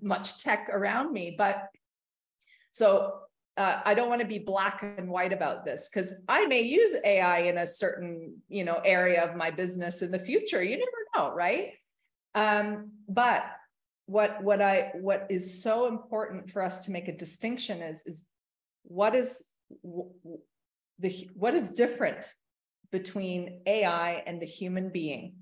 much 0.02 0.38
tech 0.42 0.68
around 0.70 1.12
me 1.12 1.34
but 1.37 1.68
so 2.70 3.14
uh, 3.56 3.80
I 3.84 3.94
don't 3.94 4.08
want 4.08 4.20
to 4.20 4.26
be 4.26 4.38
black 4.38 4.84
and 4.84 5.08
white 5.08 5.32
about 5.32 5.64
this 5.64 5.88
because 5.88 6.22
I 6.28 6.46
may 6.46 6.61
use 6.61 6.94
AI 7.04 7.40
in 7.40 7.58
a 7.58 7.66
certain, 7.66 8.37
you 8.48 8.64
know, 8.64 8.80
area 8.84 9.24
of 9.24 9.34
my 9.34 9.50
business 9.50 10.00
in 10.00 10.12
the 10.12 10.18
future. 10.18 10.62
You 10.62 10.78
never 10.78 10.90
know, 11.16 11.34
right? 11.34 11.72
Um, 12.34 12.92
but 13.08 13.44
what 14.06 14.42
what 14.42 14.62
I 14.62 14.92
what 14.94 15.26
is 15.28 15.62
so 15.62 15.86
important 15.86 16.50
for 16.50 16.62
us 16.62 16.86
to 16.86 16.90
make 16.90 17.08
a 17.08 17.16
distinction 17.16 17.82
is 17.82 18.06
is 18.06 18.24
what 18.84 19.14
is 19.14 19.44
the 20.98 21.28
what 21.34 21.54
is 21.54 21.70
different 21.70 22.26
between 22.90 23.60
AI 23.66 24.22
and 24.26 24.40
the 24.40 24.46
human 24.46 24.90
being. 24.90 25.34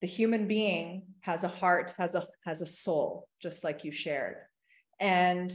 The 0.00 0.08
human 0.08 0.48
being 0.48 1.04
has 1.20 1.44
a 1.44 1.48
heart, 1.48 1.94
has 1.98 2.16
a 2.16 2.24
has 2.44 2.60
a 2.62 2.66
soul, 2.66 3.28
just 3.40 3.62
like 3.62 3.84
you 3.84 3.92
shared, 3.92 4.36
and 4.98 5.52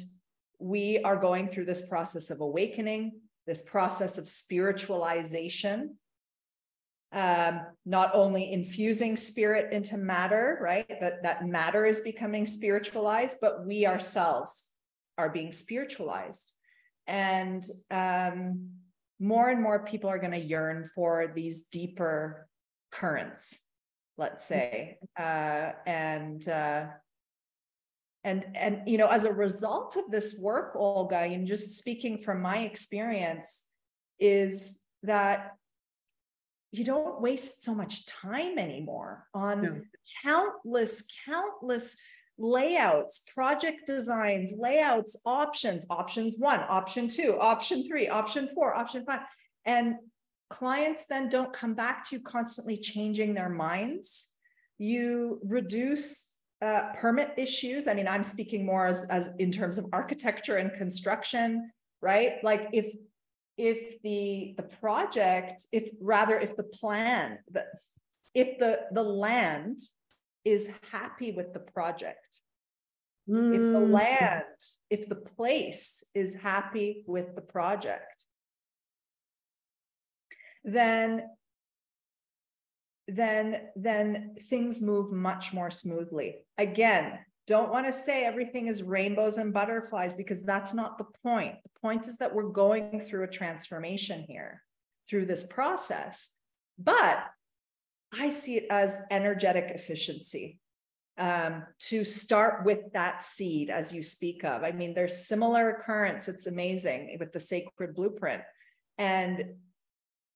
we 0.60 1.00
are 1.00 1.18
going 1.18 1.48
through 1.48 1.66
this 1.66 1.88
process 1.88 2.30
of 2.30 2.40
awakening, 2.40 3.20
this 3.46 3.64
process 3.64 4.18
of 4.18 4.26
spiritualization, 4.26 5.96
um, 7.18 7.62
not 7.86 8.12
only 8.14 8.54
infusing 8.54 9.18
spirit 9.18 9.74
into 9.74 9.98
matter, 9.98 10.58
right? 10.62 10.88
That, 11.02 11.24
that 11.24 11.46
matter 11.46 11.86
is 11.86 12.00
becoming 12.02 12.48
spiritualized, 12.48 13.40
but 13.42 13.66
we 13.66 13.86
ourselves 13.86 14.72
are 15.18 15.30
being 15.30 15.52
spiritualized. 15.52 16.54
And 17.08 17.66
um, 17.92 18.70
more 19.20 19.50
and 19.50 19.62
more 19.62 19.84
people 19.84 20.10
are 20.10 20.20
going 20.20 20.32
to 20.32 20.38
yearn 20.38 20.86
for 20.96 21.34
these 21.36 21.64
deeper 21.64 22.48
currents 22.92 23.60
let's 24.18 24.46
say, 24.46 24.98
uh, 25.20 25.72
and 25.86 26.48
uh, 26.50 26.88
and 28.24 28.46
and 28.56 28.82
you 28.88 28.98
know, 28.98 29.08
as 29.08 29.26
a 29.26 29.32
result 29.32 29.96
of 29.96 30.12
this 30.12 30.38
work, 30.40 30.76
Olga, 30.76 31.18
and 31.18 31.48
just 31.48 31.78
speaking 31.78 32.18
from 32.18 32.42
my 32.42 32.60
experience, 32.60 33.68
is 34.20 34.82
that 35.04 35.52
you 36.72 36.84
don't 36.84 37.22
waste 37.22 37.64
so 37.64 37.74
much 37.74 38.06
time 38.06 38.58
anymore 38.58 39.26
on 39.34 39.62
no. 39.62 39.82
countless, 40.24 41.04
countless 41.26 41.98
layouts, 42.38 43.24
project 43.34 43.88
designs, 43.88 44.54
layouts, 44.58 45.16
options, 45.26 45.86
options 45.90 46.38
one, 46.38 46.60
option 46.68 47.08
two, 47.08 47.38
option 47.40 47.88
three, 47.88 48.08
option 48.08 48.48
four, 48.54 48.76
option 48.76 49.04
five. 49.06 49.22
And 49.66 49.96
clients 50.50 51.06
then 51.06 51.30
don't 51.30 51.52
come 51.52 51.74
back 51.74 52.08
to 52.10 52.18
you 52.18 52.22
constantly 52.22 52.78
changing 52.78 53.34
their 53.34 53.50
minds. 53.50 54.32
You 54.78 55.40
reduce 55.44 56.34
uh, 56.62 56.94
permit 57.00 57.32
issues. 57.38 57.88
I 57.88 57.94
mean, 57.94 58.08
I'm 58.08 58.24
speaking 58.24 58.66
more 58.66 58.88
as, 58.88 59.06
as 59.10 59.30
in 59.40 59.52
terms 59.52 59.78
of 59.78 59.86
architecture 59.94 60.58
and 60.58 60.72
construction, 60.74 61.72
right? 62.02 62.34
Like 62.44 62.68
if 62.74 62.94
if 63.58 64.02
the 64.04 64.54
the 64.58 64.64
project, 64.64 65.66
if 65.72 65.90
rather 66.00 66.40
if 66.40 66.56
the 66.56 66.64
plan, 66.64 67.40
the, 67.52 67.66
if 68.34 68.60
the 68.60 68.82
the 68.92 69.04
land 69.04 69.80
is 70.46 70.72
happy 70.92 71.32
with 71.32 71.54
the 71.54 71.60
project, 71.60 72.42
mm. 73.30 73.54
if 73.54 73.62
the 73.62 73.80
mm. 73.80 73.92
land, 73.92 74.44
if 74.90 75.10
the 75.10 75.16
place 75.16 76.04
is 76.14 76.36
happy 76.36 77.04
with 77.08 77.36
the 77.36 77.42
project, 77.42 78.26
then 80.64 81.24
then 83.08 83.70
then 83.76 84.36
things 84.50 84.82
move 84.82 85.12
much 85.12 85.54
more 85.54 85.72
smoothly 85.72 86.36
again 86.58 87.18
don't 87.48 87.72
want 87.72 87.86
to 87.86 87.94
say 87.94 88.26
everything 88.26 88.68
is 88.68 88.84
rainbows 88.84 89.38
and 89.38 89.54
butterflies 89.54 90.16
because 90.16 90.44
that's 90.44 90.74
not 90.74 90.98
the 90.98 91.06
point 91.24 91.56
the 91.64 91.80
point 91.82 92.06
is 92.06 92.18
that 92.18 92.34
we're 92.34 92.50
going 92.50 93.00
through 93.00 93.24
a 93.24 93.30
transformation 93.30 94.24
here 94.28 94.62
through 95.10 95.26
this 95.26 95.48
process 95.48 96.36
but 96.78 97.26
i 98.14 98.30
see 98.30 98.58
it 98.58 98.66
as 98.70 99.02
energetic 99.10 99.72
efficiency 99.74 100.60
um, 101.20 101.64
to 101.80 102.06
start 102.06 102.64
with 102.64 102.94
that 102.94 103.24
seed 103.24 103.72
as 103.72 103.92
you 103.92 104.04
speak 104.04 104.44
of 104.44 104.64
i 104.64 104.72
mean 104.72 104.94
there's 104.94 105.26
similar 105.26 105.72
occurrence. 105.72 106.28
it's 106.28 106.48
amazing 106.48 107.18
with 107.20 107.32
the 107.32 107.40
sacred 107.40 107.96
blueprint 107.96 108.44
and 108.98 109.44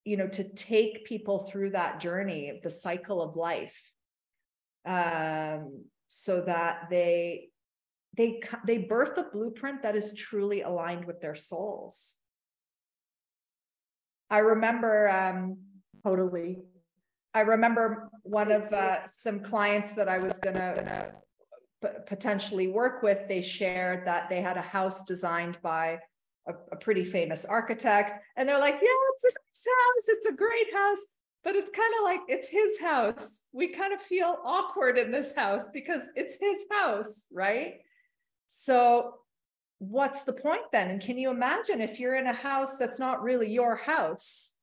you 0.06 0.18
know 0.18 0.28
to 0.28 0.56
take 0.56 1.06
people 1.06 1.40
through 1.40 1.72
that 1.72 2.00
journey 2.00 2.60
the 2.64 2.72
cycle 2.72 3.22
of 3.22 3.36
life 3.36 3.92
um, 4.84 5.84
so 6.14 6.42
that 6.42 6.88
they 6.90 7.48
they 8.18 8.42
they 8.68 8.80
birth 8.80 9.18
a 9.18 9.24
blueprint 9.32 9.82
that 9.82 9.96
is 9.96 10.14
truly 10.14 10.62
aligned 10.62 11.06
with 11.06 11.22
their 11.22 11.36
souls 11.36 12.16
i 14.30 14.40
remember 14.40 15.10
um 15.10 15.58
totally 16.04 16.58
i 17.34 17.40
remember 17.40 18.10
one 18.24 18.52
of 18.52 18.64
uh, 18.74 19.00
some 19.08 19.40
clients 19.40 19.94
that 19.94 20.10
i 20.10 20.18
was 20.22 20.38
gonna, 20.40 21.14
potentially 22.06 22.68
work 22.68 23.02
with 23.02 23.28
they 23.30 23.42
shared 23.42 24.06
that 24.06 24.30
they 24.30 24.42
had 24.42 24.58
a 24.58 24.62
house 24.62 25.06
designed 25.06 25.58
by 25.62 25.98
a, 26.48 26.54
a 26.72 26.76
pretty 26.76 27.04
famous 27.04 27.46
architect. 27.46 28.12
And 28.36 28.48
they're 28.48 28.60
like, 28.60 28.76
yeah, 28.76 29.00
it's 29.14 29.24
a 29.24 29.28
nice 29.28 29.66
house. 29.66 30.10
It's 30.10 30.26
a 30.28 30.36
great 30.36 30.74
house. 30.74 31.06
But 31.44 31.56
it's 31.56 31.72
kind 31.72 31.94
of 32.00 32.04
like 32.04 32.22
it's 32.28 32.50
his 32.50 32.80
house. 32.80 33.44
We 33.52 33.70
kind 33.70 33.94
of 33.94 34.02
feel 34.02 34.38
awkward 34.46 34.98
in 34.98 35.12
this 35.12 35.36
house 35.36 35.72
because 35.72 36.10
it's 36.16 36.38
his 36.40 36.66
house, 36.72 37.26
right? 37.32 37.80
So, 38.48 39.16
what's 39.80 40.22
the 40.22 40.34
point 40.34 40.66
then? 40.72 40.92
And 40.92 41.02
can 41.02 41.18
you 41.18 41.32
imagine 41.32 41.82
if 41.82 42.00
you're 42.00 42.16
in 42.16 42.28
a 42.28 42.34
house 42.34 42.78
that's 42.78 43.00
not 43.00 43.24
really 43.24 43.52
your 43.52 43.76
house, 43.76 44.54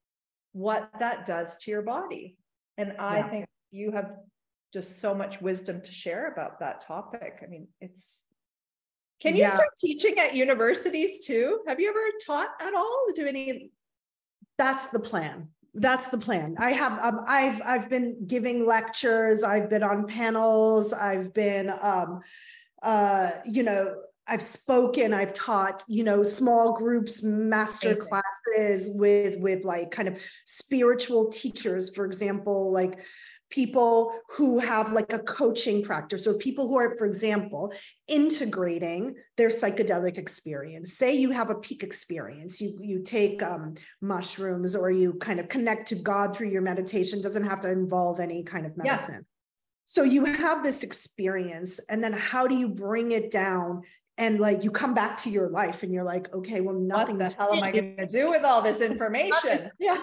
what 0.52 0.90
that 1.00 1.26
does 1.26 1.58
to 1.58 1.70
your 1.70 1.82
body? 1.82 2.36
And 2.76 2.94
I 2.98 3.18
yeah. 3.18 3.28
think 3.28 3.46
you 3.72 3.90
have 3.90 4.12
just 4.72 5.00
so 5.00 5.14
much 5.14 5.40
wisdom 5.40 5.80
to 5.80 5.92
share 5.92 6.30
about 6.30 6.60
that 6.60 6.80
topic. 6.80 7.40
I 7.42 7.46
mean, 7.46 7.66
it's 7.80 8.24
can 9.20 9.34
you 9.34 9.40
yeah. 9.40 9.54
start 9.54 9.70
teaching 9.80 10.18
at 10.18 10.34
universities 10.34 11.26
too? 11.26 11.60
Have 11.66 11.80
you 11.80 11.88
ever 11.88 12.00
taught 12.24 12.50
at 12.60 12.74
all? 12.74 13.06
Do 13.14 13.26
any? 13.26 13.72
That's 14.58 14.86
the 14.86 15.00
plan. 15.00 15.48
That's 15.78 16.08
the 16.08 16.18
plan. 16.18 16.56
I 16.58 16.72
have. 16.72 16.98
Um, 17.02 17.20
I've 17.26 17.60
I've 17.64 17.88
been 17.88 18.26
giving 18.26 18.66
lectures. 18.66 19.44
I've 19.44 19.70
been 19.70 19.82
on 19.84 20.06
panels. 20.06 20.92
I've 20.92 21.32
been, 21.32 21.72
um, 21.80 22.20
uh, 22.82 23.30
you 23.46 23.62
know, 23.62 23.94
I've 24.26 24.42
spoken. 24.42 25.14
I've 25.14 25.32
taught. 25.32 25.84
You 25.86 26.02
know, 26.02 26.24
small 26.24 26.72
groups, 26.72 27.22
master 27.22 27.94
classes 27.94 28.90
with 28.94 29.38
with 29.38 29.64
like 29.64 29.92
kind 29.92 30.08
of 30.08 30.20
spiritual 30.44 31.30
teachers. 31.30 31.94
For 31.94 32.04
example, 32.04 32.72
like 32.72 33.00
people 33.50 34.12
who 34.28 34.58
have 34.58 34.92
like 34.92 35.12
a 35.12 35.18
coaching 35.20 35.82
practice 35.82 36.26
or 36.26 36.34
people 36.34 36.68
who 36.68 36.76
are 36.76 36.96
for 36.98 37.06
example 37.06 37.72
integrating 38.06 39.14
their 39.36 39.48
psychedelic 39.48 40.18
experience 40.18 40.94
say 40.94 41.14
you 41.14 41.30
have 41.30 41.50
a 41.50 41.54
peak 41.54 41.82
experience 41.82 42.60
you 42.60 42.78
you 42.80 43.02
take 43.02 43.42
um, 43.42 43.74
mushrooms 44.00 44.76
or 44.76 44.90
you 44.90 45.14
kind 45.14 45.40
of 45.40 45.48
connect 45.48 45.88
to 45.88 45.94
god 45.94 46.36
through 46.36 46.48
your 46.48 46.62
meditation 46.62 47.22
doesn't 47.22 47.46
have 47.46 47.60
to 47.60 47.70
involve 47.70 48.20
any 48.20 48.42
kind 48.42 48.66
of 48.66 48.76
medicine 48.76 49.14
yeah. 49.16 49.20
so 49.84 50.02
you 50.02 50.24
have 50.24 50.62
this 50.62 50.82
experience 50.82 51.80
and 51.88 52.04
then 52.04 52.12
how 52.12 52.46
do 52.46 52.54
you 52.54 52.68
bring 52.68 53.12
it 53.12 53.30
down 53.30 53.82
and 54.18 54.40
like 54.40 54.64
you 54.64 54.70
come 54.70 54.92
back 54.92 55.16
to 55.16 55.30
your 55.30 55.48
life 55.48 55.82
and 55.84 55.92
you're 55.92 56.04
like 56.04 56.32
okay 56.34 56.60
well 56.60 56.74
nothing 56.74 57.18
what 57.18 57.30
the 57.30 57.36
hell 57.36 57.54
am 57.54 57.62
i 57.62 57.70
going 57.70 57.96
to 57.96 58.06
do 58.06 58.30
with 58.30 58.44
all 58.44 58.60
this 58.60 58.80
information? 58.80 59.58
yeah. 59.78 59.96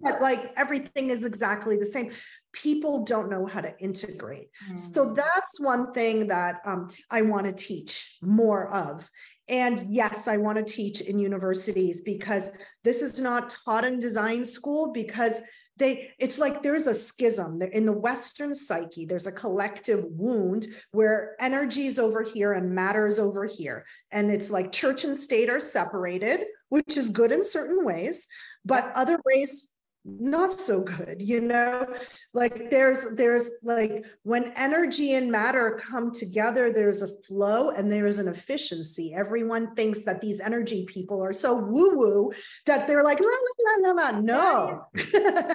but 0.00 0.22
like 0.22 0.52
everything 0.56 1.10
is 1.10 1.24
exactly 1.24 1.76
the 1.76 1.84
same. 1.84 2.10
People 2.52 3.04
don't 3.04 3.28
know 3.28 3.44
how 3.44 3.60
to 3.60 3.76
integrate. 3.78 4.48
Mm. 4.70 4.78
so 4.78 5.12
that's 5.12 5.60
one 5.60 5.92
thing 5.92 6.28
that 6.28 6.60
um, 6.64 6.88
i 7.10 7.20
want 7.20 7.46
to 7.46 7.52
teach 7.52 8.16
more 8.22 8.68
of. 8.68 9.10
And 9.48 9.84
yes 9.88 10.28
i 10.28 10.36
want 10.36 10.58
to 10.58 10.64
teach 10.64 11.00
in 11.00 11.18
universities 11.18 12.00
because 12.00 12.52
this 12.84 13.02
is 13.02 13.20
not 13.20 13.54
taught 13.64 13.84
in 13.84 13.98
design 13.98 14.44
school 14.44 14.92
because 14.92 15.42
they 15.78 16.12
it's 16.18 16.38
like 16.38 16.62
there's 16.62 16.86
a 16.86 16.94
schism. 16.94 17.62
In 17.62 17.86
the 17.86 17.92
western 17.92 18.54
psyche 18.54 19.06
there's 19.06 19.26
a 19.26 19.32
collective 19.32 20.04
wound 20.04 20.66
where 20.92 21.36
energy 21.40 21.86
is 21.86 21.98
over 21.98 22.22
here 22.22 22.52
and 22.52 22.74
matter 22.74 23.06
is 23.06 23.18
over 23.18 23.46
here. 23.46 23.86
And 24.10 24.30
it's 24.30 24.50
like 24.50 24.72
church 24.72 25.04
and 25.04 25.16
state 25.16 25.48
are 25.48 25.60
separated 25.60 26.40
which 26.68 26.96
is 26.96 27.10
good 27.10 27.32
in 27.32 27.42
certain 27.42 27.84
ways 27.84 28.28
but 28.64 28.92
other 28.94 29.18
ways 29.24 29.68
not 30.04 30.58
so 30.58 30.80
good 30.80 31.20
you 31.20 31.40
know? 31.40 31.86
Like 32.32 32.70
there's 32.70 33.14
there's 33.16 33.50
like 33.62 34.04
when 34.22 34.52
energy 34.56 35.14
and 35.14 35.30
matter 35.30 35.78
come 35.80 36.12
together 36.12 36.72
there's 36.72 37.02
a 37.02 37.22
flow 37.22 37.70
and 37.70 37.92
there 37.92 38.06
is 38.06 38.18
an 38.18 38.28
efficiency. 38.28 39.14
Everyone 39.14 39.74
thinks 39.74 40.04
that 40.04 40.20
these 40.20 40.40
energy 40.40 40.86
people 40.86 41.22
are 41.22 41.32
so 41.32 41.54
woo 41.56 41.96
woo 41.96 42.32
that 42.66 42.86
they're 42.86 43.04
like 43.04 43.20
la, 43.20 43.26
la, 43.26 43.92
la, 43.92 44.02
la, 44.02 44.20
no 44.20 44.82
no. 44.94 45.52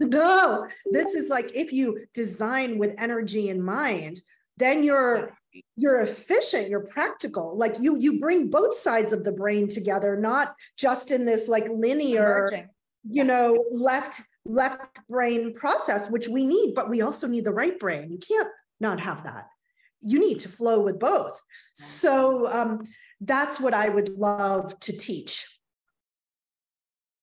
No. 0.00 0.66
this 0.90 1.14
is 1.14 1.28
like 1.30 1.54
if 1.54 1.72
you 1.72 2.06
design 2.12 2.78
with 2.78 2.94
energy 2.98 3.48
in 3.48 3.62
mind 3.62 4.20
then 4.56 4.82
you're 4.82 5.36
you're 5.76 6.00
efficient 6.00 6.68
you're 6.68 6.86
practical. 6.86 7.56
Like 7.56 7.76
you 7.78 7.96
you 7.98 8.18
bring 8.18 8.50
both 8.50 8.74
sides 8.74 9.12
of 9.12 9.22
the 9.22 9.32
brain 9.32 9.68
together 9.68 10.16
not 10.16 10.54
just 10.76 11.10
in 11.10 11.24
this 11.24 11.46
like 11.48 11.68
linear 11.68 12.70
you 13.08 13.24
know 13.24 13.64
left 13.72 14.20
left 14.44 14.80
brain 15.08 15.54
process 15.54 16.10
which 16.10 16.28
we 16.28 16.44
need 16.44 16.74
but 16.74 16.90
we 16.90 17.00
also 17.00 17.26
need 17.26 17.44
the 17.44 17.52
right 17.52 17.78
brain. 17.78 18.10
You 18.10 18.18
can't 18.18 18.48
not 18.80 19.00
have 19.00 19.24
that. 19.24 19.48
You 20.00 20.18
need 20.18 20.40
to 20.40 20.48
flow 20.48 20.82
with 20.82 20.98
both. 20.98 21.40
So 21.72 22.50
um, 22.50 22.82
that's 23.20 23.60
what 23.60 23.72
i 23.72 23.88
would 23.88 24.08
love 24.10 24.78
to 24.80 24.96
teach. 24.96 25.46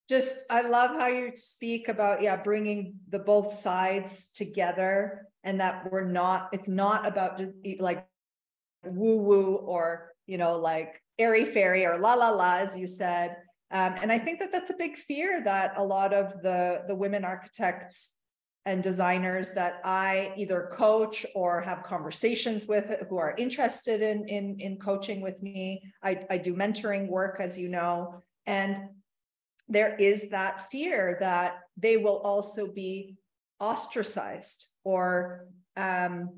Just 0.08 0.46
i 0.50 0.62
love 0.62 0.92
how 0.92 1.08
you 1.08 1.32
speak 1.36 1.88
about 1.88 2.22
yeah 2.22 2.38
bringing 2.38 2.96
the 3.10 3.20
both 3.20 3.54
sides 3.54 4.32
together 4.34 5.28
and 5.44 5.62
that 5.62 5.92
we're 5.92 6.08
not 6.08 6.50
it's 6.52 6.68
not 6.68 7.06
about 7.06 7.42
like 7.80 8.08
woo 8.84 9.22
woo 9.22 9.56
or 9.56 10.12
you 10.26 10.38
know 10.38 10.58
like 10.58 11.02
airy 11.20 11.46
fairy 11.46 11.86
or 11.86 12.00
la 12.00 12.15
la 12.15 12.30
la 12.30 12.58
as 12.58 12.78
you 12.78 12.88
said 12.88 13.36
um, 13.71 13.95
and 14.01 14.12
I 14.12 14.17
think 14.17 14.39
that 14.39 14.51
that's 14.51 14.69
a 14.69 14.77
big 14.77 14.95
fear 14.95 15.41
that 15.43 15.73
a 15.77 15.84
lot 15.84 16.13
of 16.13 16.41
the, 16.41 16.84
the 16.88 16.95
women 16.95 17.23
architects 17.23 18.15
and 18.65 18.84
designers 18.84 19.51
that 19.51 19.79
I 19.84 20.34
either 20.36 20.69
coach 20.71 21.25
or 21.34 21.62
have 21.62 21.84
conversations 21.84 22.67
with 22.67 22.93
who 23.10 23.17
are 23.17 23.36
interested 23.38 24.01
in, 24.01 24.27
in, 24.27 24.60
in 24.60 24.77
coaching 24.77 25.21
with 25.21 25.41
me. 25.41 25.82
I, 26.03 26.23
I 26.29 26.38
do 26.38 26.55
mentoring 26.55 27.08
work, 27.08 27.38
as 27.39 27.58
you 27.58 27.69
know, 27.69 28.21
and 28.45 28.89
there 29.67 29.95
is 29.95 30.32
that 30.32 30.62
fear 30.69 31.17
that 31.19 31.60
they 31.77 31.97
will 31.97 32.17
also 32.17 32.73
be 32.73 33.15
ostracized 33.60 34.73
or 34.84 35.45
um, 35.77 36.32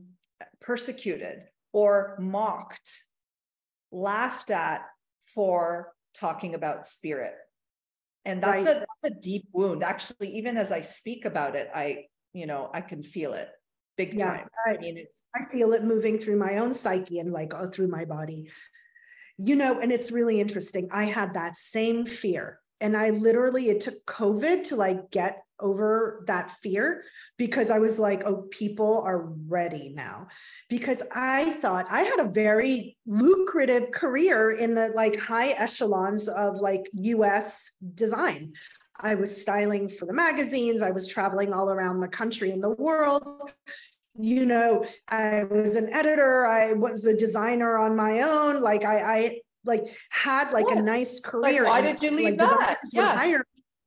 persecuted 0.59 1.43
or 1.71 2.17
mocked, 2.19 2.91
laughed 3.91 4.51
at 4.51 4.85
for 5.21 5.93
talking 6.13 6.55
about 6.55 6.87
spirit. 6.87 7.33
And 8.25 8.41
that's, 8.41 8.65
right. 8.65 8.77
a, 8.77 8.79
that's 8.79 9.15
a 9.15 9.19
deep 9.21 9.47
wound. 9.51 9.83
Actually, 9.83 10.35
even 10.35 10.57
as 10.57 10.71
I 10.71 10.81
speak 10.81 11.25
about 11.25 11.55
it, 11.55 11.69
I, 11.73 12.05
you 12.33 12.45
know, 12.45 12.69
I 12.73 12.81
can 12.81 13.03
feel 13.03 13.33
it 13.33 13.49
big 13.97 14.19
yeah, 14.19 14.37
time. 14.37 14.47
I, 14.65 14.75
I 14.75 14.77
mean, 14.77 14.97
it's 14.97 15.23
I 15.35 15.45
feel 15.51 15.73
it 15.73 15.83
moving 15.83 16.17
through 16.17 16.37
my 16.37 16.57
own 16.57 16.73
psyche 16.73 17.19
and 17.19 17.31
like 17.31 17.53
oh, 17.55 17.69
through 17.69 17.87
my 17.87 18.05
body. 18.05 18.49
You 19.37 19.55
know, 19.55 19.79
and 19.79 19.91
it's 19.91 20.11
really 20.11 20.39
interesting. 20.39 20.89
I 20.91 21.05
had 21.05 21.33
that 21.33 21.57
same 21.57 22.05
fear. 22.05 22.59
And 22.79 22.97
I 22.97 23.11
literally, 23.11 23.69
it 23.69 23.79
took 23.79 24.05
COVID 24.05 24.65
to 24.65 24.75
like 24.75 25.11
get 25.11 25.43
over 25.61 26.23
that 26.27 26.49
fear 26.49 27.03
because 27.37 27.69
I 27.69 27.79
was 27.79 27.99
like, 27.99 28.23
oh, 28.25 28.47
people 28.49 29.01
are 29.05 29.29
ready 29.47 29.93
now. 29.95 30.27
Because 30.69 31.03
I 31.13 31.51
thought 31.51 31.85
I 31.89 32.03
had 32.03 32.19
a 32.19 32.29
very 32.29 32.97
lucrative 33.05 33.91
career 33.91 34.51
in 34.51 34.73
the 34.73 34.89
like 34.93 35.19
high 35.19 35.51
echelons 35.51 36.27
of 36.27 36.57
like 36.57 36.89
US 36.93 37.71
design. 37.95 38.53
I 38.99 39.15
was 39.15 39.41
styling 39.41 39.89
for 39.89 40.05
the 40.05 40.13
magazines, 40.13 40.81
I 40.81 40.91
was 40.91 41.07
traveling 41.07 41.53
all 41.53 41.71
around 41.71 42.01
the 42.01 42.07
country 42.07 42.51
and 42.51 42.63
the 42.63 42.69
world. 42.69 43.51
You 44.19 44.45
know, 44.45 44.83
I 45.07 45.45
was 45.45 45.75
an 45.75 45.91
editor, 45.91 46.45
I 46.45 46.73
was 46.73 47.05
a 47.05 47.15
designer 47.15 47.77
on 47.77 47.95
my 47.95 48.21
own. 48.21 48.61
Like 48.61 48.83
I, 48.83 48.99
I 48.99 49.41
like 49.65 49.95
had 50.09 50.51
like 50.51 50.65
a 50.69 50.81
nice 50.81 51.19
career. 51.19 51.63
Like, 51.63 51.71
why 51.71 51.81
did 51.81 52.03
you 52.03 52.11
leave 52.11 52.25
like, 52.25 52.37
that? 52.37 52.79
Yeah 52.93 53.41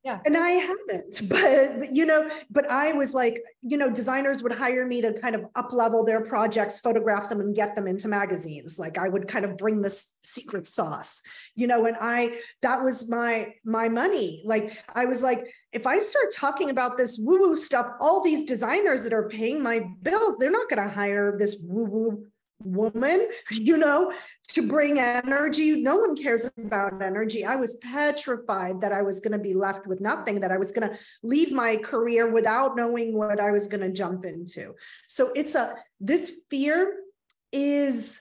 yeah. 0.04 0.20
And 0.26 0.36
i 0.36 0.50
haven't 0.50 1.28
but 1.28 1.90
you 1.90 2.04
know 2.04 2.28
but 2.50 2.70
i 2.70 2.92
was 2.92 3.14
like 3.14 3.42
you 3.62 3.76
know 3.76 3.90
designers 3.90 4.42
would 4.42 4.52
hire 4.52 4.86
me 4.86 5.00
to 5.00 5.12
kind 5.14 5.34
of 5.34 5.46
up 5.54 5.72
level 5.72 6.04
their 6.04 6.20
projects 6.20 6.80
photograph 6.80 7.28
them 7.28 7.40
and 7.40 7.54
get 7.54 7.74
them 7.74 7.86
into 7.86 8.08
magazines. 8.08 8.78
Like 8.78 8.98
i 8.98 9.08
would 9.08 9.26
kind 9.26 9.44
of 9.44 9.56
bring 9.56 9.80
this 9.80 10.16
secret 10.22 10.66
sauce 10.66 11.22
you 11.54 11.66
know 11.66 11.86
and 11.86 11.96
i 12.00 12.38
that 12.62 12.82
was 12.82 13.10
my 13.10 13.54
my 13.64 13.88
money. 13.88 14.42
Like 14.44 14.78
i 14.94 15.04
was 15.06 15.22
like 15.22 15.46
if 15.72 15.86
i 15.86 15.98
start 15.98 16.32
talking 16.32 16.70
about 16.70 16.96
this 16.96 17.18
woo 17.18 17.38
woo 17.38 17.54
stuff 17.54 17.92
all 18.00 18.22
these 18.22 18.44
designers 18.44 19.04
that 19.04 19.12
are 19.12 19.28
paying 19.28 19.62
my 19.62 19.86
bills 20.02 20.36
they're 20.38 20.50
not 20.50 20.68
going 20.68 20.82
to 20.82 20.94
hire 20.94 21.36
this 21.38 21.62
woo 21.66 21.84
woo 21.84 22.26
woman, 22.62 23.28
you 23.50 23.76
know, 23.76 24.12
to 24.48 24.66
bring 24.66 24.98
energy. 24.98 25.82
No 25.82 25.96
one 25.96 26.16
cares 26.16 26.50
about 26.58 27.02
energy. 27.02 27.44
I 27.44 27.56
was 27.56 27.74
petrified 27.74 28.80
that 28.80 28.92
I 28.92 29.02
was 29.02 29.20
going 29.20 29.32
to 29.32 29.38
be 29.38 29.54
left 29.54 29.86
with 29.86 30.00
nothing, 30.00 30.40
that 30.40 30.52
I 30.52 30.58
was 30.58 30.72
going 30.72 30.88
to 30.88 30.98
leave 31.22 31.52
my 31.52 31.76
career 31.76 32.30
without 32.30 32.76
knowing 32.76 33.16
what 33.16 33.40
I 33.40 33.50
was 33.50 33.66
going 33.66 33.82
to 33.82 33.92
jump 33.92 34.24
into. 34.24 34.74
So 35.08 35.32
it's 35.34 35.54
a, 35.54 35.74
this 36.00 36.40
fear 36.50 36.94
is 37.52 38.20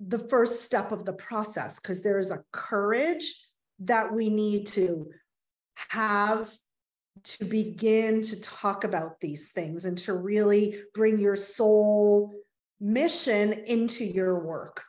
the 0.00 0.18
first 0.18 0.62
step 0.62 0.92
of 0.92 1.04
the 1.04 1.12
process 1.12 1.80
because 1.80 2.02
there 2.02 2.18
is 2.18 2.30
a 2.30 2.44
courage 2.52 3.46
that 3.80 4.12
we 4.12 4.30
need 4.30 4.66
to 4.66 5.10
have 5.74 6.52
to 7.24 7.44
begin 7.44 8.22
to 8.22 8.40
talk 8.40 8.84
about 8.84 9.20
these 9.20 9.50
things 9.50 9.84
and 9.84 9.98
to 9.98 10.12
really 10.12 10.80
bring 10.94 11.18
your 11.18 11.36
soul 11.36 12.32
mission 12.80 13.52
into 13.52 14.04
your 14.04 14.38
work 14.38 14.84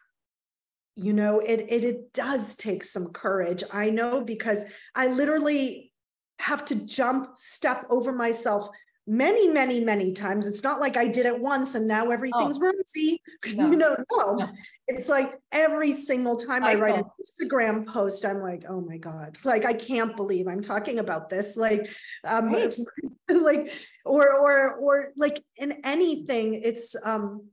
you 0.96 1.14
know 1.14 1.40
it, 1.40 1.66
it 1.70 1.84
it 1.84 2.14
does 2.14 2.56
take 2.56 2.84
some 2.84 3.12
courage 3.14 3.64
i 3.72 3.90
know 3.90 4.22
because 4.22 4.66
i 4.96 5.08
literally 5.08 5.92
have 6.40 6.66
to 6.66 6.76
jump 6.76 7.38
step 7.38 7.86
over 7.90 8.12
myself 8.12 8.70
many 9.08 9.48
many 9.48 9.80
many 9.80 10.12
times 10.12 10.46
it's 10.46 10.64
not 10.64 10.80
like 10.80 10.96
i 10.96 11.08
did 11.08 11.26
it 11.26 11.40
once 11.40 11.74
and 11.74 11.88
now 11.88 12.12
everything's 12.12 12.60
oh. 12.62 12.72
rosy 12.72 13.22
no. 13.56 13.72
you 13.72 13.76
know 13.76 13.98
no. 14.12 14.36
no. 14.36 14.50
it's 14.88 15.10
like 15.10 15.34
every 15.52 15.92
single 15.92 16.36
time 16.36 16.64
i, 16.64 16.72
I 16.72 16.76
write 16.76 16.96
an 16.96 17.06
instagram 17.20 17.88
post 17.88 18.24
i'm 18.26 18.40
like 18.40 18.66
oh 18.70 18.82
my 18.82 18.98
god 18.98 19.36
like 19.44 19.66
i 19.66 19.74
can't 19.74 20.16
believe 20.16 20.48
i'm 20.48 20.62
talking 20.62 21.00
about 21.00 21.30
this 21.30 21.58
like 21.58 21.90
um 22.28 22.54
right. 22.54 22.78
like 23.32 23.74
or 24.06 24.32
or 24.40 24.76
or 24.76 25.12
like 25.18 25.42
in 25.56 25.80
anything 25.84 26.54
it's 26.54 26.96
um 27.04 27.50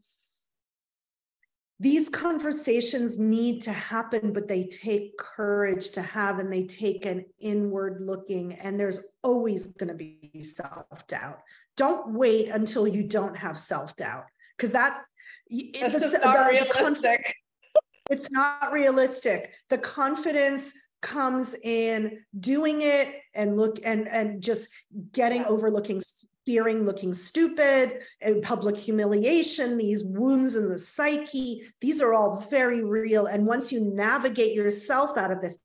these 1.78 2.08
conversations 2.08 3.18
need 3.18 3.60
to 3.62 3.72
happen, 3.72 4.32
but 4.32 4.48
they 4.48 4.64
take 4.64 5.18
courage 5.18 5.90
to 5.90 6.02
have 6.02 6.38
and 6.38 6.50
they 6.50 6.64
take 6.64 7.04
an 7.04 7.26
inward 7.38 8.00
looking, 8.00 8.54
and 8.54 8.80
there's 8.80 9.00
always 9.22 9.68
going 9.74 9.88
to 9.88 9.94
be 9.94 10.42
self 10.42 11.06
doubt. 11.06 11.40
Don't 11.76 12.14
wait 12.14 12.48
until 12.48 12.88
you 12.88 13.02
don't 13.02 13.36
have 13.36 13.58
self 13.58 13.94
doubt 13.96 14.24
because 14.56 14.72
that 14.72 15.02
it's 15.48 16.00
just 16.00 16.24
not 16.24 16.34
the, 16.34 16.50
realistic. 16.50 17.34
The 17.74 17.82
it's 18.10 18.30
not 18.30 18.72
realistic. 18.72 19.52
The 19.68 19.78
confidence 19.78 20.72
comes 21.02 21.54
in 21.62 22.24
doing 22.40 22.78
it 22.80 23.20
and 23.34 23.58
look 23.58 23.78
and 23.84 24.08
and 24.08 24.42
just 24.42 24.70
getting 25.12 25.44
overlooking 25.44 26.00
fearing 26.46 26.86
looking 26.86 27.12
stupid 27.12 28.00
and 28.20 28.42
public 28.42 28.76
humiliation, 28.76 29.76
these 29.76 30.04
wounds 30.04 30.56
in 30.56 30.70
the 30.70 30.78
psyche, 30.78 31.62
these 31.80 32.00
are 32.00 32.14
all 32.14 32.46
very 32.48 32.82
real. 32.82 33.26
And 33.26 33.44
once 33.44 33.72
you 33.72 33.80
navigate 33.80 34.54
yourself 34.54 35.18
out 35.18 35.32
of 35.32 35.42
this, 35.42 35.58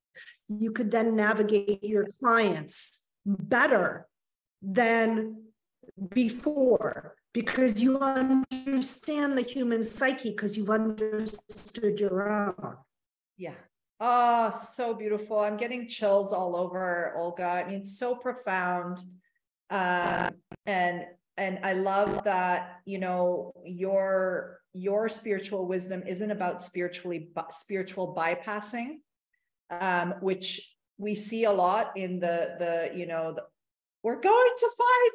you 0.49 0.71
could 0.71 0.91
then 0.91 1.15
navigate 1.15 1.83
your 1.83 2.07
clients 2.19 3.07
better 3.25 4.07
than 4.61 5.43
before 6.09 7.15
because 7.33 7.81
you 7.81 7.97
understand 7.99 9.37
the 9.37 9.43
human 9.43 9.83
psyche 9.83 10.31
because 10.31 10.57
you've 10.57 10.69
understood 10.69 11.99
your 11.99 12.29
own. 12.29 12.75
Yeah. 13.37 13.53
Oh, 13.99 14.49
so 14.49 14.95
beautiful. 14.95 15.39
I'm 15.39 15.57
getting 15.57 15.87
chills 15.87 16.33
all 16.33 16.55
over, 16.55 17.13
Olga. 17.15 17.45
I 17.45 17.67
mean, 17.69 17.85
so 17.85 18.15
profound. 18.15 18.99
Um, 19.71 20.35
and 20.65 21.05
and 21.37 21.59
I 21.63 21.73
love 21.73 22.25
that 22.25 22.81
you 22.85 22.99
know 22.99 23.53
your 23.65 24.59
your 24.73 25.09
spiritual 25.09 25.65
wisdom 25.67 26.03
isn't 26.05 26.31
about 26.31 26.61
spiritually 26.61 27.29
spiritual 27.49 28.13
bypassing, 28.15 28.99
um, 29.69 30.15
which 30.21 30.75
we 30.97 31.15
see 31.15 31.45
a 31.45 31.51
lot 31.51 31.91
in 31.95 32.19
the 32.19 32.55
the 32.59 32.97
you 32.97 33.07
know 33.07 33.33
the, 33.33 33.43
we're 34.03 34.19
going 34.19 34.53
to 34.57 34.69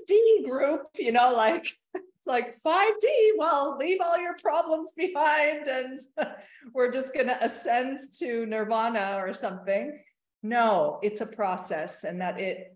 5D 0.09 0.49
group, 0.49 0.83
you 0.97 1.12
know, 1.12 1.35
like 1.37 1.66
it's 1.95 2.27
like 2.27 2.57
5D, 2.64 3.31
well, 3.37 3.77
leave 3.79 3.99
all 4.05 4.19
your 4.19 4.37
problems 4.40 4.92
behind 4.97 5.66
and 5.66 6.01
we're 6.73 6.90
just 6.90 7.14
going 7.14 7.27
to 7.27 7.45
ascend 7.45 7.99
to 8.19 8.47
nirvana 8.47 9.16
or 9.19 9.33
something. 9.33 9.99
No, 10.42 11.01
it's 11.03 11.21
a 11.21 11.27
process 11.27 12.05
and 12.05 12.21
that 12.21 12.38
it 12.38 12.76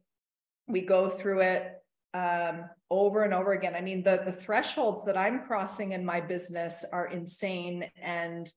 we 0.73 0.83
go 0.83 1.09
through 1.09 1.41
it 1.41 1.75
um, 2.15 2.65
over 2.91 3.23
and 3.23 3.33
over 3.33 3.53
again. 3.53 3.75
I 3.75 3.81
mean, 3.81 4.03
the, 4.03 4.23
the 4.25 4.33
thresholds 4.33 5.05
that 5.05 5.17
I'm 5.17 5.45
crossing 5.47 5.93
in 5.93 6.05
my 6.05 6.21
business 6.21 6.85
are 6.93 7.07
insane 7.07 7.89
and 8.01 8.53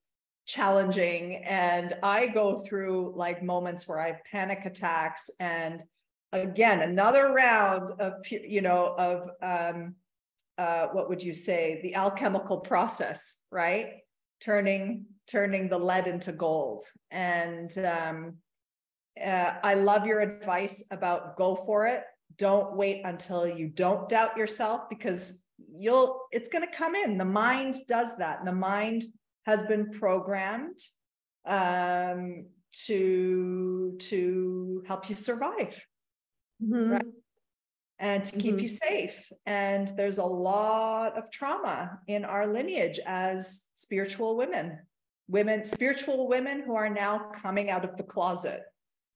challenging. 0.46 1.44
And 1.46 1.96
I 2.04 2.28
go 2.28 2.58
through 2.58 3.14
like 3.16 3.44
moments 3.44 3.88
where 3.88 4.02
I 4.02 4.08
have 4.08 4.24
panic 4.30 4.66
attacks 4.66 5.30
and 5.40 5.84
again, 6.32 6.82
another 6.82 7.32
round 7.34 8.02
of, 8.02 8.14
you 8.30 8.62
know, 8.62 8.96
of, 8.98 9.30
um, 9.42 9.96
uh, 10.58 10.88
what 10.88 11.10
would 11.10 11.22
you 11.22 11.34
say, 11.34 11.80
the 11.84 11.96
alchemical 11.96 12.58
process, 12.58 13.42
right? 13.52 13.88
Turning, 14.42 15.06
turning 15.28 15.70
the 15.70 15.78
lead 15.78 16.08
into 16.08 16.32
gold. 16.32 16.84
And 17.12 17.76
um, 17.78 18.38
uh, 19.22 19.54
I 19.64 19.76
love 19.76 20.06
your 20.06 20.22
advice 20.22 20.86
about 20.92 21.38
go 21.38 21.56
for 21.56 21.88
it 21.88 22.04
don't 22.38 22.76
wait 22.76 23.02
until 23.06 23.48
you 23.48 23.68
don't 23.68 24.10
doubt 24.10 24.38
yourself 24.38 24.82
because 24.90 25.44
you'll 25.78 26.22
it's 26.32 26.50
going 26.50 26.66
to 26.66 26.76
come 26.76 26.96
in 26.96 27.18
the 27.18 27.26
mind 27.26 27.76
does 27.88 28.18
that 28.18 28.44
the 28.46 28.52
mind 28.52 29.04
has 29.46 29.66
been 29.66 29.90
programmed 29.90 30.80
um, 31.46 32.46
to 32.72 33.96
to 34.00 34.84
help 34.88 35.10
you 35.10 35.16
survive 35.16 35.86
mm-hmm. 36.64 36.92
right? 36.94 37.06
and 38.00 38.24
to 38.24 38.38
keep 38.38 38.56
mm-hmm. 38.56 38.60
you 38.60 38.68
safe 38.68 39.32
and 39.46 39.90
there's 39.96 40.18
a 40.18 40.26
lot 40.26 41.18
of 41.18 41.30
trauma 41.30 42.00
in 42.08 42.26
our 42.26 42.52
lineage 42.52 43.00
as 43.06 43.70
spiritual 43.76 44.36
women 44.36 44.80
women 45.28 45.66
spiritual 45.66 46.28
women 46.28 46.64
who 46.66 46.76
are 46.76 46.90
now 46.90 47.30
coming 47.34 47.70
out 47.70 47.86
of 47.86 47.96
the 47.98 48.04
closet 48.04 48.62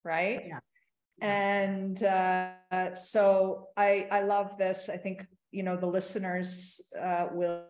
right 0.08 0.43
yeah 0.47 0.60
and 1.22 2.03
uh, 2.03 2.93
so 2.93 3.70
I 3.76 4.08
I 4.12 4.22
love 4.22 4.58
this. 4.58 4.89
I 4.89 4.97
think 4.97 5.26
you 5.51 5.64
know 5.64 5.76
the 5.76 5.88
listeners 5.88 6.82
uh, 6.99 7.28
will 7.32 7.66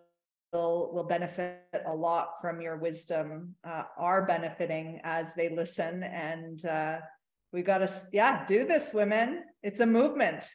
will 0.52 0.92
will 0.94 1.06
benefit 1.06 1.62
a 1.86 1.96
lot 1.96 2.42
from 2.42 2.60
your 2.60 2.78
wisdom. 2.78 3.56
Uh, 3.64 3.84
are 3.98 4.26
benefiting 4.26 5.00
as 5.04 5.34
they 5.36 5.50
listen, 5.50 6.04
and 6.04 6.66
uh, 6.66 6.98
we 7.54 7.62
got 7.62 7.78
to 7.78 7.90
yeah 8.12 8.46
do 8.46 8.66
this, 8.66 8.94
women. 8.94 9.44
It's 9.64 9.80
a 9.80 9.86
movement. 9.86 10.50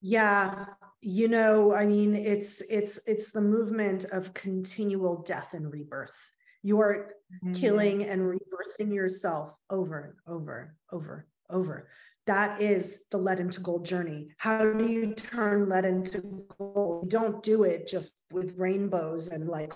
Yeah, 0.00 0.66
you 1.02 1.28
know 1.28 1.74
i 1.74 1.84
mean 1.86 2.16
it's 2.16 2.62
it's 2.62 3.06
it's 3.06 3.30
the 3.30 3.40
movement 3.40 4.04
of 4.06 4.32
continual 4.34 5.22
death 5.22 5.52
and 5.52 5.70
rebirth 5.72 6.32
you 6.66 6.80
are 6.80 7.14
mm-hmm. 7.32 7.52
killing 7.52 8.04
and 8.04 8.20
rebirthing 8.20 8.92
yourself 8.92 9.54
over 9.70 10.00
and 10.00 10.34
over 10.34 10.74
over 10.90 11.26
over. 11.48 11.88
That 12.26 12.60
is 12.60 13.06
the 13.12 13.18
lead 13.18 13.38
into 13.38 13.60
gold 13.60 13.86
journey. 13.86 14.30
How 14.36 14.72
do 14.72 14.90
you 14.90 15.14
turn 15.14 15.68
lead 15.68 15.84
into 15.84 16.44
gold? 16.58 17.04
You 17.04 17.08
don't 17.08 17.40
do 17.40 17.62
it 17.62 17.86
just 17.86 18.20
with 18.32 18.58
rainbows 18.58 19.28
and 19.28 19.46
like 19.46 19.72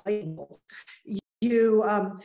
you 1.41 1.85
um 1.87 2.19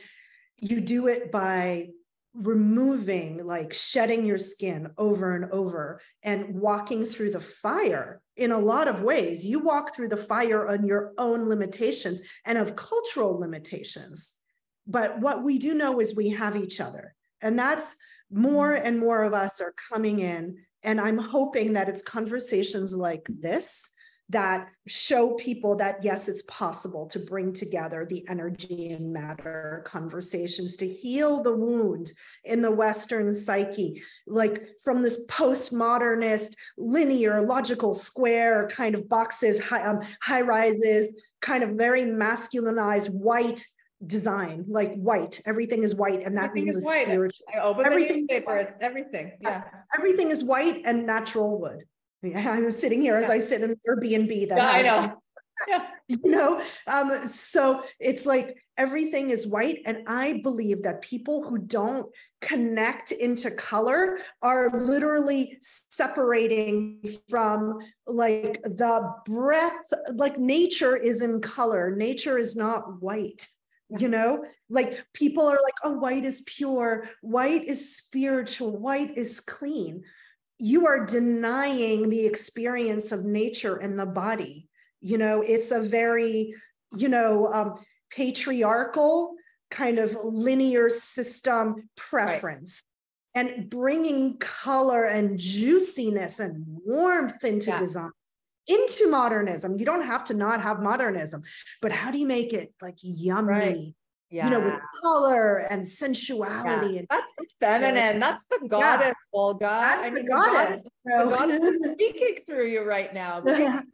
you 0.56 0.80
do 0.80 1.06
it 1.06 1.30
by 1.30 1.90
removing 2.34 3.46
like 3.46 3.72
shedding 3.72 4.26
your 4.26 4.36
skin 4.36 4.90
over 4.98 5.36
and 5.36 5.50
over 5.52 6.00
and 6.24 6.60
walking 6.60 7.06
through 7.06 7.30
the 7.30 7.40
fire 7.40 8.20
in 8.36 8.50
a 8.50 8.58
lot 8.58 8.88
of 8.88 9.00
ways. 9.00 9.46
You 9.46 9.60
walk 9.60 9.94
through 9.94 10.08
the 10.08 10.16
fire 10.16 10.66
on 10.66 10.84
your 10.84 11.12
own 11.18 11.48
limitations 11.48 12.20
and 12.44 12.58
of 12.58 12.74
cultural 12.74 13.38
limitations 13.38 14.42
but 14.86 15.18
what 15.20 15.42
we 15.42 15.58
do 15.58 15.74
know 15.74 16.00
is 16.00 16.16
we 16.16 16.28
have 16.28 16.56
each 16.56 16.80
other 16.80 17.14
and 17.42 17.58
that's 17.58 17.96
more 18.30 18.74
mm-hmm. 18.74 18.86
and 18.86 18.98
more 18.98 19.22
of 19.22 19.34
us 19.34 19.60
are 19.60 19.74
coming 19.92 20.20
in 20.20 20.56
and 20.82 21.00
i'm 21.00 21.18
hoping 21.18 21.72
that 21.72 21.88
it's 21.88 22.02
conversations 22.02 22.94
like 22.94 23.26
this 23.28 23.90
that 24.28 24.68
show 24.88 25.34
people 25.34 25.76
that 25.76 25.98
yes, 26.02 26.28
it's 26.28 26.42
possible 26.42 27.06
to 27.06 27.20
bring 27.20 27.52
together 27.52 28.04
the 28.04 28.26
energy 28.28 28.92
and 28.92 29.12
matter 29.12 29.82
conversations 29.86 30.76
to 30.76 30.88
heal 30.88 31.42
the 31.42 31.54
wound 31.54 32.10
in 32.44 32.60
the 32.60 32.70
Western 32.70 33.32
psyche, 33.32 34.02
like 34.26 34.68
from 34.82 35.02
this 35.02 35.24
postmodernist, 35.26 36.54
linear, 36.76 37.40
logical, 37.40 37.94
square 37.94 38.68
kind 38.68 38.96
of 38.96 39.08
boxes, 39.08 39.60
high, 39.60 39.84
um, 39.84 40.00
high 40.20 40.40
rises, 40.40 41.08
kind 41.40 41.62
of 41.62 41.70
very 41.70 42.02
masculinized 42.02 43.10
white 43.10 43.64
design, 44.04 44.64
like 44.68 44.94
white. 44.94 45.40
Everything 45.46 45.82
is 45.82 45.94
white, 45.94 46.22
and 46.22 46.36
that 46.36 46.46
everything 46.46 46.64
means 46.66 46.76
is 46.76 46.84
white. 46.84 47.06
spiritual. 47.06 47.46
I 47.54 47.58
open 47.60 47.86
everything 47.86 48.26
the 48.26 48.34
newspaper, 48.34 48.56
it's 48.56 48.74
everything. 48.80 49.32
Yeah, 49.40 49.64
everything 49.96 50.30
is 50.30 50.44
white 50.44 50.82
and 50.84 51.06
natural 51.06 51.60
wood. 51.60 51.84
I'm 52.36 52.70
sitting 52.70 53.00
here 53.00 53.16
as. 53.16 53.30
I 53.30 53.38
sit 53.38 53.62
in 53.62 53.70
an 53.70 53.80
Airbnb 53.88 54.48
that 54.48 54.58
yeah, 54.58 54.70
I 54.70 54.82
know. 54.82 55.20
Yeah. 55.66 55.88
you 56.08 56.18
know 56.24 56.60
um 56.86 57.26
so 57.26 57.82
it's 57.98 58.26
like 58.26 58.62
everything 58.76 59.30
is 59.30 59.46
white 59.46 59.78
and 59.86 60.02
i 60.06 60.38
believe 60.42 60.82
that 60.82 61.00
people 61.00 61.42
who 61.42 61.56
don't 61.56 62.06
connect 62.42 63.10
into 63.10 63.50
color 63.52 64.18
are 64.42 64.68
literally 64.70 65.56
separating 65.62 67.02
from 67.30 67.78
like 68.06 68.60
the 68.64 69.10
breath 69.24 69.88
like 70.12 70.38
nature 70.38 70.94
is 70.94 71.22
in 71.22 71.40
color 71.40 71.96
nature 71.96 72.36
is 72.36 72.54
not 72.54 73.00
white 73.00 73.48
you 73.88 74.08
know? 74.08 74.44
Like 74.68 75.04
people 75.12 75.46
are 75.46 75.58
like 75.62 75.74
oh 75.84 75.92
white 75.92 76.24
is 76.24 76.42
pure. 76.42 77.08
White 77.22 77.64
is 77.64 77.96
spiritual. 77.96 78.76
White 78.76 79.16
is 79.16 79.40
clean. 79.40 80.02
You 80.58 80.86
are 80.86 81.06
denying 81.06 82.08
the 82.08 82.26
experience 82.26 83.12
of 83.12 83.24
nature 83.24 83.76
and 83.76 83.98
the 83.98 84.06
body. 84.06 84.68
You 85.00 85.18
know 85.18 85.42
it's 85.42 85.70
a 85.70 85.80
very 85.80 86.54
you 86.96 87.08
know 87.08 87.52
um, 87.52 87.74
patriarchal 88.10 89.34
kind 89.70 89.98
of 89.98 90.16
linear 90.22 90.88
system 90.88 91.88
preference. 91.96 92.84
Right. 93.34 93.48
and 93.48 93.68
bringing 93.68 94.38
color 94.38 95.04
and 95.04 95.38
juiciness 95.38 96.40
and 96.40 96.64
warmth 96.86 97.44
into 97.44 97.70
yeah. 97.70 97.78
design 97.78 98.10
into 98.68 99.08
modernism 99.08 99.78
you 99.78 99.84
don't 99.84 100.04
have 100.04 100.24
to 100.24 100.34
not 100.34 100.62
have 100.62 100.82
modernism 100.82 101.42
but 101.80 101.92
how 101.92 102.10
do 102.10 102.18
you 102.18 102.26
make 102.26 102.52
it 102.52 102.72
like 102.80 102.96
yummy 103.02 103.48
right 103.48 103.94
yeah. 104.30 104.46
you 104.46 104.50
know, 104.50 104.60
with 104.60 104.80
color 105.02 105.58
and 105.58 105.86
sensuality. 105.86 106.94
Yeah. 106.94 106.98
And 107.00 107.06
that's 107.10 107.32
the 107.38 107.46
feminine. 107.60 108.20
That's 108.20 108.44
the 108.46 108.66
goddess, 108.68 109.14
yeah. 109.32 109.38
Olga. 109.38 109.66
That's 109.66 110.04
I 110.04 110.10
mean, 110.10 110.24
the 110.24 110.30
goddess. 110.30 110.82
The 111.04 111.10
goddess, 111.10 111.30
the 111.30 111.36
goddess 111.36 111.62
is 111.62 111.90
speaking 111.92 112.36
through 112.46 112.66
you 112.66 112.82
right 112.82 113.12
now. 113.14 113.38
and 113.44 113.86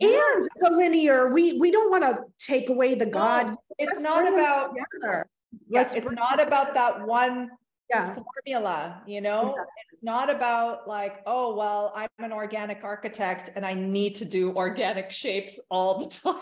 the 0.00 0.70
linear, 0.70 1.32
we 1.32 1.58
we 1.58 1.70
don't 1.70 1.90
want 1.90 2.04
to 2.04 2.18
take 2.38 2.68
away 2.68 2.94
the 2.94 3.06
God. 3.06 3.54
It's 3.78 3.92
Let's 3.92 4.02
not 4.02 4.32
about 4.32 4.74
together. 4.74 5.26
Let's 5.70 5.94
it's 5.94 6.10
not 6.10 6.42
about 6.42 6.74
that 6.74 7.06
one 7.06 7.50
yeah. 7.92 8.14
formula, 8.14 9.02
you 9.06 9.20
know? 9.20 9.42
Exactly. 9.42 9.64
It's 9.92 10.02
not 10.02 10.30
about 10.34 10.88
like, 10.88 11.22
oh, 11.26 11.54
well, 11.54 11.92
I'm 11.94 12.08
an 12.18 12.32
organic 12.32 12.84
architect 12.84 13.50
and 13.54 13.64
I 13.64 13.74
need 13.74 14.14
to 14.16 14.24
do 14.24 14.54
organic 14.54 15.10
shapes 15.10 15.60
all 15.70 15.98
the 15.98 16.06
time. 16.24 16.40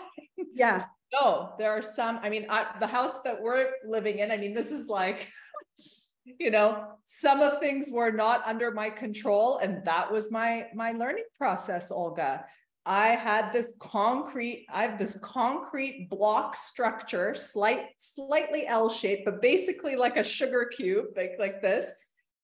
Yeah. 0.53 0.85
No, 1.13 1.53
there 1.59 1.71
are 1.71 1.81
some. 1.81 2.19
I 2.21 2.29
mean, 2.29 2.45
I, 2.49 2.67
the 2.79 2.87
house 2.87 3.21
that 3.23 3.41
we're 3.41 3.71
living 3.85 4.19
in, 4.19 4.31
I 4.31 4.37
mean, 4.37 4.53
this 4.53 4.71
is 4.71 4.87
like, 4.87 5.29
you 6.39 6.51
know, 6.51 6.85
some 7.05 7.41
of 7.41 7.59
things 7.59 7.89
were 7.91 8.11
not 8.11 8.45
under 8.45 8.71
my 8.71 8.89
control, 8.89 9.57
and 9.57 9.83
that 9.85 10.09
was 10.09 10.31
my 10.31 10.67
my 10.73 10.93
learning 10.93 11.25
process, 11.37 11.91
Olga. 11.91 12.45
I 12.85 13.09
had 13.09 13.53
this 13.53 13.73
concrete, 13.79 14.65
I 14.71 14.83
have 14.83 14.97
this 14.97 15.19
concrete 15.19 16.09
block 16.09 16.55
structure, 16.55 17.35
slight, 17.35 17.85
slightly 17.97 18.65
L-shaped, 18.65 19.25
but 19.25 19.41
basically 19.41 19.95
like 19.95 20.17
a 20.17 20.23
sugar 20.23 20.65
cube, 20.65 21.07
like, 21.15 21.33
like 21.37 21.61
this. 21.61 21.91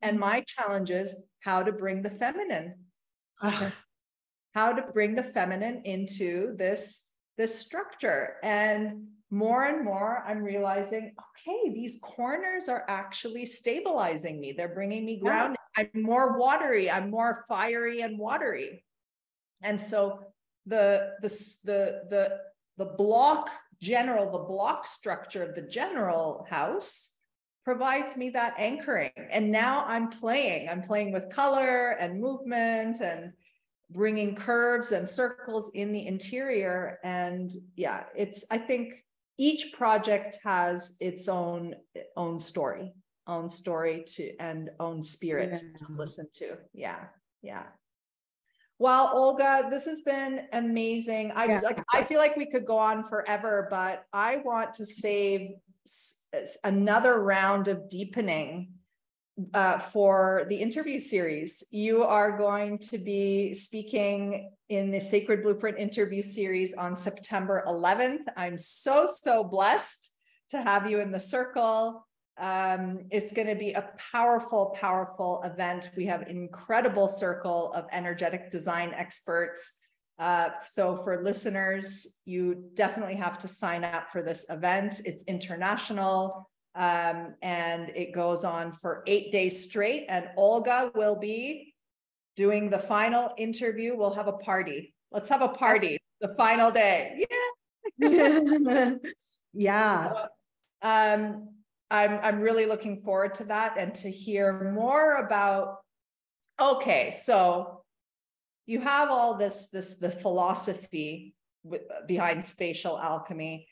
And 0.02 0.14
mm-hmm. 0.14 0.30
my 0.30 0.44
challenge 0.46 0.92
is 0.92 1.16
how 1.40 1.64
to 1.64 1.72
bring 1.72 2.02
the 2.02 2.10
feminine. 2.12 2.76
Ah. 3.42 3.72
how 4.56 4.74
to 4.74 4.92
bring 4.92 5.14
the 5.14 5.22
feminine 5.22 5.84
into 5.86 6.56
this 6.58 7.14
this 7.38 7.58
structure. 7.60 8.38
And 8.42 9.08
more 9.30 9.66
and 9.66 9.86
more, 9.86 10.24
I'm 10.26 10.42
realizing, 10.44 11.14
okay, 11.20 11.72
these 11.72 12.00
corners 12.02 12.68
are 12.68 12.84
actually 12.88 13.46
stabilizing 13.46 14.40
me. 14.40 14.54
They're 14.54 14.74
bringing 14.74 15.06
me 15.06 15.20
ground. 15.20 15.56
Yeah. 15.78 15.84
I'm 15.94 16.02
more 16.02 16.40
watery. 16.40 16.90
I'm 16.90 17.12
more 17.12 17.46
fiery 17.48 18.02
and 18.02 18.18
watery. 18.18 18.84
And 19.64 19.80
so 19.80 20.20
the 20.66 21.14
the 21.22 21.30
the 21.64 22.03
the 22.10 22.39
the 22.78 22.93
block 22.97 23.49
general, 23.82 24.32
the 24.32 24.45
block 24.45 24.86
structure 24.86 25.43
of 25.43 25.55
the 25.55 25.62
general 25.62 26.45
house 26.49 27.18
provides 27.64 28.16
me 28.16 28.30
that 28.30 28.53
anchoring. 28.58 29.12
And 29.30 29.51
now 29.51 29.84
I'm 29.86 30.10
playing. 30.10 30.70
I'm 30.70 30.82
playing 30.82 31.12
with 31.12 31.30
color 31.30 31.91
and 31.99 32.20
movement 32.20 33.01
and 33.01 33.34
bringing 33.89 34.36
curves 34.36 34.93
and 34.93 35.08
circles 35.08 35.72
in 35.74 35.91
the 35.91 36.08
interior. 36.08 36.97
And 37.03 37.51
yeah, 37.76 38.03
it's, 38.16 38.45
I 38.49 38.58
think 38.58 38.93
each 39.38 39.74
project 39.74 40.39
has 40.45 40.95
its 41.01 41.28
own, 41.28 41.76
own 42.16 42.39
story, 42.39 42.93
own 43.28 43.49
story 43.49 44.03
to, 44.16 44.36
and 44.38 44.70
own 44.80 45.03
spirit 45.03 45.62
yeah. 45.62 45.86
to 45.88 45.93
listen 45.93 46.28
to. 46.36 46.58
Yeah. 46.74 47.03
Yeah. 47.41 47.66
Well, 48.80 49.12
Olga, 49.14 49.68
this 49.70 49.86
has 49.86 50.02
been 50.02 50.48
amazing. 50.54 51.32
I 51.32 51.46
yeah. 51.46 51.60
like 51.64 51.84
I 51.94 52.04
feel 52.04 52.20
like 52.20 52.36
we 52.36 52.46
could 52.46 52.66
go 52.66 52.78
on 52.78 53.04
forever, 53.04 53.68
but 53.72 54.06
I 54.14 54.38
want 54.38 54.76
to 54.76 54.86
save 54.86 55.52
another 56.64 57.22
round 57.22 57.68
of 57.68 57.90
deepening 57.90 58.70
uh, 59.54 59.78
for 59.78 60.46
the 60.50 60.56
interview 60.56 61.00
series. 61.00 61.64
You 61.72 62.04
are 62.04 62.38
going 62.38 62.80
to 62.80 62.98
be 62.98 63.54
speaking 63.54 64.52
in 64.70 64.92
the 64.92 65.00
Sacred 65.00 65.42
Blueprint 65.42 65.78
interview 65.78 66.22
series 66.22 66.74
on 66.74 66.96
September 66.96 67.64
11th. 67.68 68.26
I'm 68.36 68.58
so, 68.58 69.08
so 69.08 69.44
blessed 69.44 70.12
to 70.50 70.62
have 70.62 70.90
you 70.90 71.00
in 71.00 71.12
the 71.12 71.20
circle. 71.20 72.07
Um, 72.40 73.06
it's 73.10 73.34
going 73.34 73.48
to 73.48 73.56
be 73.56 73.72
a 73.72 73.90
powerful, 74.12 74.76
powerful 74.80 75.42
event. 75.44 75.90
We 75.96 76.06
have 76.06 76.28
incredible 76.28 77.08
circle 77.08 77.74
of 77.74 77.86
energetic 77.92 78.52
design 78.52 78.94
experts. 78.96 79.80
Uh, 80.20 80.50
so 80.68 80.98
for 80.98 81.24
listeners, 81.24 82.22
you 82.26 82.70
definitely 82.76 83.16
have 83.16 83.38
to 83.40 83.48
sign 83.48 83.84
up 83.84 84.10
for 84.10 84.22
this 84.22 84.46
event. 84.50 85.02
It's 85.06 85.24
international. 85.24 86.50
Um, 86.76 87.34
and 87.42 87.90
it 87.96 88.14
goes 88.14 88.44
on 88.44 88.72
for 88.72 89.04
eight 89.08 89.32
days 89.32 89.64
straight. 89.64 90.06
And 90.10 90.30
Olga 90.38 90.92
will 90.94 91.20
be 91.20 91.74
doing 92.36 92.70
the 92.70 92.78
final 92.78 93.32
interview. 93.38 93.98
We'll 93.98 94.14
have 94.14 94.28
a 94.28 94.34
party. 94.34 94.94
Let's 95.12 95.30
have 95.30 95.42
a 95.42 95.50
party 95.50 95.98
the 96.22 96.30
final 96.36 96.70
day. 96.70 97.26
Yeah. 97.98 98.96
yeah. 99.54 100.14
So, 100.84 100.88
um, 100.88 101.57
I'm, 101.90 102.20
I'm 102.22 102.40
really 102.40 102.66
looking 102.66 102.98
forward 102.98 103.36
to 103.36 103.46
that 103.46 103.78
and 103.78 103.94
to 103.96 104.12
hear 104.12 104.72
more 104.74 105.26
about. 105.26 105.78
Okay, 106.60 107.12
so 107.12 107.84
you 108.66 108.82
have 108.82 109.10
all 109.10 109.38
this, 109.38 109.70
this 109.70 109.96
the 109.96 110.12
philosophy 110.12 111.34
behind 112.08 112.46
spatial 112.46 112.98
alchemy 112.98 113.68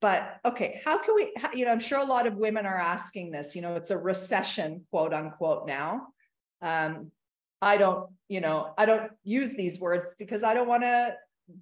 but 0.00 0.38
okay 0.44 0.80
how 0.84 0.98
can 0.98 1.14
we 1.16 1.32
you 1.54 1.64
know 1.64 1.72
i'm 1.72 1.80
sure 1.80 1.98
a 1.98 2.04
lot 2.04 2.24
of 2.24 2.36
women 2.36 2.66
are 2.66 2.78
asking 2.78 3.32
this 3.32 3.56
you 3.56 3.62
know 3.62 3.74
it's 3.74 3.90
a 3.90 3.96
recession 3.96 4.84
quote 4.92 5.12
unquote 5.12 5.66
now 5.66 6.06
um, 6.62 7.10
I 7.62 7.76
don't, 7.76 8.10
you 8.28 8.40
know, 8.40 8.74
I 8.76 8.86
don't 8.86 9.12
use 9.24 9.52
these 9.52 9.80
words 9.80 10.16
because 10.18 10.42
I 10.42 10.54
don't 10.54 10.68
want 10.68 10.82
to 10.82 11.14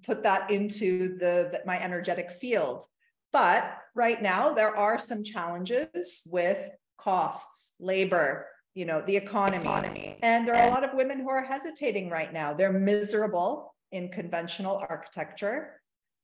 put 0.05 0.23
that 0.23 0.51
into 0.51 1.17
the, 1.17 1.49
the 1.51 1.61
my 1.65 1.81
energetic 1.81 2.31
field. 2.31 2.83
But 3.31 3.77
right 3.95 4.21
now 4.21 4.53
there 4.53 4.75
are 4.75 4.99
some 4.99 5.23
challenges 5.23 6.21
with 6.27 6.69
costs, 6.97 7.75
labor, 7.79 8.47
you 8.73 8.85
know, 8.85 9.01
the 9.01 9.15
economy. 9.15 9.63
economy. 9.63 10.17
And 10.21 10.47
there 10.47 10.55
are 10.55 10.67
a 10.67 10.71
lot 10.71 10.83
of 10.83 10.91
women 10.93 11.19
who 11.19 11.29
are 11.29 11.43
hesitating 11.43 12.09
right 12.09 12.31
now. 12.31 12.53
They're 12.53 12.73
miserable 12.73 13.73
in 13.91 14.09
conventional 14.09 14.83
architecture. 14.89 15.81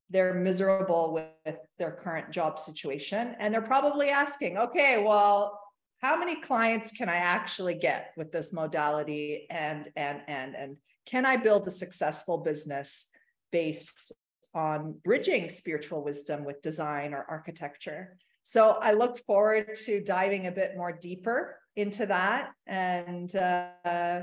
They're 0.10 0.34
miserable 0.34 1.14
with 1.14 1.58
their 1.80 1.92
current 1.92 2.32
job 2.32 2.60
situation. 2.60 3.36
And 3.40 3.54
they're 3.54 3.62
probably 3.62 4.10
asking, 4.10 4.58
okay, 4.58 5.02
well, 5.02 5.58
how 6.00 6.18
many 6.18 6.42
clients 6.42 6.92
can 6.92 7.08
I 7.08 7.18
actually 7.18 7.76
get 7.76 8.12
with 8.18 8.32
this 8.32 8.52
modality? 8.52 9.48
And, 9.50 9.88
and, 9.96 10.22
and, 10.28 10.56
and 10.56 10.78
can 11.06 11.26
I 11.26 11.38
build 11.38 11.68
a 11.68 11.72
successful 11.72 12.40
business 12.40 13.10
based 13.52 14.12
on 14.54 14.96
bridging 15.04 15.50
spiritual 15.50 16.04
wisdom 16.04 16.44
with 16.44 16.62
design 16.62 17.14
or 17.14 17.26
architecture? 17.30 18.18
So 18.44 18.78
I 18.82 18.94
look 18.94 19.18
forward 19.20 19.76
to 19.86 20.04
diving 20.04 20.48
a 20.48 20.52
bit 20.52 20.76
more 20.76 20.92
deeper 20.92 21.58
into 21.76 22.06
that 22.08 22.52
and 22.68 23.34
uh, 23.36 24.22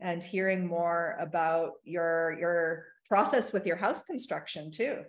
and 0.00 0.22
hearing 0.22 0.66
more 0.66 1.16
about 1.18 1.72
your 1.84 2.36
your 2.38 2.86
process 3.08 3.52
with 3.52 3.66
your 3.66 3.76
house 3.76 4.02
construction 4.02 4.70
too. 4.70 5.02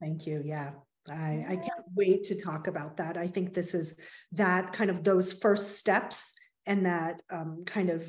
Thank 0.00 0.26
you. 0.26 0.42
Yeah. 0.44 0.72
I, 1.08 1.44
I 1.48 1.56
can't 1.56 1.84
wait 1.96 2.24
to 2.24 2.38
talk 2.38 2.66
about 2.66 2.98
that. 2.98 3.16
I 3.16 3.26
think 3.26 3.54
this 3.54 3.74
is 3.74 3.96
that 4.32 4.72
kind 4.72 4.90
of 4.90 5.02
those 5.02 5.32
first 5.32 5.78
steps 5.78 6.34
and 6.66 6.86
that 6.86 7.22
um, 7.30 7.64
kind 7.66 7.90
of 7.90 8.06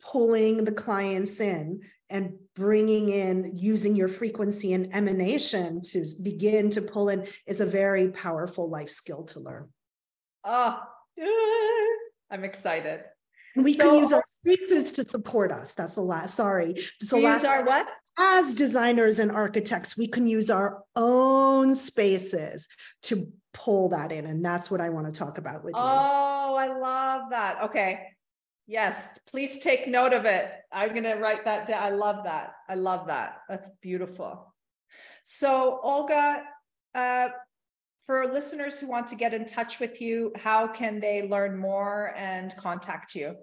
pulling 0.00 0.64
the 0.64 0.72
clients 0.72 1.40
in 1.40 1.80
and 2.10 2.34
bringing 2.56 3.08
in 3.08 3.52
using 3.56 3.94
your 3.94 4.08
frequency 4.08 4.72
and 4.72 4.94
emanation 4.94 5.80
to 5.82 6.04
begin 6.22 6.68
to 6.70 6.82
pull 6.82 7.08
in 7.08 7.26
is 7.46 7.60
a 7.60 7.66
very 7.66 8.08
powerful 8.08 8.68
life 8.68 8.90
skill 8.90 9.24
to 9.24 9.40
learn. 9.40 9.68
Oh, 10.44 10.80
I'm 12.30 12.44
excited. 12.44 13.02
And 13.56 13.64
we 13.64 13.74
so, 13.74 13.90
can 13.90 14.00
use 14.00 14.12
our 14.12 14.24
spaces 14.32 14.92
to 14.92 15.04
support 15.04 15.50
us. 15.52 15.74
That's 15.74 15.94
the 15.94 16.02
last. 16.02 16.36
Sorry, 16.36 16.74
so 17.02 17.18
last. 17.18 17.42
Use 17.42 17.44
our 17.44 17.64
what? 17.64 17.88
As 18.18 18.54
designers 18.54 19.18
and 19.18 19.30
architects, 19.30 19.96
we 19.96 20.06
can 20.06 20.26
use 20.26 20.50
our 20.50 20.82
own 20.94 21.74
spaces 21.74 22.68
to 23.04 23.32
pull 23.52 23.88
that 23.90 24.12
in, 24.12 24.26
and 24.26 24.44
that's 24.44 24.70
what 24.70 24.80
I 24.80 24.90
want 24.90 25.06
to 25.06 25.12
talk 25.12 25.38
about 25.38 25.64
with 25.64 25.74
you. 25.74 25.80
Oh, 25.80 26.56
I 26.58 26.78
love 26.78 27.30
that. 27.30 27.64
Okay, 27.64 28.06
yes, 28.70 29.18
please 29.28 29.58
take 29.58 29.88
note 29.88 30.12
of 30.12 30.24
it. 30.24 30.52
I'm 30.72 30.90
going 30.90 31.02
to 31.02 31.14
write 31.14 31.44
that 31.44 31.66
down. 31.66 31.82
I 31.82 31.90
love 31.90 32.22
that. 32.24 32.52
I 32.68 32.76
love 32.76 33.08
that. 33.08 33.38
That's 33.48 33.68
beautiful. 33.82 34.54
So, 35.24 35.80
Olga, 35.82 36.44
uh, 36.94 37.28
for 38.06 38.32
listeners 38.32 38.78
who 38.78 38.88
want 38.88 39.08
to 39.08 39.16
get 39.16 39.34
in 39.34 39.44
touch 39.44 39.80
with 39.80 40.00
you, 40.00 40.32
how 40.36 40.68
can 40.68 41.00
they 41.00 41.28
learn 41.28 41.58
more 41.58 42.14
and 42.16 42.56
contact 42.56 43.14
you? 43.14 43.34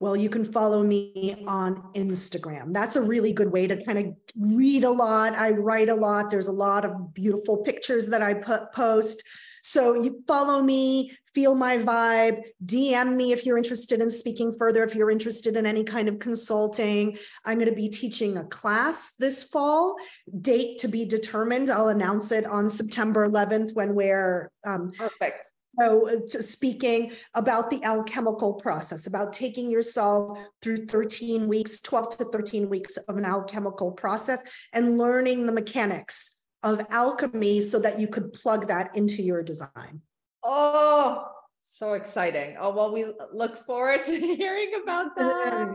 Well, 0.00 0.16
you 0.16 0.28
can 0.28 0.44
follow 0.44 0.82
me 0.82 1.44
on 1.46 1.92
Instagram. 1.94 2.72
That's 2.72 2.96
a 2.96 3.02
really 3.02 3.32
good 3.32 3.52
way 3.52 3.66
to 3.66 3.82
kind 3.84 3.98
of 3.98 4.14
read 4.56 4.82
a 4.82 4.90
lot. 4.90 5.38
I 5.38 5.50
write 5.50 5.88
a 5.88 5.94
lot. 5.94 6.30
There's 6.30 6.48
a 6.48 6.52
lot 6.52 6.84
of 6.84 7.14
beautiful 7.14 7.58
pictures 7.58 8.08
that 8.08 8.22
I 8.22 8.34
put, 8.34 8.72
post. 8.72 9.22
So 9.62 10.02
you 10.02 10.22
follow 10.26 10.62
me, 10.62 11.16
feel 11.34 11.54
my 11.54 11.78
vibe, 11.78 12.42
DM 12.64 13.14
me 13.16 13.32
if 13.32 13.46
you're 13.46 13.58
interested 13.58 14.00
in 14.00 14.10
speaking 14.10 14.52
further, 14.52 14.82
if 14.82 14.94
you're 14.94 15.10
interested 15.10 15.56
in 15.56 15.66
any 15.66 15.84
kind 15.84 16.08
of 16.08 16.18
consulting. 16.18 17.18
I'm 17.44 17.58
going 17.58 17.70
to 17.70 17.74
be 17.74 17.88
teaching 17.88 18.36
a 18.36 18.44
class 18.44 19.12
this 19.18 19.44
fall, 19.44 19.96
date 20.40 20.78
to 20.78 20.88
be 20.88 21.04
determined. 21.04 21.70
I'll 21.70 21.88
announce 21.88 22.32
it 22.32 22.46
on 22.46 22.70
September 22.70 23.28
11th 23.28 23.74
when 23.74 23.94
we're 23.94 24.50
um, 24.64 24.90
perfect. 24.92 25.52
So, 25.78 26.10
speaking 26.26 27.12
about 27.34 27.70
the 27.70 27.82
alchemical 27.84 28.54
process, 28.54 29.06
about 29.06 29.32
taking 29.32 29.70
yourself 29.70 30.36
through 30.60 30.86
13 30.86 31.46
weeks, 31.46 31.78
12 31.80 32.18
to 32.18 32.24
13 32.24 32.68
weeks 32.68 32.96
of 32.96 33.16
an 33.16 33.24
alchemical 33.24 33.92
process 33.92 34.42
and 34.72 34.98
learning 34.98 35.46
the 35.46 35.52
mechanics 35.52 36.39
of 36.62 36.84
alchemy 36.90 37.62
so 37.62 37.78
that 37.78 37.98
you 37.98 38.06
could 38.06 38.32
plug 38.32 38.68
that 38.68 38.96
into 38.96 39.22
your 39.22 39.42
design. 39.42 40.02
Oh, 40.42 41.26
so 41.62 41.94
exciting. 41.94 42.56
Oh, 42.60 42.70
well, 42.70 42.92
we 42.92 43.06
look 43.32 43.64
forward 43.66 44.04
to 44.04 44.18
hearing 44.18 44.72
about 44.82 45.16
that. 45.16 45.74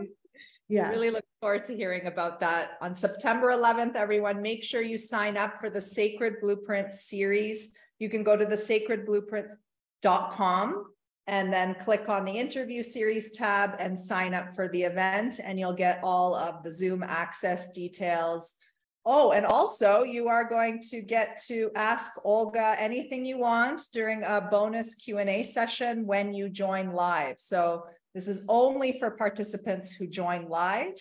Yeah. 0.68 0.90
Really 0.90 1.10
look 1.10 1.24
forward 1.40 1.64
to 1.64 1.76
hearing 1.76 2.06
about 2.06 2.40
that 2.40 2.78
on 2.80 2.94
September 2.94 3.48
11th. 3.48 3.94
Everyone, 3.94 4.40
make 4.42 4.64
sure 4.64 4.82
you 4.82 4.98
sign 4.98 5.36
up 5.36 5.58
for 5.58 5.70
the 5.70 5.80
Sacred 5.80 6.40
Blueprint 6.40 6.94
series. 6.94 7.72
You 7.98 8.08
can 8.08 8.22
go 8.22 8.36
to 8.36 8.44
the 8.44 8.56
sacredblueprint.com 8.56 10.84
and 11.28 11.52
then 11.52 11.74
click 11.74 12.08
on 12.08 12.24
the 12.24 12.32
interview 12.32 12.82
series 12.82 13.30
tab 13.32 13.74
and 13.78 13.98
sign 13.98 14.34
up 14.34 14.54
for 14.54 14.68
the 14.68 14.82
event, 14.82 15.40
and 15.42 15.58
you'll 15.58 15.72
get 15.72 15.98
all 16.04 16.36
of 16.36 16.62
the 16.62 16.70
Zoom 16.70 17.02
access 17.02 17.72
details 17.72 18.54
Oh, 19.08 19.30
and 19.30 19.46
also 19.46 20.02
you 20.02 20.26
are 20.26 20.48
going 20.48 20.80
to 20.90 21.00
get 21.00 21.40
to 21.46 21.70
ask 21.76 22.10
Olga 22.24 22.74
anything 22.76 23.24
you 23.24 23.38
want 23.38 23.82
during 23.92 24.24
a 24.24 24.40
bonus 24.40 24.96
Q&A 24.96 25.44
session 25.44 26.04
when 26.04 26.34
you 26.34 26.48
join 26.48 26.90
live. 26.90 27.36
So 27.38 27.84
this 28.14 28.26
is 28.26 28.44
only 28.48 28.98
for 28.98 29.12
participants 29.12 29.92
who 29.92 30.08
join 30.08 30.48
live. 30.48 30.94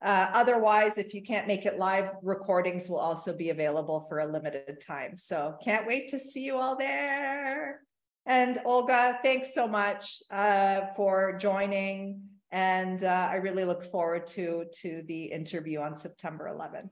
Uh, 0.00 0.30
otherwise, 0.32 0.98
if 0.98 1.12
you 1.12 1.20
can't 1.20 1.48
make 1.48 1.66
it 1.66 1.80
live, 1.80 2.12
recordings 2.22 2.88
will 2.88 3.00
also 3.00 3.36
be 3.36 3.50
available 3.50 4.06
for 4.08 4.20
a 4.20 4.26
limited 4.30 4.80
time. 4.80 5.16
So 5.16 5.56
can't 5.60 5.84
wait 5.84 6.06
to 6.08 6.18
see 6.20 6.44
you 6.44 6.58
all 6.58 6.76
there. 6.76 7.80
And 8.24 8.60
Olga, 8.64 9.18
thanks 9.24 9.52
so 9.52 9.66
much 9.66 10.22
uh, 10.30 10.82
for 10.94 11.36
joining. 11.38 12.20
And 12.52 13.02
uh, 13.02 13.28
I 13.32 13.36
really 13.36 13.64
look 13.64 13.82
forward 13.82 14.28
to, 14.28 14.66
to 14.82 15.02
the 15.08 15.24
interview 15.24 15.80
on 15.80 15.96
September 15.96 16.48
11th. 16.56 16.90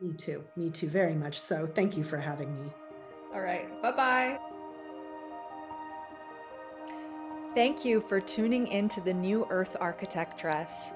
Me 0.00 0.12
too. 0.12 0.44
Me 0.56 0.70
too, 0.70 0.88
very 0.88 1.14
much 1.14 1.40
so. 1.40 1.66
Thank 1.66 1.96
you 1.96 2.04
for 2.04 2.18
having 2.18 2.58
me. 2.58 2.66
All 3.32 3.40
right. 3.40 3.70
Bye 3.82 3.92
bye. 3.92 4.38
Thank 7.54 7.84
you 7.84 8.02
for 8.02 8.20
tuning 8.20 8.66
in 8.66 8.88
to 8.90 9.00
the 9.00 9.14
New 9.14 9.46
Earth 9.48 9.76
Architectress. 9.80 10.92